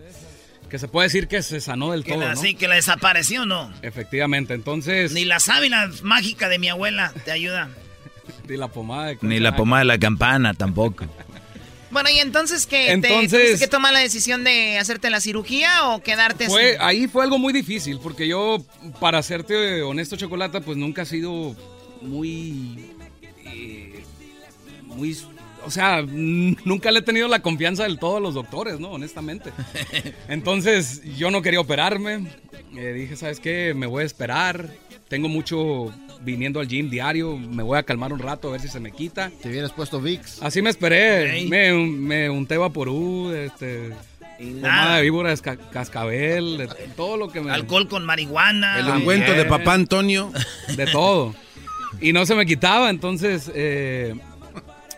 [0.69, 2.25] que se puede decir que se sanó del Que todo.
[2.25, 2.41] la, ¿no?
[2.41, 3.73] Sí, que la desapareció, ¿no?
[3.81, 5.13] Efectivamente, entonces...
[5.13, 7.71] Ni la sábila mágica de mi abuela te ayuda.
[8.49, 11.07] Ni la pomada de Ni la pomada de la campana tampoco.
[11.91, 15.89] Bueno, y entonces que Entonces- te tuviste que tomar la decisión de hacerte la cirugía
[15.89, 16.79] o quedarte Fue, así.
[16.81, 18.59] ahí fue algo muy difícil, porque yo,
[19.01, 21.57] para serte honesto, Chocolata, pues nunca he sido
[22.03, 22.93] muy...
[23.47, 24.03] eh,
[24.85, 25.17] muy...
[25.65, 28.91] O sea, nunca le he tenido la confianza del todo a los doctores, ¿no?
[28.91, 29.51] Honestamente.
[30.29, 32.27] Entonces, yo no quería operarme.
[32.77, 33.73] Eh, dije, ¿sabes qué?
[33.75, 34.69] Me voy a esperar.
[35.09, 37.37] Tengo mucho viniendo al gym diario.
[37.37, 39.31] Me voy a calmar un rato a ver si se me quita.
[39.43, 40.43] Te hubieras puesto VIX.
[40.43, 41.47] Así me esperé.
[41.49, 43.93] Me, me unté vaporú, este...
[44.39, 44.97] Pomada nada.
[44.99, 47.51] de víbora, esca- cascabel, de todo lo que me...
[47.51, 48.79] Alcohol con marihuana.
[48.79, 50.31] El ungüento de papá Antonio.
[50.77, 51.35] De todo.
[52.01, 54.15] Y no se me quitaba, entonces eh,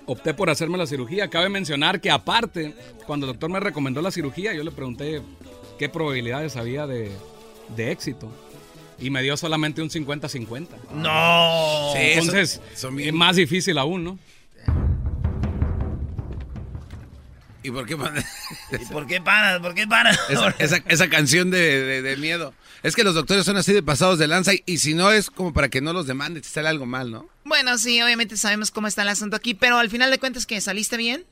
[0.05, 1.29] opté por hacerme la cirugía.
[1.31, 2.75] Cabe mencionar que aparte,
[3.07, 5.23] cuando el doctor me recomendó la cirugía, yo le pregunté
[5.79, 7.11] qué probabilidades había de,
[7.75, 8.31] de éxito.
[9.01, 10.69] Y me dio solamente un 50-50.
[10.95, 11.93] No.
[11.95, 12.61] Sí, entonces,
[12.99, 14.19] es más difícil aún, ¿no?
[17.63, 17.95] ¿Y por qué?
[18.81, 19.61] ¿Y por qué paras?
[19.61, 20.19] ¿Por qué paras?
[20.31, 22.55] Esa, esa- esa canción de, de- de miedo.
[22.83, 25.31] Es que los doctores son así de pasados de lanza y, y si no es
[25.31, 27.29] como para que no los demanden si sale algo mal, ¿no?
[27.45, 30.59] Bueno, sí, obviamente sabemos cómo está el asunto aquí, pero al final de cuentas que
[30.63, 31.25] saliste bien.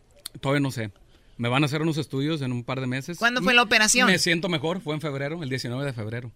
[0.43, 0.90] Todavía no sé.
[1.39, 3.16] Me van a hacer unos estudios en un par de meses.
[3.16, 4.07] ¿Cuándo fue la operación?
[4.09, 6.31] Me siento mejor, fue en febrero, el 19 de febrero.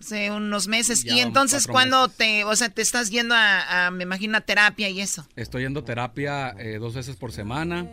[0.00, 1.04] Hace unos meses.
[1.04, 4.40] Ya y entonces, ¿cuándo te, o sea, te estás yendo a, a, me imagino, a
[4.42, 5.26] terapia y eso?
[5.36, 7.86] Estoy yendo a terapia eh, dos veces por semana.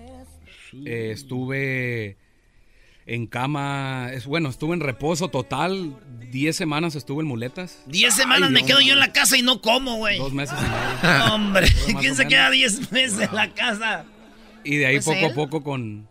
[0.85, 2.17] Eh, estuve
[3.05, 5.95] en cama, es, bueno, estuve en reposo total.
[6.31, 7.79] Diez semanas estuve en muletas.
[7.85, 10.17] Diez semanas Ay, me no, quedo yo en la casa y no como, güey.
[10.17, 11.25] Dos meses y medio.
[11.33, 11.67] Hombre,
[11.99, 14.05] ¿quién se queda diez meses en la casa?
[14.63, 15.31] Y de ahí Pues poco él.
[15.31, 16.07] a poco con,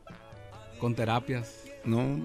[0.78, 1.61] con terapias.
[1.84, 2.16] No,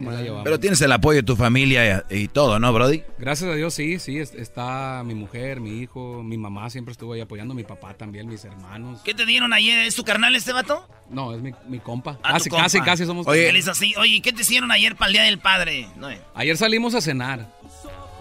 [0.43, 3.03] Pero tienes el apoyo de tu familia y, y todo, ¿no, Brody?
[3.17, 7.13] Gracias a Dios, sí, sí, es- está mi mujer, mi hijo, mi mamá siempre estuvo
[7.13, 9.01] ahí apoyando, mi papá también, mis hermanos.
[9.03, 9.79] ¿Qué te dieron ayer?
[9.87, 10.87] ¿Es tu carnal este vato?
[11.09, 12.19] No, es mi, mi compa.
[12.23, 12.63] Ah, casi, tu compa.
[12.65, 13.93] casi, casi somos Él es así.
[13.97, 15.87] Oye, ¿qué te hicieron ayer para el Día del Padre?
[15.95, 16.19] No, eh.
[16.35, 17.47] Ayer salimos a cenar.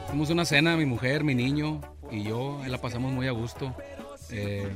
[0.06, 1.80] Hicimos una cena, mi mujer, mi niño
[2.10, 2.60] y yo.
[2.62, 3.74] Ahí la pasamos muy a gusto.
[4.30, 4.68] Eh,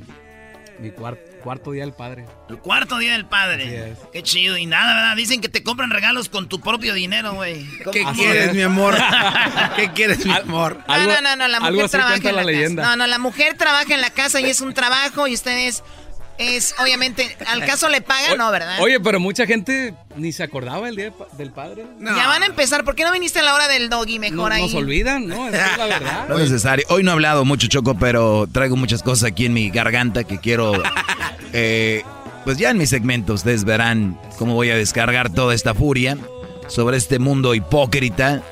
[0.80, 2.24] mi cuar- cuarto día del padre.
[2.48, 3.94] El cuarto Día del Padre.
[4.12, 4.56] Qué chido.
[4.56, 5.16] Y nada, ¿verdad?
[5.16, 7.64] Dicen que te compran regalos con tu propio dinero, güey.
[7.92, 8.96] ¿Qué quieres, mi amor?
[9.76, 10.78] ¿Qué quieres, mi amor?
[10.88, 12.74] No, no, no, no, la mujer trabaja en la, la casa.
[12.74, 15.82] No, no, la mujer trabaja en la casa y es un trabajo y ustedes
[16.40, 18.80] es obviamente al caso le pagan, no, ¿verdad?
[18.80, 21.84] Oye, pero mucha gente ni se acordaba el día del padre.
[22.00, 24.52] Ya van a empezar, ¿por qué no viniste a la hora del doggy No- mejor
[24.52, 24.62] ahí?
[24.62, 25.48] nos olvidan, ¿no?
[25.48, 26.26] Esa es la verdad.
[26.28, 26.86] No es necesario.
[26.88, 30.38] Hoy no he hablado mucho, Choco, pero traigo muchas cosas aquí en mi garganta que
[30.38, 30.72] quiero...
[31.52, 32.02] eh,
[32.44, 36.16] pues ya en mi segmento ustedes verán cómo voy a descargar toda esta furia
[36.68, 38.42] sobre este mundo hipócrita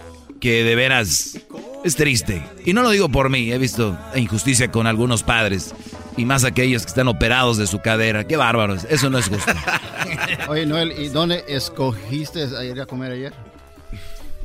[0.40, 1.38] que de veras
[1.84, 2.42] es triste.
[2.66, 5.74] Y no lo digo por mí, he visto injusticia con algunos padres
[6.18, 8.24] y más aquellos que están operados de su cadera.
[8.24, 9.52] Qué bárbaros, eso no es justo.
[10.48, 13.32] Oye, Noel, ¿y dónde escogiste a ir a comer ayer?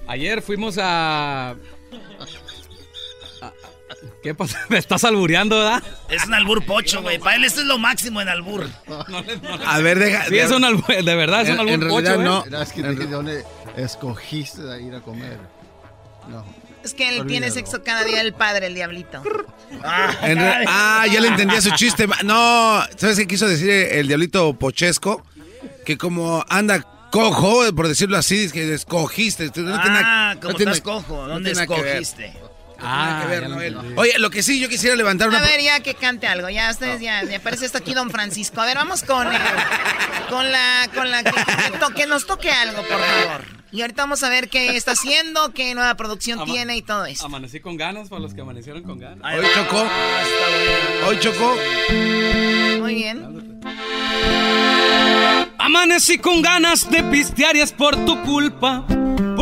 [0.07, 1.55] Ayer fuimos a...
[4.21, 4.59] ¿Qué pasa?
[4.69, 5.83] Me estás albureando, ¿verdad?
[6.09, 7.17] Es un albur pocho, güey.
[7.17, 8.69] Para él esto es lo máximo en albur.
[9.65, 10.25] A ver, deja.
[10.25, 12.49] Sí, es un albur, de verdad, es un albur en realidad pocho, ¿eh?
[12.49, 12.61] no.
[12.61, 13.43] Es que dije, ¿dónde
[13.75, 15.39] escogiste a ir a comer?
[16.29, 16.45] No.
[16.83, 19.23] Es que él tiene sexo cada día del padre, el diablito.
[19.23, 19.45] Re-
[20.67, 22.07] ah, ya le entendía su chiste.
[22.23, 25.23] No, ¿sabes qué quiso decir el diablito pochesco?
[25.85, 26.81] Que como anda
[27.11, 29.45] cojo, por decirlo así, es que escogiste.
[29.45, 31.21] No tiene Ah, no como tiene- estás cojo.
[31.23, 32.01] no ¿Dónde tiene que ver.
[32.01, 32.33] escogiste?
[32.85, 33.77] Ah, que ver, Noel.
[33.97, 35.39] Oye, lo que sí, yo quisiera levantar una...
[35.39, 36.49] A ver, ya que cante algo.
[36.49, 38.61] Ya ustedes ya, ya aparece esto aquí Don Francisco.
[38.61, 39.37] A ver, vamos con eh,
[40.29, 43.45] con la con la que, que to- que nos toque algo, por favor.
[43.71, 47.05] Y ahorita vamos a ver qué está haciendo, qué nueva producción Ama- tiene y todo
[47.05, 47.25] eso.
[47.25, 49.33] Amanecí con ganas para los que amanecieron con ganas.
[49.35, 49.87] Hoy chocó.
[51.07, 51.55] Hoy chocó.
[52.81, 53.61] Muy bien.
[55.57, 58.85] Amanecí con ganas de pistear y es por tu culpa.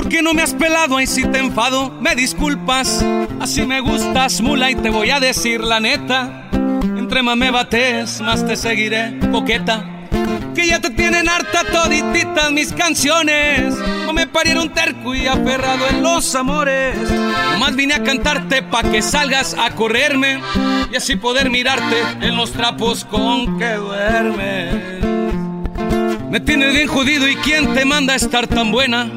[0.01, 3.05] Porque no me has pelado y si te enfado, me disculpas.
[3.39, 6.49] Así me gustas, mula, y te voy a decir la neta.
[6.97, 9.85] Entre más me bates, más te seguiré, coqueta.
[10.55, 13.75] Que ya te tienen harta todititas mis canciones.
[14.07, 16.97] No me parieron terco y aferrado en los amores.
[17.51, 20.41] Nomás vine a cantarte pa' que salgas a correrme.
[20.91, 25.10] Y así poder mirarte en los trapos con que duermes.
[26.31, 29.11] Me tienes bien jodido y quién te manda a estar tan buena.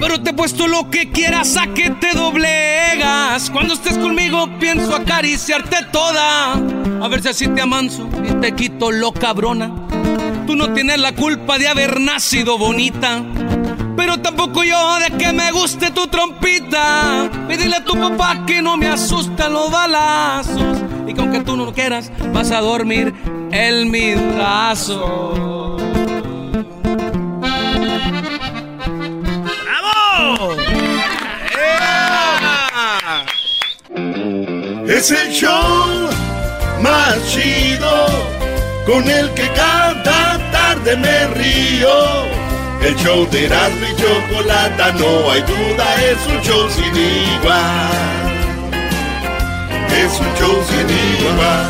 [0.00, 3.50] Pero te he puesto lo que quieras a que te doblegas.
[3.50, 6.54] Cuando estés conmigo pienso acariciarte toda.
[6.54, 9.70] A ver si así te amanso y te quito lo cabrona.
[10.46, 13.22] Tú no tienes la culpa de haber nacido bonita.
[13.94, 17.28] Pero tampoco yo de que me guste tu trompita.
[17.46, 20.78] Pídele a tu papá que no me asustan los balazos.
[21.06, 23.12] Y que aunque tú no lo quieras, vas a dormir
[23.52, 25.57] en mi brazo.
[34.88, 36.08] Es el show
[36.80, 38.06] más chido
[38.86, 42.24] con el que cada tarde me río.
[42.80, 47.90] El show de Erasmo y Chocolata, no hay duda, es un show sin igual.
[49.90, 50.88] Es un show sin
[51.28, 51.66] igual.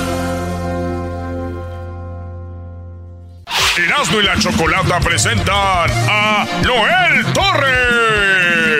[3.85, 8.79] Erasmo y la Chocolata presentan a Noel Torres.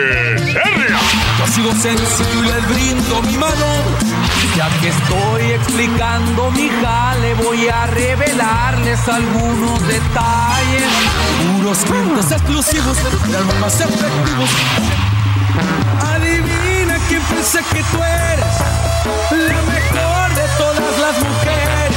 [1.37, 4.08] Yo he sido sencillo y les brindo mi mano.
[4.59, 10.83] Ya que estoy explicando mi jale, voy a revelarles algunos detalles.
[11.53, 14.49] Puros clientes exclusivos, de más efectivos.
[16.11, 18.55] Adivina quién pensé que tú eres,
[19.31, 21.95] la mejor de todas las mujeres.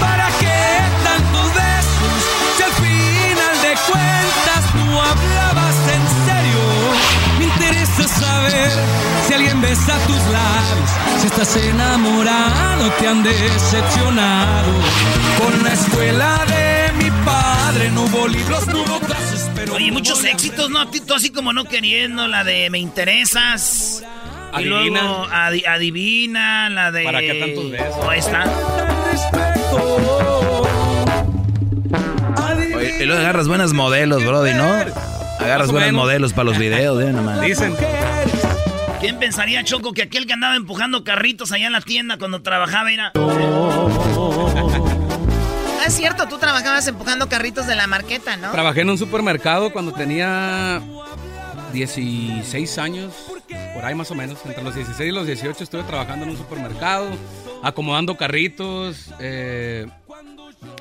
[0.00, 2.18] ¿Para qué tantos besos
[2.56, 5.55] si al final de cuentas tú hablabas
[7.96, 8.70] interesa saber
[9.26, 10.90] si alguien besa tus labios,
[11.20, 14.72] si estás enamorado, te han decepcionado.
[15.38, 19.74] Con la escuela de mi padre no hubo libros, no hubo clases, pero.
[19.74, 20.86] Oye, muchos éxitos, ¿no?
[20.88, 24.02] Tú así como no queriendo, la de Me Interesas.
[24.52, 25.02] Y Adivina.
[25.02, 27.04] luego adi- adivina, la de.
[27.04, 27.94] ¿Para qué tantos besos?
[28.00, 28.44] Oh, ahí está.
[32.76, 34.66] Oye, y luego agarras buenos modelos, Brody, ¿no?
[35.38, 37.12] Agarras buenos modelos para los videos, ¿eh?
[37.12, 37.40] Nomás.
[39.00, 42.90] ¿Quién pensaría, Choco, que aquel que andaba empujando carritos allá en la tienda cuando trabajaba
[42.90, 43.12] era.
[45.78, 48.50] Ah, es cierto, tú trabajabas empujando carritos de la marqueta, ¿no?
[48.50, 50.80] Trabajé en un supermercado cuando tenía
[51.72, 53.12] 16 años,
[53.74, 54.38] por ahí más o menos.
[54.46, 57.08] Entre los 16 y los 18 estuve trabajando en un supermercado,
[57.62, 59.86] acomodando carritos, eh,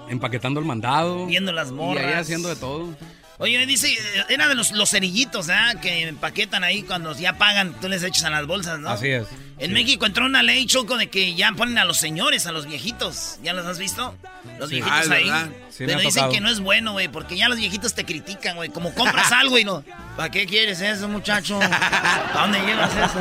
[0.09, 1.25] empaquetando el mandado.
[1.27, 2.05] Viendo las Y morras.
[2.05, 2.95] ahí haciendo de todo.
[3.37, 3.97] Oye, dice, eh,
[4.29, 5.73] era de los, los cerillitos, ¿ah?
[5.81, 8.89] Que empaquetan ahí cuando ya pagan, tú les echas a las bolsas, ¿no?
[8.89, 9.27] Así es.
[9.57, 12.65] En México entró una ley, Choco, de que ya ponen a los señores, a los
[12.65, 13.39] viejitos.
[13.43, 14.15] ¿Ya los has visto?
[14.59, 14.75] Los Sí.
[14.75, 15.29] viejitos Ah, ahí.
[15.69, 16.31] Sí, Pero dicen tocado.
[16.31, 18.69] que no es bueno, güey, porque ya los viejitos te critican, güey.
[18.69, 19.83] Como compras algo y no.
[20.15, 21.59] ¿Para qué quieres eso, muchacho?
[21.59, 23.19] ¿Para dónde llevas eso?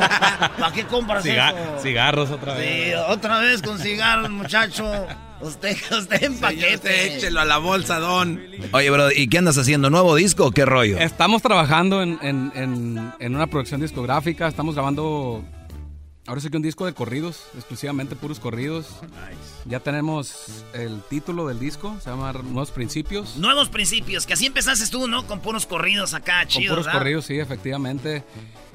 [0.57, 1.79] ¿Para qué compras Ciga- eso?
[1.83, 2.87] cigarros otra vez.
[2.87, 5.07] Sí, otra vez con cigarros, muchacho.
[5.41, 7.15] Usted, usted en paquete.
[7.17, 8.41] échelo a la bolsa, don.
[8.71, 9.89] Oye, bro, ¿y qué andas haciendo?
[9.89, 10.97] ¿Nuevo disco o qué rollo?
[10.97, 15.43] Estamos trabajando en, en- en- en una producción discográfica, estamos grabando,
[16.27, 18.87] ahora sí que un disco de corridos, exclusivamente puros corridos.
[19.65, 23.37] Ya tenemos el título del disco, se llama Nuevos Principios.
[23.37, 25.25] Nuevos principios, que así empezaste tú, ¿no?
[25.27, 26.99] Con puros corridos acá, Con chidos, puros ¿verdad?
[26.99, 28.23] corridos, sí, efectivamente.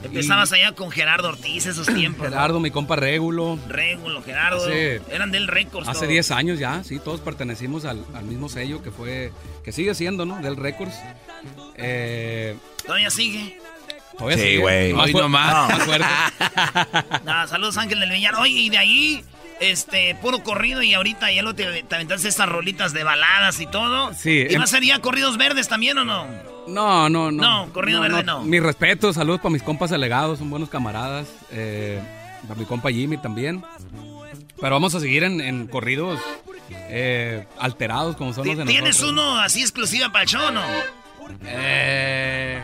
[0.03, 2.25] Empezabas allá con Gerardo Ortiz esos tiempos.
[2.25, 2.31] ¿no?
[2.31, 3.59] Gerardo, mi compa Régulo.
[3.69, 4.65] Régulo, Gerardo.
[4.65, 5.89] Hace- Eran del Records.
[5.89, 6.09] Hace todos.
[6.09, 9.31] 10 años ya, sí, todos pertenecimos al, al mismo sello que fue,
[9.63, 10.41] que sigue siendo, ¿no?
[10.41, 10.95] Del Records.
[11.77, 13.59] Eh, Todavía sigue.
[14.37, 14.93] Sí, güey.
[14.93, 15.69] Más Hoy nomás.
[15.71, 16.07] más fuerte.
[17.25, 18.35] Nada, saludos Ángel del Villar.
[18.37, 19.25] Oye, y de ahí,
[19.61, 23.67] este, puro corrido y ahorita ya lo te, te aventaste estas rolitas de baladas y
[23.67, 24.13] todo.
[24.15, 26.27] Sí, ¿Y em- va a ser ya corridos verdes también o no?
[26.69, 27.43] No, no, no.
[27.67, 28.43] No, corrido verde no.
[28.43, 31.27] Mi respeto, saludos para mis compas alegados, son buenos camaradas.
[31.51, 32.01] Eh,
[32.47, 33.63] para mi compa Jimmy también.
[34.61, 36.21] Pero vamos a seguir en, en corridos
[36.71, 39.13] eh, alterados como son los de ¿Tienes nosotros.
[39.13, 40.63] uno así exclusiva para el show o no?
[41.47, 42.63] Eh,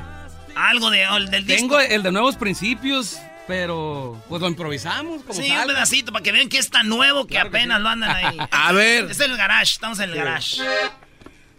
[0.56, 1.60] Algo de, del disco.
[1.60, 5.62] tengo el de Nuevos Principios, pero pues lo improvisamos como Sí, salga.
[5.62, 8.36] un pedacito para que vean que es tan nuevo que apenas lo andan ahí.
[8.50, 9.10] A ver.
[9.10, 10.56] Es el garage, estamos en el garage.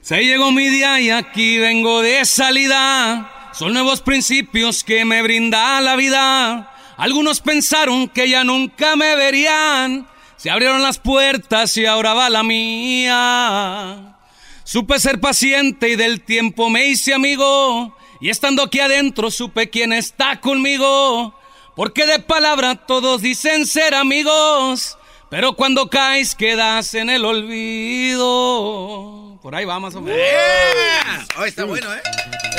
[0.01, 3.31] Se llegó mi día y aquí vengo de salida.
[3.53, 6.71] Son nuevos principios que me brinda la vida.
[6.97, 10.07] Algunos pensaron que ya nunca me verían.
[10.37, 14.15] Se abrieron las puertas y ahora va la mía.
[14.63, 17.96] Supe ser paciente y del tiempo me hice amigo.
[18.19, 21.33] Y estando aquí adentro supe quién está conmigo.
[21.75, 24.97] Porque de palabra todos dicen ser amigos.
[25.29, 29.16] Pero cuando caes quedas en el olvido.
[29.47, 30.19] Por ahí va más o menos.
[31.39, 32.01] Oh, está bueno, ¿eh?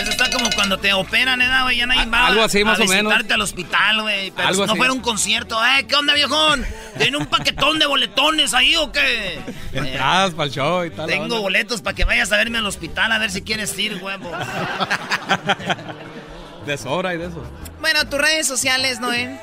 [0.00, 1.76] Eso está como cuando te operan, ¿eh, güey?
[1.76, 3.12] Ya nadie va algo así, a, más o menos.
[3.12, 4.30] al hospital, güey.
[4.30, 4.78] Pero Algo si no así.
[4.78, 5.62] fuera un concierto.
[5.62, 5.86] ¿Eh?
[5.86, 6.64] ¿Qué onda, viejón?
[6.96, 9.38] ¿Tiene un paquetón de boletones ahí o qué?
[9.74, 11.08] Entradas para el show y tal.
[11.08, 11.38] Tengo onda.
[11.40, 14.32] boletos para que vayas a verme al hospital a ver si quieres ir, huevo.
[16.64, 17.44] De sobra y de eso.
[17.82, 19.38] Bueno, tus redes sociales, Noé.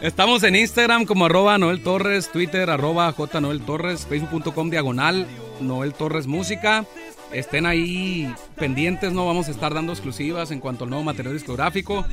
[0.00, 5.26] Estamos en Instagram como arroba Noel Torres, Twitter arroba J Noel Torres, Facebook.com diagonal
[5.60, 6.84] Noel Torres Música.
[7.32, 12.04] Estén ahí pendientes, no vamos a estar dando exclusivas en cuanto al nuevo material discográfico.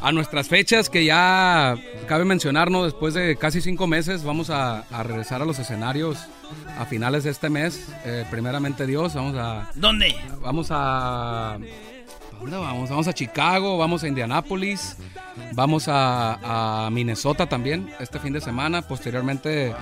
[0.00, 5.02] A nuestras fechas que ya cabe mencionarnos, después de casi cinco meses vamos a, a
[5.02, 6.18] regresar a los escenarios
[6.78, 7.88] a finales de este mes.
[8.04, 9.70] Eh, primeramente Dios, vamos a...
[9.74, 10.14] ¿Dónde?
[10.42, 11.54] Vamos a...
[11.54, 11.58] ¿a
[12.38, 12.90] ¿Dónde vamos?
[12.90, 14.96] Vamos a Chicago, vamos a Indianápolis,
[15.52, 18.82] vamos a, a Minnesota también este fin de semana.
[18.82, 19.74] Posteriormente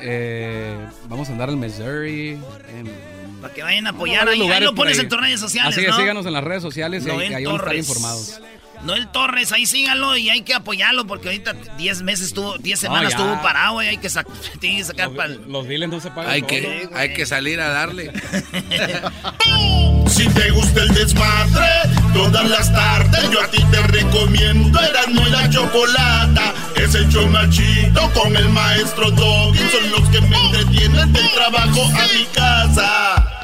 [0.00, 0.76] eh,
[1.08, 2.30] vamos a andar al Missouri.
[2.76, 4.38] en- Para que vayan a apoyar ahí.
[4.60, 5.02] Lo pones ahí.
[5.04, 5.96] en tus redes sociales, Así ¿no?
[5.96, 8.40] síganos en las redes sociales y ahí- van a estar informados.
[8.84, 13.12] Noel Torres, ahí síganlo y hay que apoyarlo porque ahorita 10 meses estuvo, 10 semanas
[13.12, 13.18] ya.
[13.18, 14.26] estuvo parado y hay que, sac-
[14.60, 16.30] tiene que sacar para Los biles no se pagan.
[16.30, 18.12] Hay que, hay que salir a darle.
[20.06, 21.66] Si te gusta el desmadre,
[22.12, 26.54] todas las tardes yo a ti te recomiendo Erasmo y la Chocolata.
[26.76, 29.58] Es el show chido con el maestro Doggy.
[29.58, 33.43] Son los que me entretienen del trabajo a mi casa.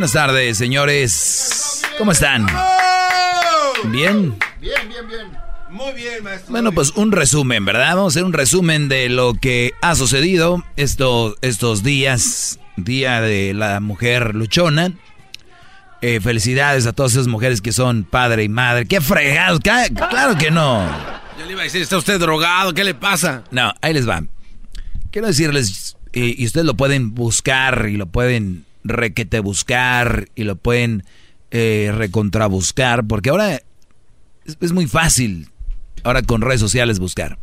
[0.00, 1.82] Buenas tardes, señores.
[1.98, 2.46] ¿Cómo están?
[3.84, 4.34] ¿Bien?
[4.58, 5.26] Bien, bien, bien.
[5.68, 6.52] Muy bien, maestro.
[6.52, 7.96] Bueno, pues un resumen, ¿verdad?
[7.96, 12.58] Vamos a hacer un resumen de lo que ha sucedido estos, estos días.
[12.78, 14.94] Día de la mujer luchona.
[16.00, 18.86] Eh, felicidades a todas esas mujeres que son padre y madre.
[18.86, 19.60] ¡Qué fregados!
[19.60, 20.88] Claro que no.
[21.38, 23.44] Yo le iba a decir, está usted drogado, ¿qué le pasa?
[23.50, 24.24] No, ahí les va.
[25.10, 30.56] Quiero decirles, y, y ustedes lo pueden buscar y lo pueden requete buscar y lo
[30.56, 31.04] pueden
[31.50, 33.56] eh, recontrabuscar, porque ahora
[34.44, 35.48] es, es muy fácil,
[36.04, 37.38] ahora con redes sociales buscar.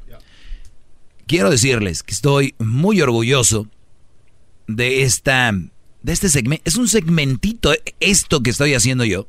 [1.27, 3.67] Quiero decirles que estoy muy orgulloso
[4.67, 5.51] de esta,
[6.01, 6.63] de este segmento.
[6.65, 9.27] Es un segmentito, esto que estoy haciendo yo,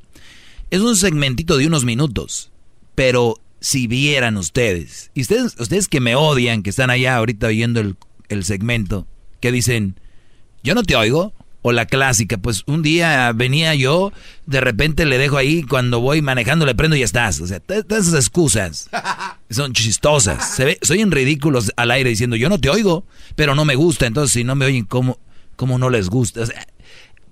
[0.71, 2.53] es un segmentito de unos minutos,
[2.95, 7.81] pero si vieran ustedes, y ustedes, ustedes que me odian, que están allá ahorita oyendo
[7.81, 7.97] el,
[8.29, 9.09] el segmento,
[9.41, 9.99] que dicen,
[10.63, 11.33] yo no te oigo,
[11.69, 14.11] o la clásica, pues un día venía yo,
[14.47, 17.41] de repente le dejo ahí, cuando voy manejando le prendo y ya estás.
[17.41, 18.89] O sea, todas esas excusas
[19.51, 20.57] son chistosas.
[20.57, 23.05] Se ve, soy en ridículos al aire diciendo, yo no te oigo,
[23.37, 25.19] pero no me gusta, entonces si no me oyen, ¿cómo,
[25.57, 26.41] cómo no les gusta?
[26.41, 26.67] O sea,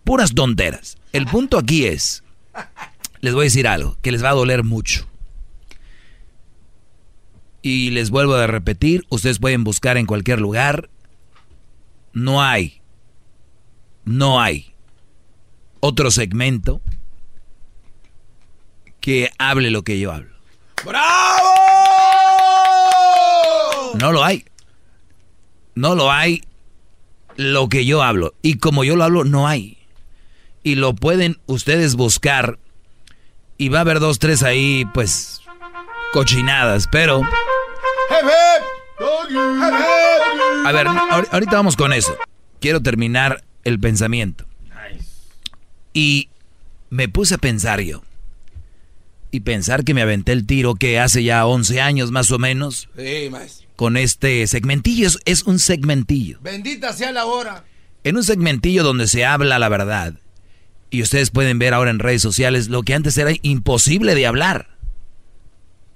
[0.05, 0.99] puras tonteras.
[1.15, 2.23] El punto aquí es,
[3.23, 5.09] les voy a decir algo, que les va a doler mucho.
[7.63, 10.91] Y les vuelvo a repetir, ustedes pueden buscar en cualquier lugar.
[12.13, 12.83] No hay,
[14.07, 14.73] no hay
[15.81, 16.81] otro segmento
[19.01, 20.35] que hable lo que yo hablo.
[23.95, 24.45] No lo hay.
[25.75, 26.43] No lo hay
[27.37, 28.35] lo que yo hablo.
[28.43, 29.79] Y como yo lo hablo, no hay.
[30.63, 32.59] Y lo pueden ustedes buscar.
[33.59, 35.41] Y va a haber dos, tres ahí, pues,
[36.13, 36.89] cochinadas.
[36.91, 37.21] Pero,
[40.65, 42.17] a ver, ahor- ahorita vamos con eso.
[42.61, 44.47] Quiero terminar el pensamiento.
[45.93, 46.29] Y
[46.91, 48.03] me puse a pensar yo.
[49.31, 52.89] Y pensar que me aventé el tiro que hace ya 11 años más o menos
[52.97, 53.67] Sí, maestro.
[53.77, 55.07] con este segmentillo.
[55.09, 56.39] Es, es un segmentillo.
[56.43, 57.65] Bendita sea la hora.
[58.05, 60.15] En un segmentillo donde se habla la verdad.
[60.91, 64.69] Y ustedes pueden ver ahora en redes sociales lo que antes era imposible de hablar.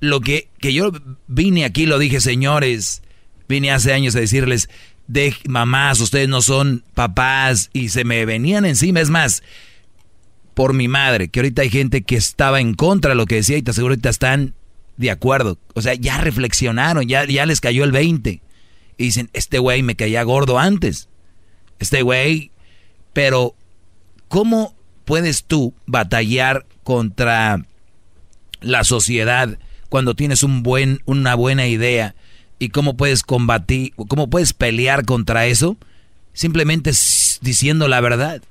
[0.01, 0.91] Lo que, que yo
[1.29, 3.03] vine aquí, lo dije, señores,
[3.49, 4.69] vine hace años a decirles,
[5.11, 9.01] de mamás, ustedes no son papás y se me venían encima.
[9.01, 9.43] Es más,
[10.55, 13.57] por mi madre, que ahorita hay gente que estaba en contra de lo que decía
[13.57, 14.55] y te aseguro ahorita están
[14.99, 15.59] de acuerdo.
[15.75, 18.41] O sea, ya reflexionaron, ya, ya les cayó el 20.
[18.99, 21.09] Y dicen, este güey me caía gordo antes.
[21.81, 22.53] Este güey,
[23.13, 23.57] pero
[24.29, 27.67] ¿cómo puedes tú batallar contra
[28.61, 29.59] la sociedad
[29.89, 32.15] cuando tienes un buen, una buena idea?
[32.61, 35.79] ¿Y cómo puedes combatir, cómo puedes pelear contra eso?
[36.35, 36.93] Simplemente
[37.41, 38.43] diciendo la verdad.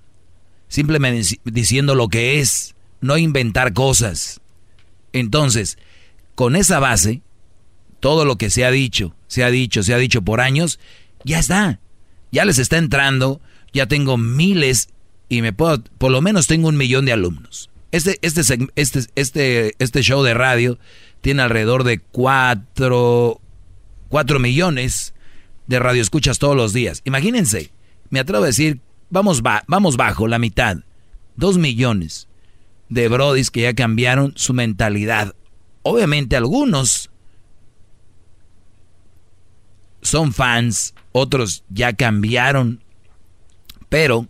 [0.67, 4.41] Simplemente diciendo lo que es, no inventar cosas.
[5.13, 5.77] Entonces,
[6.33, 7.21] con esa base,
[7.99, 10.79] todo lo que se ha dicho, se ha dicho, se ha dicho por años,
[11.23, 11.79] ya está.
[12.31, 13.41] Ya les está entrando,
[13.73, 14.89] ya tengo miles
[15.29, 17.69] y me puedo, por lo menos tengo un millón de alumnos.
[17.91, 18.41] Este, este,
[18.75, 20.79] este, este, este show de radio
[21.21, 23.39] tiene alrededor de cuatro,
[24.09, 25.13] cuatro millones
[25.67, 27.01] de radioescuchas todos los días.
[27.05, 27.71] Imagínense,
[28.09, 30.77] me atrevo a decir, vamos, vamos bajo la mitad,
[31.35, 32.27] dos millones
[32.89, 35.35] de brodis que ya cambiaron su mentalidad.
[35.83, 37.09] Obviamente algunos
[40.01, 42.83] son fans, otros ya cambiaron,
[43.89, 44.27] pero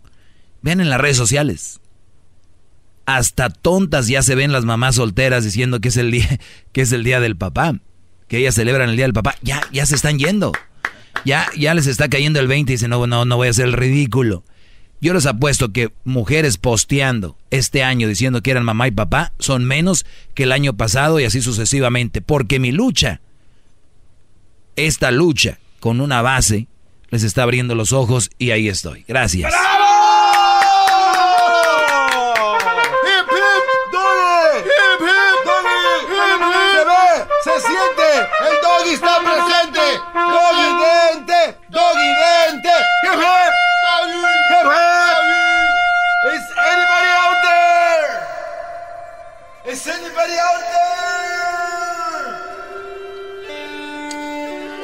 [0.62, 1.80] vean en las redes sociales.
[3.06, 6.38] Hasta tontas ya se ven las mamás solteras diciendo que es el día,
[6.72, 7.80] que es el día del papá,
[8.30, 9.34] que ellas celebran el día del papá.
[9.42, 10.52] Ya, ya se están yendo.
[11.24, 13.72] Ya, ya les está cayendo el 20 y dicen, no, no, no voy a el
[13.72, 14.44] ridículo.
[15.00, 19.64] Yo les apuesto que mujeres posteando este año diciendo que eran mamá y papá son
[19.64, 22.20] menos que el año pasado y así sucesivamente.
[22.22, 23.20] Porque mi lucha,
[24.76, 26.68] esta lucha con una base,
[27.08, 29.04] les está abriendo los ojos y ahí estoy.
[29.08, 29.52] Gracias.
[49.70, 52.26] Is anybody out there?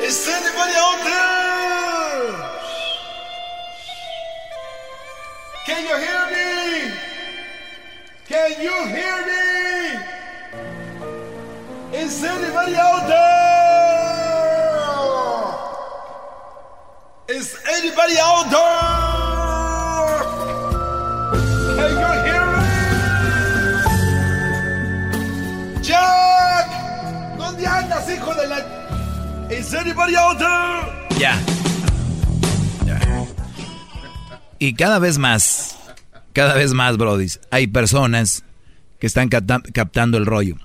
[0.01, 2.23] Is anybody out there?
[5.67, 6.95] Can you hear me?
[8.29, 9.45] Can you hear me?
[11.99, 13.09] Is anybody out
[17.27, 17.37] there?
[17.37, 19.06] Is anybody out there?
[31.19, 31.43] Ya.
[34.59, 35.77] Y cada vez más,
[36.33, 38.45] cada vez más, brodis, hay personas
[38.99, 40.57] que están captando el rollo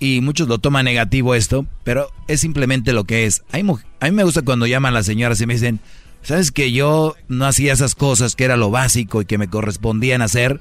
[0.00, 3.42] y muchos lo toman negativo esto, pero es simplemente lo que es.
[3.52, 5.78] a mí me gusta cuando llaman a las señoras y me dicen,
[6.22, 10.22] sabes que yo no hacía esas cosas, que era lo básico y que me correspondían
[10.22, 10.60] hacer,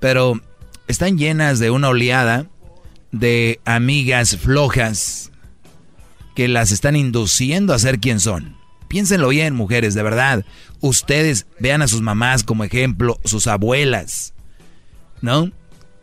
[0.00, 0.40] pero
[0.88, 2.46] están llenas de una oleada
[3.12, 5.31] de amigas flojas
[6.34, 8.56] que las están induciendo a ser quien son.
[8.88, 10.44] Piénsenlo bien, mujeres, de verdad.
[10.80, 14.34] Ustedes vean a sus mamás como ejemplo, sus abuelas,
[15.20, 15.50] ¿no?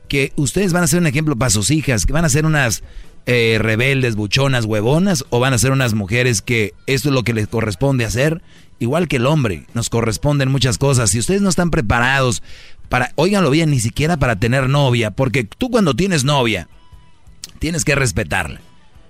[0.09, 2.83] que ustedes van a ser un ejemplo para sus hijas, que van a ser unas
[3.25, 7.33] eh, rebeldes, buchonas, huevonas, o van a ser unas mujeres que esto es lo que
[7.33, 8.41] les corresponde hacer,
[8.79, 11.11] igual que el hombre, nos corresponden muchas cosas.
[11.11, 12.43] Si ustedes no están preparados
[12.89, 16.67] para, óiganlo bien, ni siquiera para tener novia, porque tú cuando tienes novia,
[17.59, 18.59] tienes que respetarla.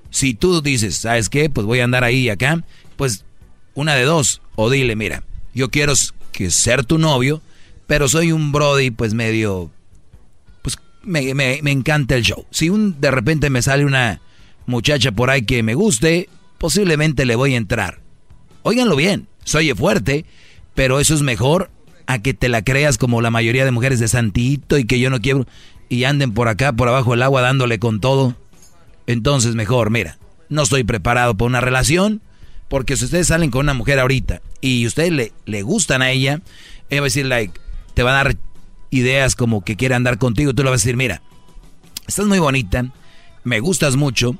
[0.09, 1.49] Si tú dices, ¿sabes qué?
[1.49, 2.63] Pues voy a andar ahí y acá,
[2.97, 3.25] pues
[3.73, 5.23] una de dos, o dile, mira,
[5.53, 5.93] yo quiero
[6.31, 7.41] que ser tu novio,
[7.87, 9.71] pero soy un brody pues medio
[11.03, 12.45] me, me, encanta el show.
[12.51, 14.21] Si un, de repente me sale una
[14.65, 17.99] muchacha por ahí que me guste, posiblemente le voy a entrar.
[18.63, 20.25] Óiganlo bien, soy fuerte,
[20.75, 21.71] pero eso es mejor
[22.05, 25.09] a que te la creas como la mayoría de mujeres de santito y que yo
[25.09, 25.45] no quiero
[25.89, 28.35] y anden por acá, por abajo del agua dándole con todo.
[29.09, 30.19] Entonces mejor, mira,
[30.49, 32.21] no estoy preparado para una relación,
[32.67, 36.41] porque si ustedes salen con una mujer ahorita y ustedes le, le gustan a ella,
[36.91, 37.59] ella va a decir, like,
[37.95, 38.37] te va a dar
[38.91, 41.23] ideas como que quiere andar contigo, tú le vas a decir, mira,
[42.07, 42.85] estás muy bonita,
[43.43, 44.35] me gustas mucho,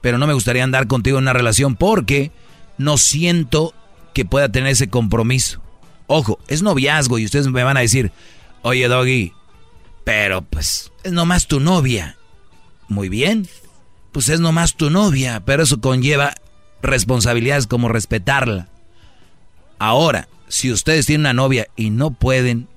[0.00, 2.32] pero no me gustaría andar contigo en una relación porque
[2.76, 3.72] no siento
[4.14, 5.62] que pueda tener ese compromiso.
[6.08, 8.10] Ojo, es noviazgo y ustedes me van a decir,
[8.62, 9.32] oye Doggy,
[10.02, 12.16] pero pues es nomás tu novia.
[12.88, 13.46] Muy bien,
[14.12, 16.34] pues es nomás tu novia, pero eso conlleva
[16.82, 18.68] responsabilidades como respetarla.
[19.78, 22.68] Ahora, si ustedes tienen una novia y no pueden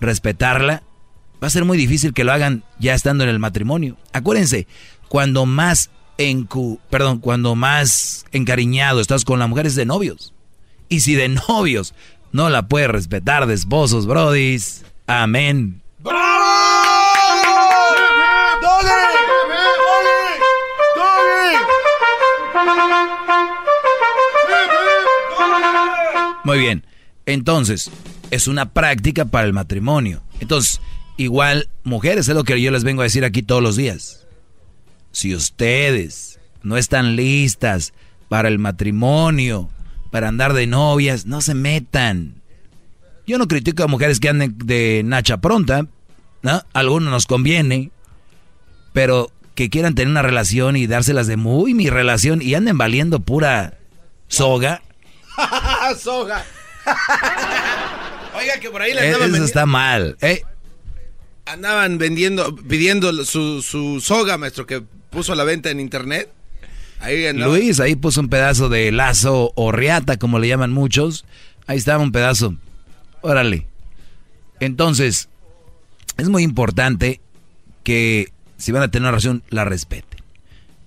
[0.00, 0.82] respetarla,
[1.42, 3.96] va a ser muy difícil que lo hagan ya estando en el matrimonio.
[4.12, 4.66] Acuérdense,
[5.08, 6.48] cuando más en
[6.90, 10.32] perdón, cuando más encariñado estás con la mujer es de novios.
[10.88, 11.94] Y si de novios
[12.32, 14.84] no la puede respetar de esposos, brodis.
[15.06, 15.82] Amén.
[26.46, 26.86] Muy bien.
[27.26, 27.90] Entonces,
[28.30, 30.22] es una práctica para el matrimonio.
[30.38, 30.80] Entonces,
[31.16, 34.28] igual, mujeres, es lo que yo les vengo a decir aquí todos los días.
[35.10, 37.94] Si ustedes no están listas
[38.28, 39.70] para el matrimonio,
[40.12, 42.42] para andar de novias, no se metan.
[43.26, 45.88] Yo no critico a mujeres que anden de nacha pronta,
[46.42, 46.62] ¿no?
[46.74, 47.90] Algunos nos conviene,
[48.92, 53.18] pero que quieran tener una relación y dárselas de muy mi relación y anden valiendo
[53.18, 53.78] pura
[54.28, 54.82] soga.
[55.98, 56.44] Soga.
[58.38, 60.16] Oiga, que por ahí le Eh, andaban, Eso vendi- está mal.
[60.20, 60.42] ¿eh?
[61.46, 66.28] andaban vendiendo, pidiendo su, su soga, maestro, que puso a la venta en internet.
[66.98, 67.32] Ahí.
[67.34, 71.24] Luis ahí puso un pedazo de lazo o riata, como le llaman muchos.
[71.68, 72.56] Ahí estaba un pedazo.
[73.20, 73.66] Órale.
[74.60, 75.28] Entonces,
[76.16, 77.20] es muy importante
[77.84, 80.20] que si van a tener una relación, la respeten.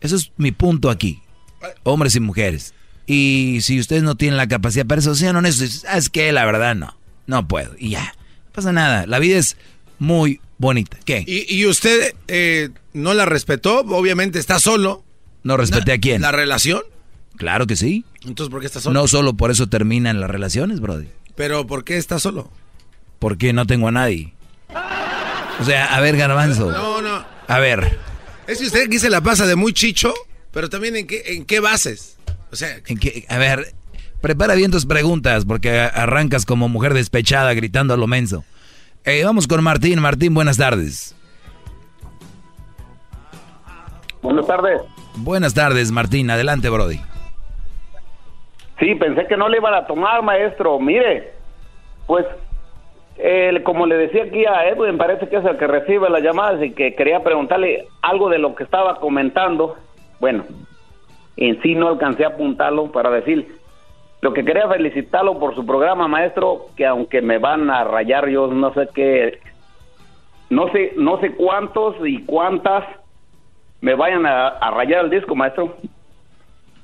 [0.02, 1.22] Eso es mi punto aquí.
[1.84, 2.74] Hombres y mujeres.
[3.12, 5.84] Y si ustedes no tienen la capacidad para eso, sean honestos.
[5.90, 6.96] "Ah, Es que la verdad no.
[7.26, 7.72] No puedo.
[7.80, 8.04] Y ya.
[8.46, 9.08] No pasa nada.
[9.08, 9.58] La vida es
[9.98, 10.98] muy bonita.
[11.06, 11.24] ¿Qué?
[11.26, 15.04] Y, y usted eh, no la respetó, obviamente está solo.
[15.42, 16.22] ¿No respeté a quién?
[16.22, 16.82] ¿La relación?
[17.38, 18.06] Claro que sí.
[18.28, 19.00] Entonces, ¿por qué está solo?
[19.02, 21.08] No solo por eso terminan las relaciones, Brody.
[21.36, 22.52] Pero, ¿por qué está solo?
[23.18, 24.34] Porque no tengo a nadie.
[25.60, 26.72] O sea, a ver, Garbanzo.
[26.72, 27.26] No, no.
[27.48, 27.98] A ver,
[28.46, 30.14] Es que usted aquí se la pasa de muy chicho,
[30.52, 32.18] pero también en qué, en qué bases.
[32.52, 33.26] O sea, ¿en qué?
[33.30, 33.74] A ver,
[34.22, 38.44] prepara bien tus preguntas porque arrancas como mujer despechada gritando a lo menso.
[39.06, 40.00] Eh, vamos con Martín.
[40.00, 41.16] Martín, buenas tardes.
[44.22, 44.82] Buenas tardes.
[45.16, 46.30] Buenas tardes, Martín.
[46.30, 47.00] Adelante, Brody.
[48.80, 50.80] Sí, pensé que no le iban a tomar, maestro.
[50.80, 51.34] Mire,
[52.08, 52.26] pues,
[53.18, 56.64] eh, como le decía aquí a Edwin, parece que es el que recibe las llamadas
[56.64, 59.78] y que quería preguntarle algo de lo que estaba comentando.
[60.20, 60.46] Bueno,
[61.40, 63.58] en sí no alcancé a apuntarlo para decir.
[64.22, 68.48] Lo que quería felicitarlo por su programa, maestro, que aunque me van a rayar, yo
[68.48, 69.40] no sé qué,
[70.50, 72.84] no sé, no sé cuántos y cuántas
[73.80, 75.74] me vayan a, a rayar el disco, maestro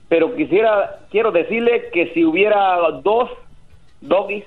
[0.07, 3.29] pero quisiera quiero decirle que si hubiera dos
[4.01, 4.45] doggies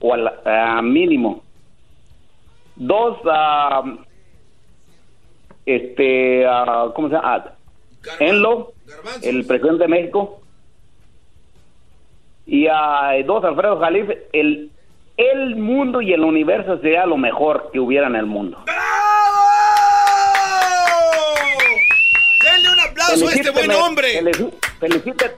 [0.00, 1.42] o al mínimo
[2.76, 3.82] dos ah,
[5.66, 7.52] este ah, cómo se llama Ah,
[8.18, 8.72] Enlo
[9.22, 10.40] el presidente de México
[12.46, 14.70] y a dos Alfredo Jalife el
[15.16, 18.58] el mundo y el universo sería lo mejor que hubiera en el mundo
[22.42, 24.08] denle un aplauso a este buen Felicíteme, hombre.
[24.80, 25.36] Felicite,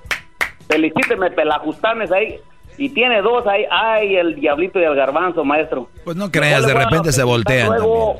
[0.68, 2.38] felicíteme, pelajustanes ahí.
[2.78, 3.64] Y tiene dos ahí.
[3.70, 5.88] Ay, el diablito y el garbanzo, maestro.
[6.04, 7.68] Pues no creas, de repente se voltean.
[7.68, 8.18] Luego,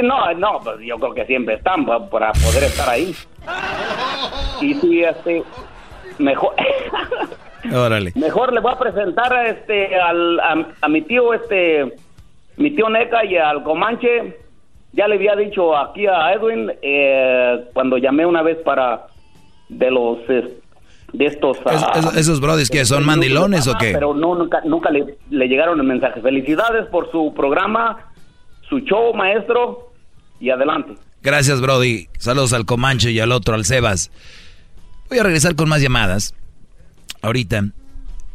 [0.00, 3.14] sí, no, no, pues yo creo que siempre están pa- para poder estar ahí.
[4.60, 5.42] Y sí, este,
[6.18, 6.54] mejor,
[7.74, 8.12] Órale.
[8.14, 11.94] mejor le voy a presentar a este, al, a, a mi tío, este,
[12.56, 14.38] mi tío Neca y al Comanche.
[14.92, 19.06] Ya le había dicho aquí a Edwin eh, cuando llamé una vez para
[19.68, 23.90] de los de estos Es- ah, es- ¿Esos brodis que son mandilones o qué?
[23.92, 26.20] pero no nunca nunca le, le llegaron el mensaje.
[26.20, 28.06] Felicidades por su programa,
[28.68, 29.83] su show, maestro,
[30.44, 30.94] y adelante.
[31.22, 32.08] Gracias, Brody.
[32.18, 34.10] Saludos al Comanche y al otro, al Sebas.
[35.08, 36.34] Voy a regresar con más llamadas.
[37.22, 37.70] Ahorita.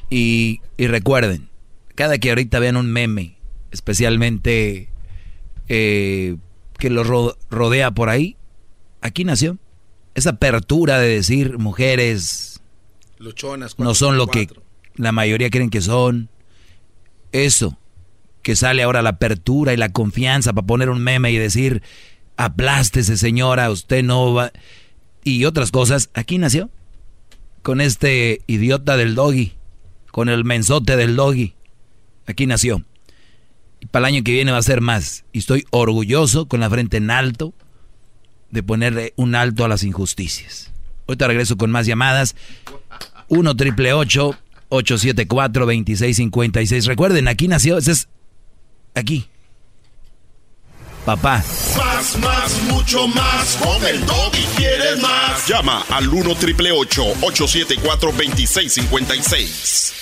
[0.10, 1.49] Y, y recuerden,
[1.95, 3.36] cada que ahorita vean un meme,
[3.72, 4.90] especialmente
[5.68, 6.38] eh,
[6.80, 8.36] que lo ro- rodea por ahí,
[9.02, 9.57] aquí nació.
[10.15, 12.60] Esa apertura de decir mujeres
[13.19, 13.77] Luchonas.
[13.77, 14.49] no son lo que
[14.95, 16.30] la mayoría creen que son.
[17.31, 17.77] Eso,
[18.49, 21.84] que sale ahora la apertura y la confianza para poner un meme y decir,
[22.35, 24.51] aplástese señora, usted no va...
[25.23, 26.71] Y otras cosas, aquí nació.
[27.61, 29.53] Con este idiota del doggy,
[30.09, 31.53] con el mensote del doggy.
[32.26, 32.84] Aquí nació.
[33.81, 35.26] Y para el año que viene va a ser más.
[35.31, 37.53] Y estoy orgulloso, con la frente en alto,
[38.49, 40.71] de ponerle un alto a las injusticias.
[41.07, 42.35] Ahorita regreso con más llamadas.
[43.27, 46.88] 1 triple 874 2656.
[46.88, 48.09] Recuerden, aquí nació, ese es
[48.95, 49.27] aquí.
[51.05, 51.43] Papá.
[51.77, 53.57] Más, más, mucho más.
[53.57, 55.47] Con el y quieres más.
[55.47, 59.93] Llama al 1 triple 874 2656.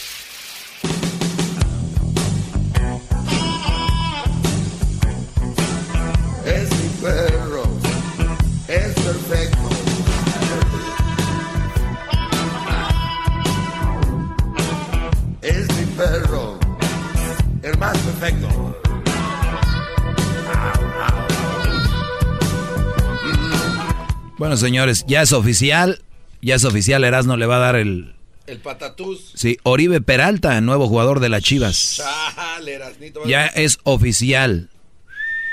[24.58, 26.02] Bueno, señores, ya es oficial.
[26.42, 27.04] Ya es oficial.
[27.04, 28.16] Erasno le va a dar el.
[28.48, 29.34] El patatús.
[29.36, 31.98] Sí, Oribe Peralta, nuevo jugador de las Chivas.
[31.98, 33.24] Chale, Erasnito.
[33.28, 34.70] Ya es oficial.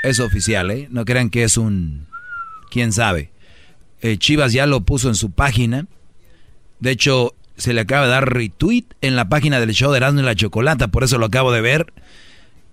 [0.05, 0.89] Es oficial, ¿eh?
[0.91, 2.07] No crean que es un...
[2.71, 3.31] ¿Quién sabe?
[4.01, 5.87] Eh, Chivas ya lo puso en su página.
[6.79, 10.21] De hecho, se le acaba de dar retweet en la página del show de Erasmo
[10.21, 10.89] y la Chocolata.
[10.89, 11.93] Por eso lo acabo de ver.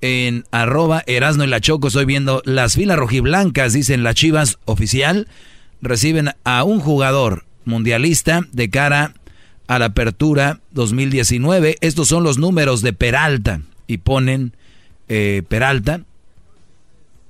[0.02, 5.28] En arroba Erasmo y la Choco estoy viendo las filas rojiblancas, dicen las Chivas oficial.
[5.82, 9.14] Reciben a un jugador mundialista de cara
[9.68, 11.78] a la apertura 2019.
[11.82, 13.62] Estos son los números de Peralta.
[13.88, 14.54] Y ponen
[15.10, 16.02] eh, Peralta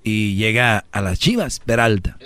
[0.03, 2.17] y llega a las Chivas, Peralta.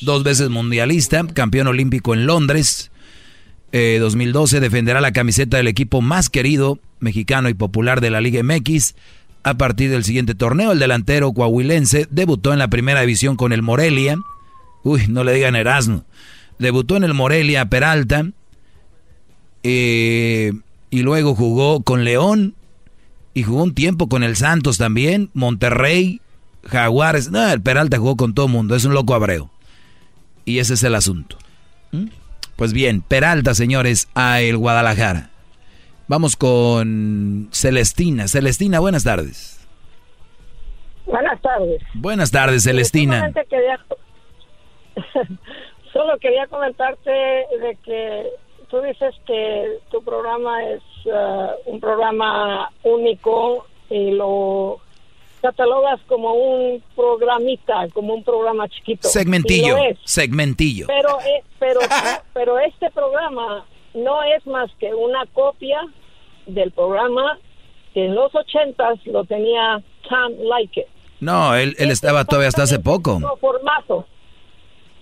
[0.00, 2.90] Dos veces mundialista, campeón olímpico en Londres.
[3.72, 8.42] Eh, 2012 defenderá la camiseta del equipo más querido, mexicano y popular de la Liga
[8.42, 8.94] MX.
[9.42, 13.62] A partir del siguiente torneo, el delantero coahuilense debutó en la primera división con el
[13.62, 14.18] Morelia.
[14.82, 16.04] Uy, no le digan Erasmo.
[16.58, 18.26] Debutó en el Morelia Peralta.
[19.62, 20.52] eh,
[20.90, 22.54] y luego jugó con León.
[23.32, 25.30] Y jugó un tiempo con el Santos también.
[25.34, 26.20] Monterrey,
[26.64, 27.30] Jaguares.
[27.30, 28.74] No, el Peralta jugó con todo el mundo.
[28.74, 29.48] Es un loco abreu.
[30.44, 31.36] Y ese es el asunto.
[31.92, 32.06] ¿Mm?
[32.56, 35.30] Pues bien, Peralta, señores, a el Guadalajara.
[36.08, 38.26] Vamos con Celestina.
[38.26, 39.60] Celestina, buenas tardes.
[41.06, 41.80] Buenas tardes.
[41.94, 43.14] Buenas tardes, Celestina.
[43.18, 43.78] Solamente quería,
[45.92, 48.30] solo quería comentarte de que
[48.68, 54.80] tú dices que tu programa es uh, un programa único y lo
[55.42, 59.08] catalogas como un programita, como un programa chiquito.
[59.08, 59.98] Segmentillo, es.
[60.04, 60.86] segmentillo.
[60.86, 61.80] Pero, eh, pero,
[62.34, 63.64] pero este programa
[63.94, 65.80] no es más que una copia
[66.46, 67.38] del programa
[67.94, 70.86] que en los ochentas lo tenía Tom Like
[71.20, 73.18] No, él, él estaba todavía hasta hace poco.
[73.40, 74.06] formato.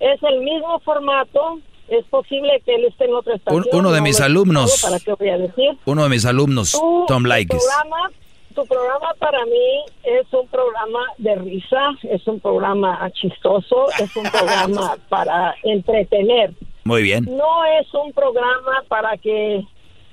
[0.01, 1.61] Es el mismo formato.
[1.89, 3.65] Es posible que él esté en otra estación.
[3.73, 4.83] Un- uno de no mis alumnos.
[4.83, 5.71] ¿Para qué voy a decir?
[5.87, 7.57] Uno de mis alumnos, Tú, Tom tu Likes.
[7.57, 8.11] programa,
[8.55, 14.25] tu programa para mí es un programa de risa, es un programa chistoso, es un
[14.31, 16.53] programa para entretener.
[16.85, 17.25] Muy bien.
[17.25, 19.65] No es un programa para que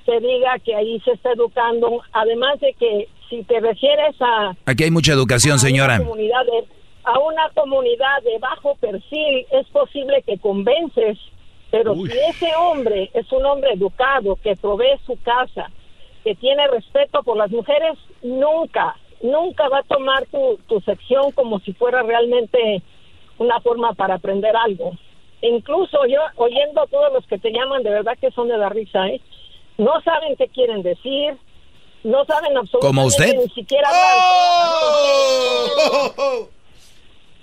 [0.06, 2.00] se diga que ahí se está educando.
[2.12, 5.98] Además de que si te refieres a Aquí hay mucha educación, señora.
[5.98, 6.64] comunidad de-
[7.06, 11.16] a una comunidad de bajo perfil, es posible que convences,
[11.70, 15.70] pero si ese hombre es un hombre educado, que provee su casa,
[16.24, 21.60] que tiene respeto por las mujeres, nunca, nunca va a tomar tu, tu sección como
[21.60, 22.82] si fuera realmente
[23.38, 24.90] una forma para aprender algo.
[25.42, 28.68] Incluso yo, oyendo a todos los que te llaman, de verdad que son de la
[28.68, 29.20] risa, ¿eh?
[29.78, 31.36] No saben qué quieren decir,
[32.02, 33.32] no saben absolutamente ¿Como usted?
[33.36, 34.08] ni siquiera hablar.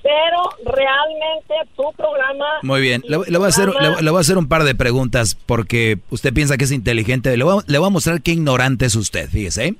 [0.03, 2.45] Pero realmente tu programa...
[2.61, 3.01] Muy bien.
[3.07, 5.97] Le, le voy a hacer, le, le voy a hacer un par de preguntas porque
[6.09, 7.35] usted piensa que es inteligente.
[7.37, 9.65] Le voy, a, le voy a mostrar qué ignorante es usted, fíjese.
[9.67, 9.75] ¿eh?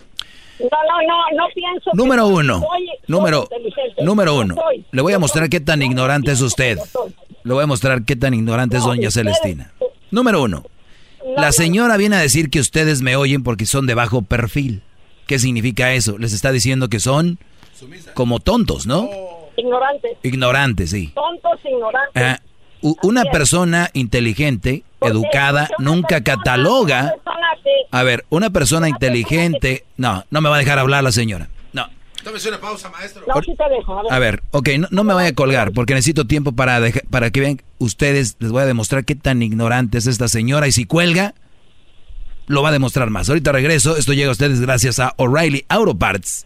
[0.60, 1.92] No, no, no, no pienso...
[1.92, 2.60] que Número soy- uno.
[2.62, 4.04] soy- Número, inteligente.
[4.04, 4.56] número No uno.
[4.56, 4.86] soy.
[4.92, 6.78] Le voy a mostrar qué tan ignorante es usted.
[7.44, 9.74] Le voy a mostrar qué tan ignorante es doña Celestina.
[10.10, 10.64] Número uno.
[11.36, 14.84] La señora viene a decir que ustedes me oyen porque son de bajo perfil.
[15.28, 16.18] ¿Qué significa eso?
[16.18, 17.40] Les está diciendo que son
[18.14, 19.10] como tontos, ¿no?
[19.58, 20.18] Ignorantes.
[20.24, 21.12] Ignorantes, sí.
[21.14, 22.24] Tontos, ignorantes.
[22.24, 22.40] Ah,
[23.02, 27.12] una persona inteligente, educada, nunca cataloga.
[27.14, 29.86] Persona que- A ver, una persona inteligente.
[29.98, 31.48] No, no me va a dejar hablar la señora.
[31.72, 31.88] No.
[32.24, 33.24] Tómese una pausa, maestro.
[33.28, 34.00] No, sí te dejo.
[34.00, 34.12] A ver.
[34.14, 37.30] A ver, ok, no, no me vaya a colgar porque necesito tiempo para, deja- para
[37.32, 38.36] que vean ustedes.
[38.40, 41.36] Les voy a demostrar qué tan ignorante es esta señora y si cuelga,
[42.48, 43.30] lo va a demostrar más.
[43.30, 43.96] Ahorita regreso.
[43.96, 46.46] Esto llega a ustedes gracias a O'Reilly Auto Parts.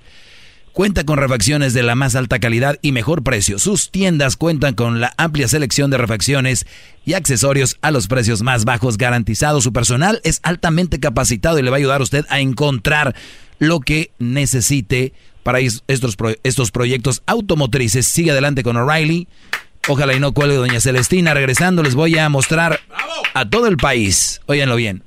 [0.77, 3.57] Cuenta con refacciones de la más alta calidad y mejor precio.
[3.57, 6.67] Sus tiendas cuentan con la amplia selección de refacciones
[7.03, 9.63] y accesorios a los precios más bajos garantizados.
[9.63, 13.15] Su personal es altamente capacitado y le va a ayudar a usted a encontrar
[13.57, 18.05] lo que necesite para es- estos, estos proyectos automotrices.
[18.05, 19.27] Sigue adelante con O'Reilly.
[19.87, 21.33] Ojalá y no cuelgue doña Celestina.
[21.33, 22.81] Regresando les voy a mostrar
[23.33, 25.01] a todo el país, óiganlo bien,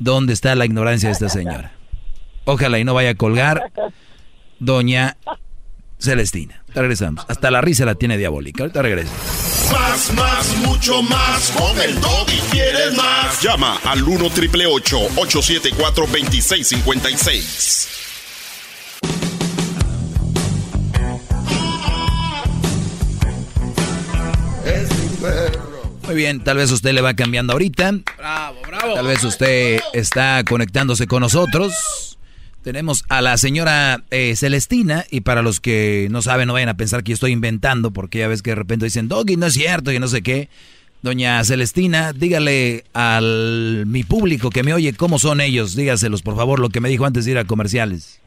[0.00, 1.74] dónde está la ignorancia de esta señora.
[2.44, 3.62] Ojalá y no vaya a colgar
[4.60, 5.16] doña
[5.98, 6.62] Celestina.
[6.74, 7.24] Regresamos.
[7.28, 8.62] Hasta la risa la tiene diabólica.
[8.62, 9.10] Ahorita regreso.
[9.72, 11.50] Más, más, mucho más.
[11.50, 13.42] Con el y quieres más.
[13.42, 17.88] Llama al 1 triple 874 2656.
[26.06, 27.92] Muy bien, tal vez usted le va cambiando ahorita.
[28.16, 28.94] Bravo, bravo.
[28.94, 32.18] Tal vez usted está conectándose con nosotros.
[32.62, 36.76] Tenemos a la señora eh, Celestina, y para los que no saben, no vayan a
[36.76, 39.54] pensar que yo estoy inventando, porque ya ves que de repente dicen, Doggy, no es
[39.54, 40.48] cierto, y no sé qué.
[41.02, 46.58] Doña Celestina, dígale al mi público que me oye cómo son ellos, dígaselos por favor,
[46.60, 48.20] lo que me dijo antes de ir a comerciales.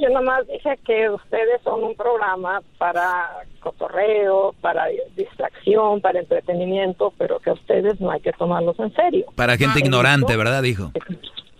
[0.00, 3.30] Yo nomás dije que ustedes son un programa para
[3.60, 4.86] cotorreo, para
[5.16, 9.26] distracción, para entretenimiento, pero que ustedes no hay que tomarlos en serio.
[9.34, 10.36] Para gente Ah, ignorante.
[10.36, 10.62] ¿verdad?
[10.62, 10.92] Dijo.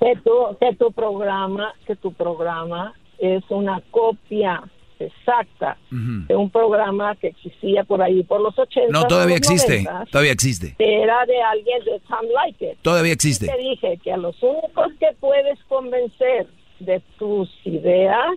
[0.01, 4.63] Que tu, que tu programa, que tu programa es una copia
[5.01, 8.91] exacta de un programa que existía por ahí por los 80.
[8.93, 10.75] No, todavía existe, 90, todavía existe.
[10.79, 13.47] Era de alguien de Tom Like Todavía existe.
[13.47, 16.49] Te dije que a los únicos que puedes convencer
[16.81, 18.35] de tus ideas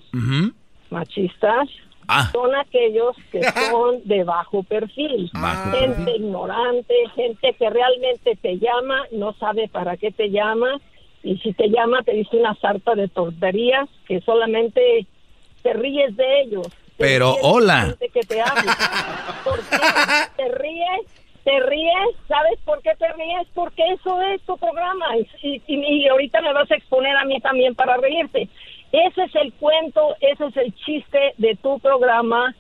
[0.90, 1.68] machistas
[2.08, 2.30] Ah.
[2.34, 5.30] son aquellos que son de bajo perfil.
[5.34, 6.16] Bajo gente perfil.
[6.26, 10.82] ignorante, gente que realmente te llama, no sabe para qué te llama,
[11.24, 15.06] y si te llama te dice una sarta de tonterías que solamente
[15.64, 16.68] te ríes de ellos.
[16.98, 17.96] Pero, de hola.
[18.14, 18.78] que te habla.
[19.44, 19.78] ¿Por qué?
[20.38, 21.02] Te ríes,
[21.44, 23.48] te ríes, ¿sabes por qué te ríes?
[23.56, 25.06] Porque eso es tu programa
[25.42, 28.48] y, y- y ahorita me vas a exponer a mí también para reírte.
[28.92, 32.54] Ese es el cuento, ese es el chiste de tu programa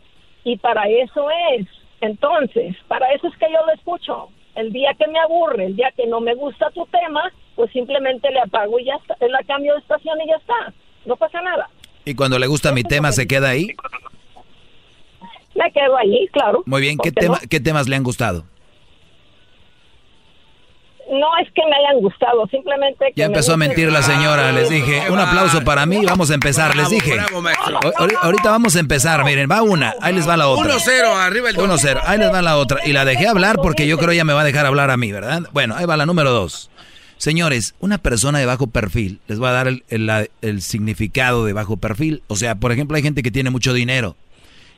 [0.43, 1.67] y para eso es.
[1.99, 4.29] Entonces, para eso es que yo lo escucho.
[4.55, 8.29] El día que me aburre, el día que no me gusta tu tema, pues simplemente
[8.31, 10.73] le apago y ya está, la cambio de estación y ya está.
[11.05, 11.69] No pasa nada.
[12.05, 13.67] Y cuando le gusta mi tema, ¿se queda ahí?
[15.55, 16.63] Me quedo ahí, claro.
[16.65, 18.45] Muy bien, ¿qué, tema, ¿qué temas le han gustado?
[21.11, 24.51] No es que me hayan gustado, simplemente que Ya me empezó a mentir la señora,
[24.53, 25.09] les dije.
[25.11, 27.19] Un aplauso para mí, vamos a empezar, les dije.
[28.21, 30.73] Ahorita vamos a empezar, miren, va una, ahí les va la otra.
[30.75, 32.79] 1-0, arriba el 1-0, ahí les va la otra.
[32.85, 35.11] Y la dejé hablar porque yo creo ella me va a dejar hablar a mí,
[35.11, 35.41] ¿verdad?
[35.51, 36.69] Bueno, ahí va la número dos.
[37.17, 41.45] Señores, una persona de bajo perfil, les voy a dar el, el- la- el significado
[41.45, 42.23] de bajo perfil.
[42.27, 44.15] O sea, por ejemplo, hay gente que tiene mucho dinero.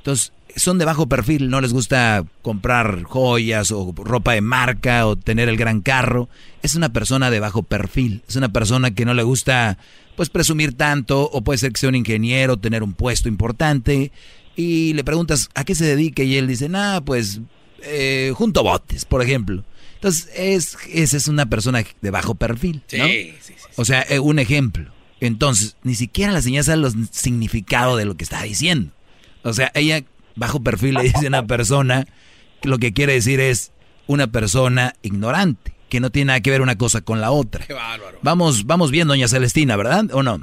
[0.04, 5.16] Entonces, son de bajo perfil, no les gusta comprar joyas o ropa de marca o
[5.16, 6.28] tener el gran carro.
[6.62, 9.78] Es una persona de bajo perfil, es una persona que no le gusta
[10.18, 14.12] pues presumir tanto o puede ser que sea un ingeniero, tener un puesto importante
[14.58, 17.40] y le preguntas a qué se dedica y él dice, nah, pues
[17.82, 19.64] eh, junto botes, por ejemplo.
[19.96, 23.06] Entonces, es, esa es una persona de bajo perfil, ¿no?
[23.06, 23.34] Sí,
[23.78, 24.92] O sea, eh, un ejemplo.
[25.22, 28.92] Entonces, ni siquiera la señora sabe el significado de lo que está diciendo.
[29.44, 30.04] O sea, ella
[30.36, 32.06] bajo perfil le dice a una persona
[32.62, 33.72] que lo que quiere decir es
[34.08, 37.66] una persona ignorante, que no tiene nada que ver una cosa con la otra.
[37.66, 38.20] Qué bárbaro.
[38.22, 40.06] Vamos, vamos bien, doña Celestina, ¿verdad?
[40.14, 40.40] ¿O no?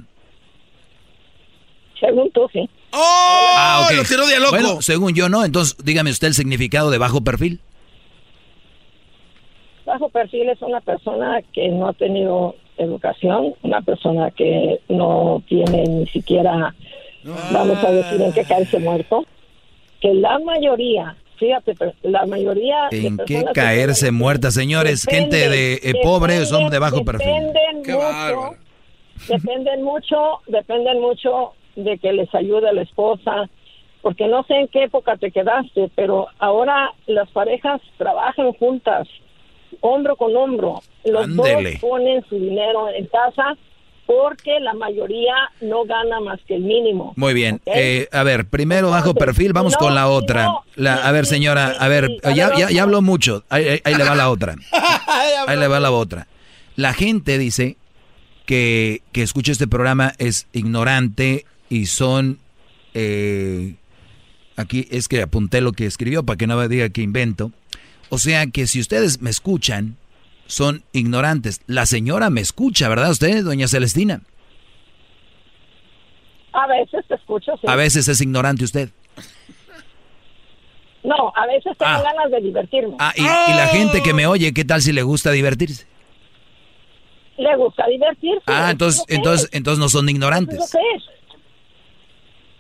[1.98, 2.68] Según tú, sí.
[2.93, 3.55] ¡Oh!
[3.56, 3.89] Ah.
[3.94, 4.51] Lo tiró de loco.
[4.51, 7.60] Bueno, según yo no, entonces dígame usted el significado de bajo perfil.
[9.85, 15.85] Bajo perfil es una persona que no ha tenido educación, una persona que no tiene
[15.85, 16.74] ni siquiera,
[17.25, 19.25] vamos a decir, en qué caerse muerto,
[20.01, 22.89] que la mayoría, fíjate, pero la mayoría...
[22.91, 25.05] de ¿En qué personas que caerse muerta, señores?
[25.05, 27.29] Gente de eh, pobre son de bajo perfil.
[27.29, 28.57] Dependen Qué mucho, bárbaro.
[29.29, 30.17] dependen mucho,
[30.47, 33.49] dependen mucho de que les ayude la esposa,
[34.03, 39.07] porque no sé en qué época te quedaste, pero ahora las parejas trabajan juntas,
[39.81, 40.81] hombro con hombro.
[41.05, 41.73] Los Ándele.
[41.73, 43.57] dos ponen su dinero en casa
[44.11, 47.12] porque la mayoría no gana más que el mínimo.
[47.16, 47.61] Muy bien.
[47.66, 50.47] Eh, a ver, primero bajo perfil, vamos no, con la otra.
[50.47, 53.45] no, La- a ver, señora, a ver, ya, ya, ya habló mucho.
[53.49, 54.57] Ahí, ahí- ahí le va la otra.
[55.47, 56.27] Ahí le va la otra.
[56.77, 57.77] La gente dice
[58.47, 62.39] que, que escucha este programa es ignorante y son...
[62.95, 63.74] eh,
[64.57, 67.53] aquí es que apunté lo que escribió para que no me diga que invento.
[68.09, 69.97] O sea que si ustedes me escuchan,
[70.51, 71.60] son ignorantes.
[71.66, 74.20] La señora me escucha, ¿verdad usted, doña Celestina?
[76.52, 77.66] A veces te escucho, sí.
[77.68, 78.90] A veces es ignorante usted.
[81.02, 82.02] No, a veces tengo Ah.
[82.02, 82.97] ganas de divertirme.
[82.98, 85.86] Ah, y, y la gente que me oye, ¿qué tal si le gusta divertirse?
[87.39, 88.43] Le gusta divertirse.
[88.47, 90.59] Ah, entonces, entonces, es, entonces no son ignorantes.
[90.59, 91.02] lo que es.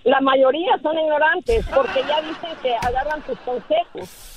[0.04, 4.29] La mayoría son ignorantes porque ya dicen que agarran tus consejos.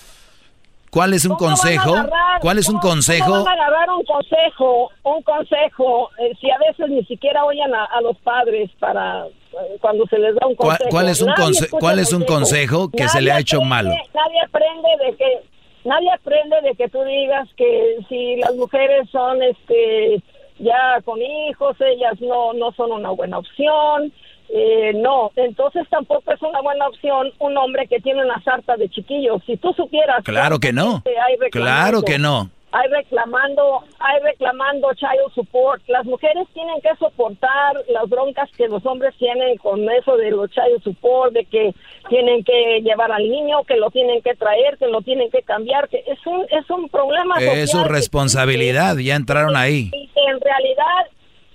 [0.94, 1.94] ¿Cuál es un ¿Cómo van a consejo?
[1.96, 3.32] agarrar- ¿Cuál es un cómo- ¿Cómo consejo?
[3.44, 4.92] van a agarrar un consejo?
[5.04, 9.78] Un consejo, eh, si a veces ni siquiera oyen a, a los padres para eh,
[9.82, 10.90] cuando se les da un ¿Cuál- consejo.
[10.92, 13.90] cuál es un conse- cuál es un consejo que se le ha hecho aprende- malo?
[14.14, 15.40] Nadie aprende de que
[15.86, 20.22] nadie aprende de que tú digas que si las mujeres son este
[20.60, 24.12] ya con hijos, ellas no no son una buena opción.
[24.56, 28.88] Eh, no, entonces tampoco es una buena opción un hombre que tiene una sarta de
[28.88, 29.42] chiquillos.
[29.48, 31.02] Si tú supieras Claro que no.
[31.06, 32.52] hay Claro que no.
[32.72, 35.82] hay reclamando, hay reclamando child support.
[35.88, 40.52] Las mujeres tienen que soportar las broncas que los hombres tienen con eso de los
[40.52, 41.74] child support, de que
[42.10, 45.90] tienen que llevar al niño, que lo tienen que traer, que lo tienen que cambiar,
[45.90, 49.90] que es un es un problema Es su que- responsabilidad, ya entraron ahí.
[49.94, 51.08] y en realidad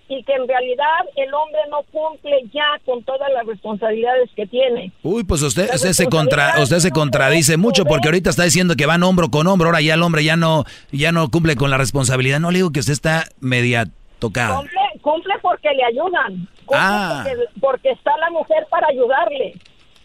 [0.08, 0.84] y que en realidad
[1.16, 4.92] el hombre no cumple ya con todas las responsabilidades que tiene.
[5.02, 8.86] Uy, pues usted, usted se contra, usted se contradice mucho porque ahorita está diciendo que
[8.86, 11.76] van hombro con hombro, ahora ya el hombre ya no, ya no cumple con la
[11.78, 12.40] responsabilidad.
[12.40, 13.84] No le digo que usted está media
[14.18, 14.56] tocada.
[14.56, 16.48] Cumple, cumple porque le ayudan.
[16.64, 17.24] Cumple Ah.
[17.24, 19.54] porque, porque está la mujer para ayudarle.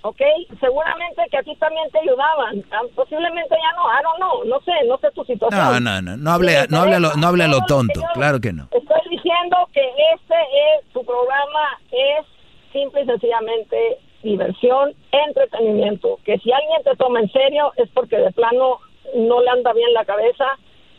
[0.05, 0.19] ¿Ok?
[0.59, 2.61] Seguramente que a ti también te ayudaban.
[2.73, 3.83] Ah, Posiblemente ya no.
[3.87, 4.43] I don't know.
[4.45, 5.57] No sé, no sé tu situación.
[5.61, 8.41] No, no, no, no hable, no hable a lo, no hable a lo tonto, claro
[8.41, 8.63] que no.
[8.71, 8.99] Estoy
[9.33, 9.81] diciendo que
[10.15, 12.25] este es, tu programa es
[12.71, 13.77] simple y sencillamente
[14.23, 16.19] diversión, entretenimiento.
[16.23, 18.79] Que si alguien te toma en serio es porque de plano
[19.15, 20.45] no le anda bien la cabeza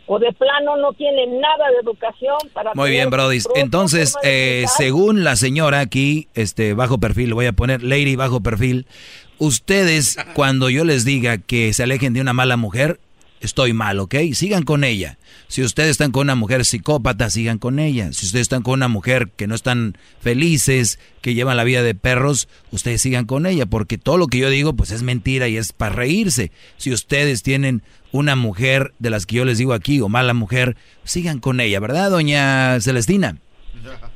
[0.06, 2.74] o de plano no tiene nada de educación para...
[2.74, 3.40] Muy bien, Brody.
[3.40, 8.14] su Entonces, eh, según la señora aquí, este, bajo perfil, le voy a poner Lady
[8.14, 8.86] bajo perfil.
[9.38, 13.00] Ustedes, cuando yo les diga que se alejen de una mala mujer,
[13.46, 14.14] estoy mal, ¿ok?
[14.32, 15.18] Sigan con ella.
[15.48, 18.12] Si ustedes están con una mujer psicópata, sigan con ella.
[18.12, 21.94] Si ustedes están con una mujer que no están felices, que llevan la vida de
[21.94, 25.56] perros, ustedes sigan con ella, porque todo lo que yo digo, pues es mentira y
[25.56, 26.52] es para reírse.
[26.76, 30.76] Si ustedes tienen una mujer de las que yo les digo aquí, o mala mujer,
[31.04, 33.36] sigan con ella, ¿verdad, doña Celestina?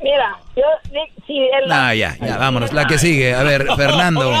[0.00, 0.62] Mira, yo,
[1.26, 1.70] si el...
[1.70, 2.72] Ah, ya, ya, vámonos.
[2.72, 3.34] La que sigue.
[3.34, 4.32] A ver, Fernando.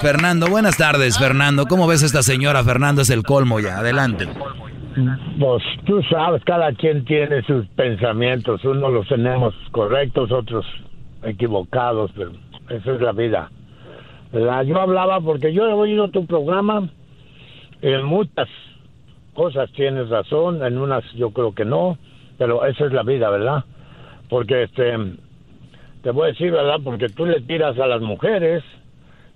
[0.00, 1.66] Fernando, buenas tardes, Fernando.
[1.66, 2.64] ¿Cómo ves a esta señora?
[2.64, 3.78] Fernando es el colmo ya.
[3.78, 4.26] Adelante.
[5.38, 8.64] Pues tú sabes, cada quien tiene sus pensamientos.
[8.64, 10.66] Unos los tenemos correctos, otros
[11.22, 12.32] equivocados, pero
[12.70, 13.50] esa es la vida.
[14.32, 14.62] ¿Verdad?
[14.64, 16.88] Yo hablaba porque yo he oído tu programa.
[17.80, 18.48] En muchas
[19.34, 21.96] cosas tienes razón, en unas yo creo que no,
[22.38, 23.64] pero esa es la vida, ¿verdad?
[24.28, 24.94] Porque este,
[26.02, 26.78] te voy a decir, ¿verdad?
[26.82, 28.62] Porque tú le tiras a las mujeres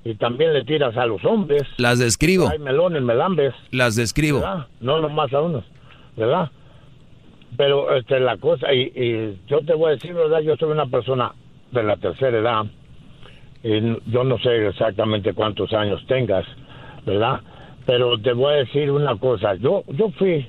[0.04, 1.62] y también le tiras a los hombres.
[1.78, 2.48] Las describo.
[2.48, 3.54] Hay melón y melambes.
[3.70, 4.40] Las describo.
[4.40, 4.66] ¿verdad?
[4.80, 5.64] No nomás a unos,
[6.16, 6.50] ¿verdad?
[7.56, 10.40] Pero este, la cosa, y, y yo te voy a decir, ¿verdad?
[10.40, 11.32] Yo soy una persona
[11.70, 12.64] de la tercera edad,
[13.62, 16.44] y yo no sé exactamente cuántos años tengas,
[17.06, 17.40] ¿verdad?
[17.86, 20.46] Pero te voy a decir una cosa, yo, yo fui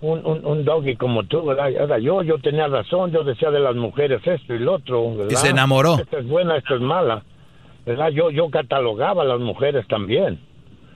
[0.00, 1.70] un, un, un doggy como tú, ¿verdad?
[1.80, 5.32] Ahora, yo, yo tenía razón, yo decía de las mujeres esto y lo otro, ¿verdad?
[5.32, 5.96] Y se enamoró.
[5.98, 7.22] Esta es buena, esta es mala,
[7.84, 8.10] ¿verdad?
[8.10, 10.38] Yo, yo catalogaba a las mujeres también.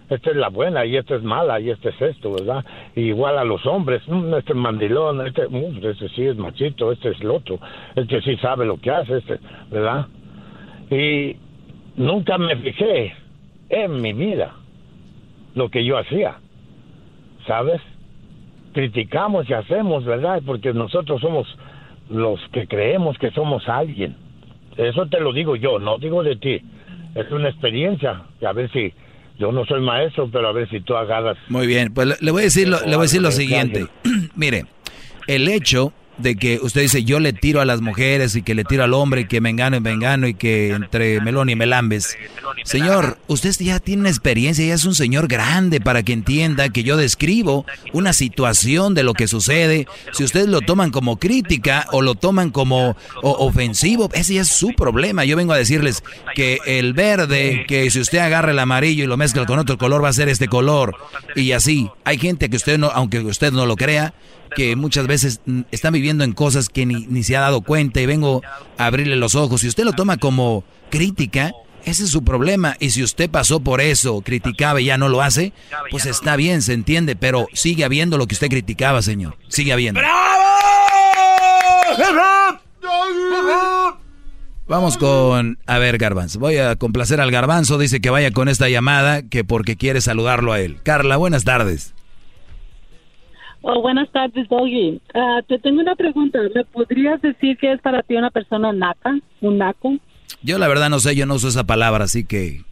[0.09, 2.65] Esta es la buena y esta es mala y este es esto, ¿verdad?
[2.95, 6.93] Y igual a los hombres, "Mm, este es mandilón, este, "Mm, este sí es machito,
[6.93, 7.59] este es el otro,
[7.97, 9.39] este sí sabe lo que hace, este,
[9.71, 10.07] ¿verdad?
[10.91, 11.37] Y
[11.97, 13.15] nunca me fijé
[13.71, 14.53] en mi vida
[15.55, 16.37] lo que yo hacía,
[17.47, 17.81] ¿sabes?
[18.73, 20.43] Criticamos y hacemos, ¿verdad?
[20.45, 21.47] Porque nosotros somos
[22.09, 24.17] los que creemos que somos alguien.
[24.77, 26.61] Eso te lo digo yo, no digo de ti.
[27.15, 28.23] Es una experiencia.
[28.47, 28.93] A ver si
[29.39, 31.37] yo no soy maestro, pero a ver si tú agarras.
[31.49, 33.87] Muy bien, pues le, voy a decir lo, le voy a decir lo siguiente.
[34.37, 34.65] Mire,
[35.27, 38.65] el hecho de que usted dice yo le tiro a las mujeres y que le
[38.65, 41.57] tiro al hombre y que me engano y me engano y que entre melón y
[41.57, 42.17] melambes.
[42.65, 46.97] Señor, usted ya tiene experiencia, ya es un señor grande para que entienda que yo
[46.97, 49.87] describo una situación de lo que sucede.
[50.13, 54.73] Si ustedes lo toman como crítica o lo toman como ofensivo, ese ya es su
[54.75, 55.25] problema.
[55.25, 56.03] Yo vengo a decirles
[56.35, 60.05] que el verde, que si usted agarra el amarillo y lo mezcla con otro color
[60.05, 60.97] va a ser este color
[61.35, 61.91] y así.
[62.05, 64.15] Hay gente que usted no, aunque usted no lo crea,
[64.55, 68.07] que muchas veces mm, están viviendo en cosas que ni, se ha dado cuenta y
[68.07, 68.43] vengo
[68.79, 69.61] a abrirle los ojos.
[69.61, 71.53] Si usted lo toma como crítica,
[71.85, 72.77] ese es su problema.
[72.81, 75.53] Y si usted pasó por eso, criticaba y ya no lo hace,
[75.91, 79.37] pues está bien, se entiende, pero sigue habiendo lo que usted criticaba, señor.
[79.49, 80.01] Sigue habiendo.
[84.69, 86.39] Vamos con, a ver, Garbanzo.
[86.39, 87.79] Voy a complacer al Garbanzo.
[87.79, 90.79] Dice que vaya con esta llamada, que porque quiere saludarlo a él.
[90.83, 91.93] Carla, buenas tardes.
[93.63, 95.01] Oh, buenas tardes, Doggy.
[95.15, 96.39] Ah, te tengo una pregunta.
[96.55, 99.97] ¿Me podrías decir que es para ti una persona naca, un naco?
[100.43, 102.63] Yo la verdad no sé, yo no uso esa palabra, así que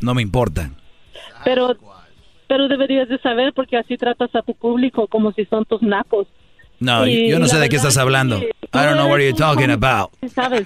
[0.00, 0.70] no me importa.
[1.44, 1.76] Pero,
[2.48, 6.28] pero deberías de saber porque así tratas a tu público como si son tus nacos.
[6.78, 8.38] No, Y yo no sé de qué estás es hablando.
[8.38, 10.10] I don't know what you're talking Tom- about.
[10.28, 10.64] ¿Sabes?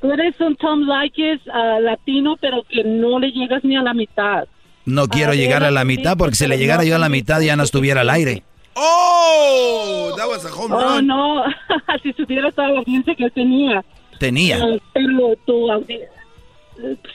[0.00, 3.94] Tú eres un Tom Likes ah, latino, pero que no le llegas ni a la
[3.94, 4.46] mitad.
[4.84, 7.40] No quiero Ah, llegar a la mitad porque si le llegara yo a la mitad
[7.40, 8.44] ya no estuviera al aire.
[8.74, 10.14] ¡Oh!
[10.16, 11.06] That was a home Oh, run.
[11.06, 11.44] no.
[12.02, 13.84] si supieras toda la audiencia que tenía.
[14.18, 14.58] Tenía.
[14.62, 15.66] Ah, pero tu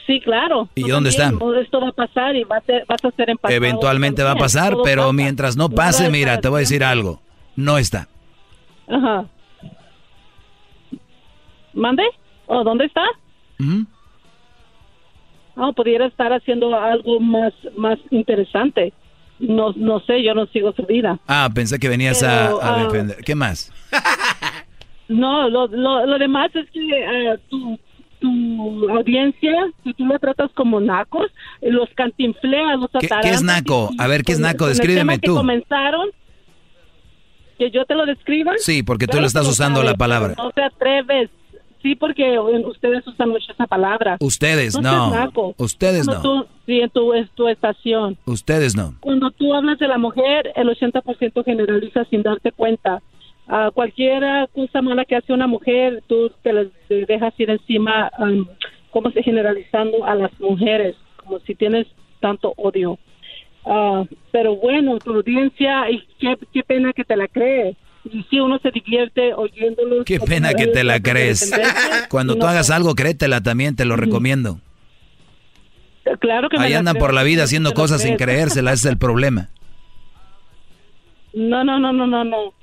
[0.06, 0.68] Sí, claro.
[0.76, 1.44] ¿Y dónde también, está?
[1.44, 3.54] no, Esto va a pasar y va a ser, vas a ser empatado.
[3.56, 5.12] Eventualmente va a pasar, Todo pero pasa.
[5.14, 7.20] mientras no pase, mira, te voy a decir algo.
[7.56, 8.06] No está.
[8.88, 9.26] Ajá.
[11.72, 12.04] ¿Mande?
[12.46, 13.02] ¿O dónde está?
[15.56, 18.92] Ah, pudiera estar haciendo algo más, más interesante.
[19.38, 21.18] No, no sé, yo no sigo su vida.
[21.26, 23.16] Ah, pensé que venías a, Pero, a ah, defender.
[23.24, 23.72] ¿Qué más?
[25.08, 27.78] No, lo, lo, lo demás es que eh, tu,
[28.18, 29.54] tu audiencia,
[29.84, 31.30] si tú lo tratas como nacos,
[31.60, 33.90] eh, los cantinfleas, los ¿Qué, qué es naco?
[33.98, 34.66] A ver, ¿qué es naco?
[34.66, 35.34] Descríbeme tema que tú.
[35.36, 36.10] comenzaron,
[37.58, 38.54] que yo te lo describa.
[38.58, 40.34] Sí, porque tú Claro le estás usando sabes, la palabra.
[40.36, 41.30] No te atreves.
[41.86, 44.16] Sí, porque eh, ustedes usan mucho esa palabra.
[44.18, 45.08] Ustedes, no.
[45.56, 46.42] Ustedes Cuando no.
[46.42, 48.16] tú- sí, en tu, estación.
[48.26, 48.94] Ustedes no.
[48.98, 53.00] Cuando tú hablas de la mujer, el 80% generaliza sin darte cuenta.
[53.46, 58.48] Ah, cualquier cosa mala que hace una mujer, tú te, las- dejas ir encima, am,
[58.90, 61.86] como se generalizando a las mujeres, como si tienes
[62.18, 62.98] tanto odio.
[63.64, 64.02] Ah,
[64.32, 67.76] pero bueno, tu audiencia, y qué, qué pena que te la crees.
[68.12, 70.04] Y si uno se divierte oyéndolo.
[70.04, 71.52] Qué pena que te la crees.
[72.08, 74.60] Cuando tú hagas algo, créetela también, te lo recomiendo.
[76.20, 78.92] Claro que me Ahí andan creo, por la vida haciendo cosas sin creérsela, ese es
[78.92, 79.48] el problema.
[81.34, 82.54] No, no, no, no, no, no.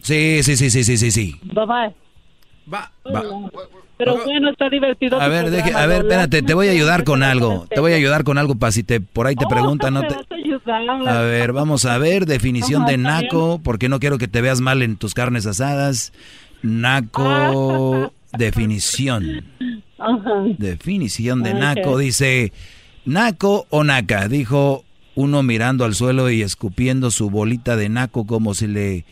[0.00, 1.40] Sí, sí, sí, sí, sí, sí, sí.
[1.42, 1.94] Bye bye.
[2.72, 2.90] Va.
[3.96, 5.20] Pero bueno, está divertido.
[5.20, 7.66] A ver, deje- a ver, espérate, te voy a ayudar con algo.
[7.68, 10.16] Te voy a ayudar con algo para si te por ahí te preguntan, no te
[11.06, 14.60] a ver, vamos a ver definición Ajá, de naco, porque no quiero que te veas
[14.60, 16.12] mal en tus carnes asadas.
[16.62, 19.44] Naco, definición.
[19.98, 20.42] Ajá.
[20.58, 22.52] Definición de naco dice,
[23.04, 24.84] naco o naca, dijo
[25.14, 29.04] uno mirando al suelo y escupiendo su bolita de naco como si le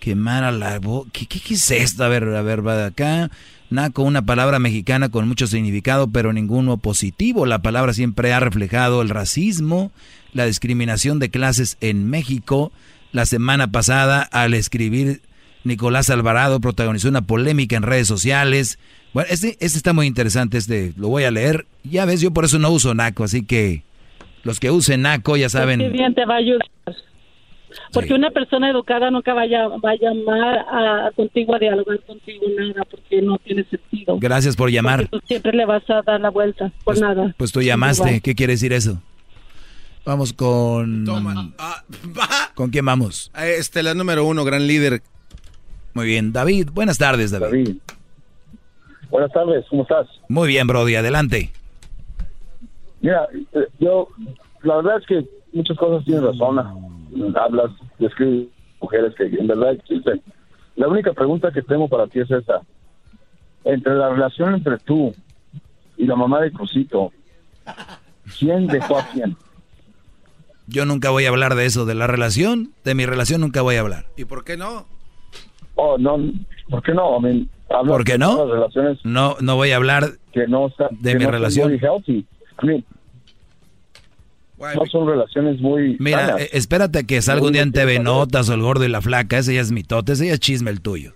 [0.00, 1.10] quemara la boca.
[1.12, 2.04] ¿Qué, qué, qué es esto?
[2.04, 3.30] A ver, a ver, va de acá.
[3.70, 7.44] Naco, una palabra mexicana con mucho significado, pero ninguno positivo.
[7.44, 9.92] La palabra siempre ha reflejado el racismo,
[10.32, 12.72] la discriminación de clases en México.
[13.12, 15.20] La semana pasada, al escribir
[15.64, 18.78] Nicolás Alvarado, protagonizó una polémica en redes sociales.
[19.12, 21.66] Bueno, este, este está muy interesante, este lo voy a leer.
[21.84, 23.82] Ya ves, yo por eso no uso naco, así que
[24.44, 25.92] los que usen naco ya Qué saben.
[25.92, 26.68] bien te va a ayudar.
[27.92, 32.84] Porque una persona educada nunca vaya, va a llamar a, contigo a dialogar contigo nada,
[32.90, 34.18] porque no tiene sentido.
[34.18, 35.08] Gracias por llamar.
[35.08, 37.34] Tú siempre le vas a dar la vuelta por nada.
[37.36, 38.20] Pues tú llamaste.
[38.20, 39.00] ¿qué quiere decir eso?
[40.04, 41.04] Vamos con...
[41.58, 41.82] Ah,
[42.54, 43.30] ¿Con quién vamos?
[43.36, 45.02] Este, la número uno, gran líder.
[45.94, 46.70] Muy bien, David.
[46.72, 47.76] Buenas tardes, David.
[49.10, 50.06] Buenas tardes, ¿cómo estás?
[50.28, 51.50] Muy bien, Brody, adelante.
[53.00, 54.08] Mira, eh, yo,
[54.62, 56.58] la verdad es que muchas cosas tienes razón.
[57.36, 58.48] Hablas, describes
[58.80, 60.22] mujeres que en verdad existen.
[60.76, 62.60] La única pregunta que tengo para ti es esta.
[63.64, 65.14] Entre la relación entre tú
[65.96, 67.12] y la mamá de Crucito,
[68.38, 69.36] ¿quién dejó a quién?
[70.66, 73.76] Yo nunca voy a hablar de eso, de la relación, de mi relación nunca voy
[73.76, 74.04] a hablar.
[74.16, 74.86] ¿Y por qué no?
[75.74, 76.18] Oh, no,
[76.68, 77.18] ¿por qué no?
[77.18, 78.44] I mean, hablas ¿Por qué de no?
[78.44, 81.68] las relaciones No, no voy a hablar que no está- de que mi no relación.
[81.70, 82.26] muy healthy.
[82.62, 82.84] I mean,
[84.58, 86.42] no son relaciones muy Mira, sanas.
[86.42, 89.38] eh, espérate que salga un día en TV Notas o el gordo y la flaca,
[89.38, 91.12] ese ya es mitote, ese ya es chisme el tuyo.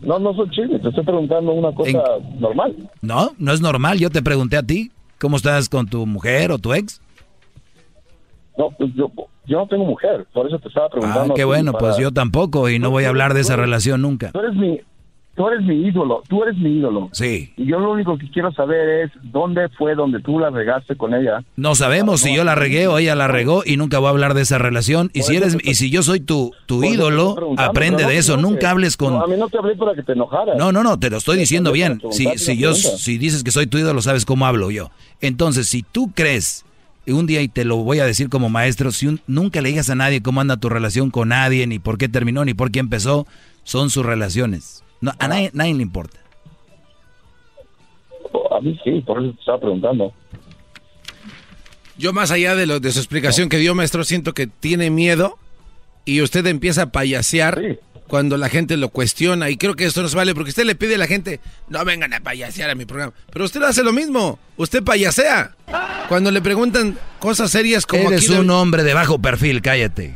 [0.00, 2.02] No, no son chismes, te estoy preguntando una cosa
[2.38, 2.74] normal.
[3.02, 4.90] No, no es normal, yo te pregunté a ti,
[5.20, 7.00] ¿cómo estás con tu mujer o tu ex?
[8.58, 9.10] No, pues yo,
[9.46, 11.34] yo no tengo mujer, por eso te estaba Ah, preguntando.
[11.34, 13.56] qué a ti bueno, para- pues yo tampoco y no voy a hablar de esa
[13.56, 14.30] relación nunca.
[14.32, 14.80] Tú eres mi,
[15.34, 17.08] tú eres mi ídolo, tú eres mi ídolo.
[17.12, 17.52] Sí.
[17.56, 21.14] Y yo lo único que quiero saber es dónde fue donde tú la regaste con
[21.14, 21.42] ella.
[21.56, 24.34] No sabemos si yo la regué o ella la regó y nunca voy a hablar
[24.34, 25.10] de esa relación.
[25.14, 28.36] Y si eres y si yo soy tu, tu ídolo, aprende de eso.
[28.36, 29.14] Nunca hables con.
[29.16, 30.56] A mí no te hablé para que te enojaras.
[30.58, 32.00] No, no, no, te lo estoy diciendo bien.
[32.10, 34.90] Si, si yo, si dices que soy tu ídolo, sabes cómo hablo yo.
[35.20, 36.64] Entonces, si tú crees,
[37.06, 39.90] un día y te lo voy a decir como maestro, si un- nunca le digas
[39.90, 42.78] a nadie cómo anda tu relación con nadie, ni por qué terminó, ni por qué
[42.80, 43.26] empezó,
[43.64, 44.84] son sus relaciones.
[45.02, 46.18] No, a nadie, nadie le importa.
[48.56, 50.14] A mí sí, por eso te estaba preguntando.
[51.98, 55.38] Yo más allá de, lo, de su explicación que dio, maestro, siento que tiene miedo
[56.06, 57.60] y usted empieza a payasear
[58.08, 60.74] cuando la gente lo cuestiona y creo que esto no se vale porque usted le
[60.74, 63.92] pide a la gente, no vengan a payasear a mi programa, pero usted hace lo
[63.92, 65.54] mismo, usted payasea.
[66.08, 70.14] Cuando le preguntan cosas serias como Eres aquí de- un hombre de bajo perfil, cállate.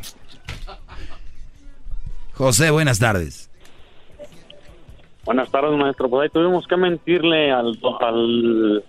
[2.33, 3.46] José, buenas tardes.
[5.27, 6.09] Buenas tardes, maestro.
[6.09, 8.83] Pues ahí tuvimos que mentirle al, al,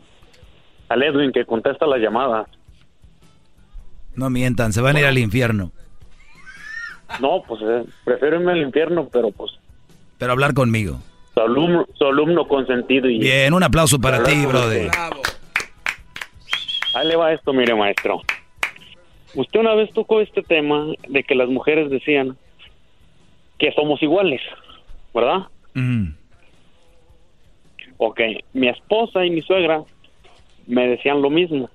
[0.89, 2.47] al Edwin que contesta la llamada.
[4.15, 5.73] No mientan, se van a ir al infierno.
[7.20, 9.51] No, pues eh, prefiero irme al infierno, pero pues
[10.19, 11.01] Pero hablar conmigo.
[11.35, 13.09] su alumno, su alumno consentido.
[13.10, 14.90] Y Bien, un aplauso para ti, brother.
[16.94, 18.23] Ahí le va esto, mire, maestro.
[19.35, 22.36] Usted una vez tocó este tema de que las mujeres decían
[23.59, 24.40] que somos iguales,
[25.12, 25.48] ¿verdad?
[25.74, 26.10] Mm.
[27.98, 28.20] Ok,
[28.52, 29.82] mi esposa y mi suegra
[30.66, 31.68] me decían lo mismo.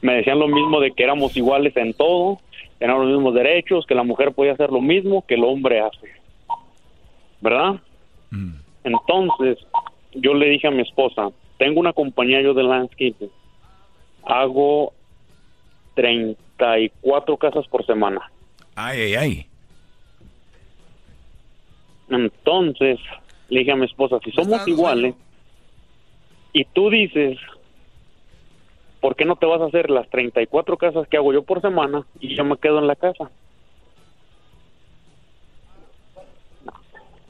[0.00, 2.40] Me decían lo mismo de que éramos iguales en todo,
[2.78, 6.08] teníamos los mismos derechos, que la mujer podía hacer lo mismo que el hombre hace.
[7.40, 7.76] ¿Verdad?
[8.82, 9.58] Entonces,
[10.14, 11.28] yo le dije a mi esposa,
[11.58, 13.30] tengo una compañía yo de landscaping,
[14.24, 14.92] hago
[15.94, 18.30] 34 casas por semana.
[18.74, 19.46] Ay, ay, ay.
[22.08, 22.98] Entonces,
[23.50, 25.14] le dije a mi esposa, si somos iguales,
[26.52, 27.38] y tú dices,
[29.00, 32.04] ¿por qué no te vas a hacer las 34 casas que hago yo por semana
[32.20, 33.30] y yo me quedo en la casa?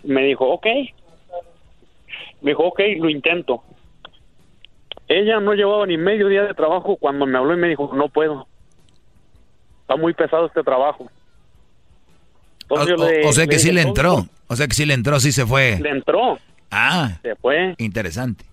[0.03, 0.67] Me dijo, ok.
[2.41, 3.63] Me dijo, ok, lo intento.
[5.09, 8.09] Ella no llevaba ni medio día de trabajo cuando me habló y me dijo, no
[8.09, 8.47] puedo.
[9.83, 11.05] Está muy pesado este trabajo.
[12.69, 14.40] O, Entonces yo o- le- o sea que le sí le "Entonces, entró.
[14.53, 15.79] O sea que sí le entró, sí se fue.
[15.81, 16.39] Le entró.
[16.73, 17.19] Ah.
[17.23, 17.75] Se fue.
[17.79, 18.45] Interesante.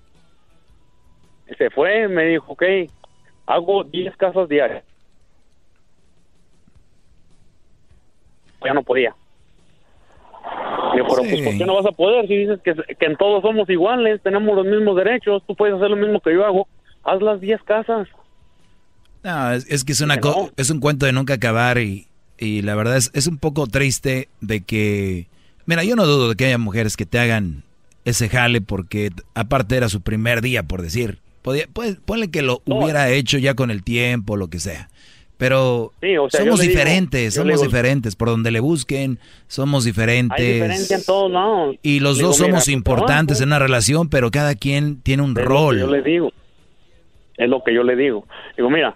[1.58, 2.64] Se fue, me dijo, ok,
[3.48, 4.84] hago 10 casas diarias.
[8.64, 9.16] Ya no podía.
[10.94, 12.28] Digo, pero pues, ¿por qué no vas a poder?
[12.28, 15.90] Si dices que, que en todos somos iguales, tenemos los mismos derechos, tú puedes hacer
[15.90, 16.68] lo mismo que yo hago,
[17.04, 18.08] haz las 10 casas.
[19.24, 22.08] No, es, es que es una co- es un cuento de nunca acabar y,
[22.38, 25.28] y la verdad es, es un poco triste de que,
[25.68, 27.64] mira, yo no dudo de que haya mujeres que te hagan
[28.06, 31.20] ese jale porque aparte era su primer día, por decir.
[31.44, 34.90] Podía, pues, ponle que lo hubiera hecho ya con el tiempo, lo que sea.
[35.38, 38.16] Pero Sí, o sea, somos digo- diferentes, somos digo- diferentes.
[38.16, 40.40] Por donde le busquen, somos diferentes.
[40.40, 41.76] Hay diferencia en todos lados.
[41.84, 45.36] Y los dos mira, somos importantes en una relación, pero cada quien tiene un Es
[45.36, 45.80] lo que rol.
[45.80, 46.34] yo le digo.
[47.38, 48.26] Es lo que yo le digo.
[48.58, 48.96] Digo, mira,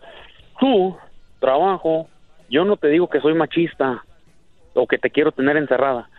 [0.60, 0.98] tú,
[1.39, 2.10] trabajo,
[2.49, 4.03] yo no te digo que soy machista
[4.73, 6.10] o que te quiero tener encerrada.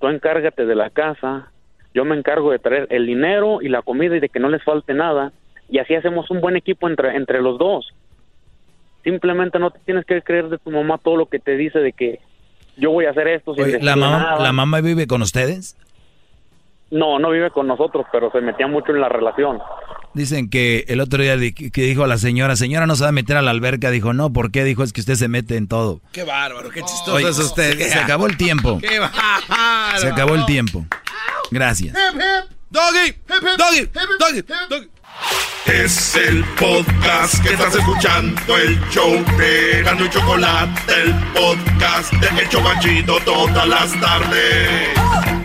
[0.00, 1.50] Tú encárgate de la casa,
[1.94, 4.62] yo me encargo de traer el dinero y la comida y de que no les
[4.62, 5.32] falte nada.
[5.68, 7.92] Y así hacemos un buen equipo entre, entre los dos.
[9.04, 11.92] Simplemente no te tienes que creer de tu mamá todo lo que te dice de
[11.92, 12.20] que
[12.76, 14.42] yo voy a hacer esto sin Oye, ¿la, mamá, nada.
[14.42, 15.76] ¿La mamá vive con ustedes?
[16.90, 19.58] No, no vive con nosotros, pero se metía mucho en la relación.
[20.14, 23.10] Dicen que el otro día di- que dijo a la señora, señora no se va
[23.10, 24.64] a meter a la alberca, dijo, no, ¿por qué?
[24.64, 26.00] Dijo, es que usted se mete en todo.
[26.12, 27.76] Qué bárbaro, qué chistoso Oye, es usted.
[27.78, 28.78] se, se acabó el tiempo.
[28.80, 29.98] Qué bárbaro.
[30.00, 30.86] Se acabó el tiempo.
[31.50, 31.94] Gracias.
[32.70, 33.14] Doggy,
[33.58, 33.88] doggy,
[34.18, 34.88] doggy, doggy.
[35.66, 42.40] Es el podcast que estás escuchando, el show de Gano y Chocolate, el podcast de
[42.42, 45.37] El Chobachito todas las tardes.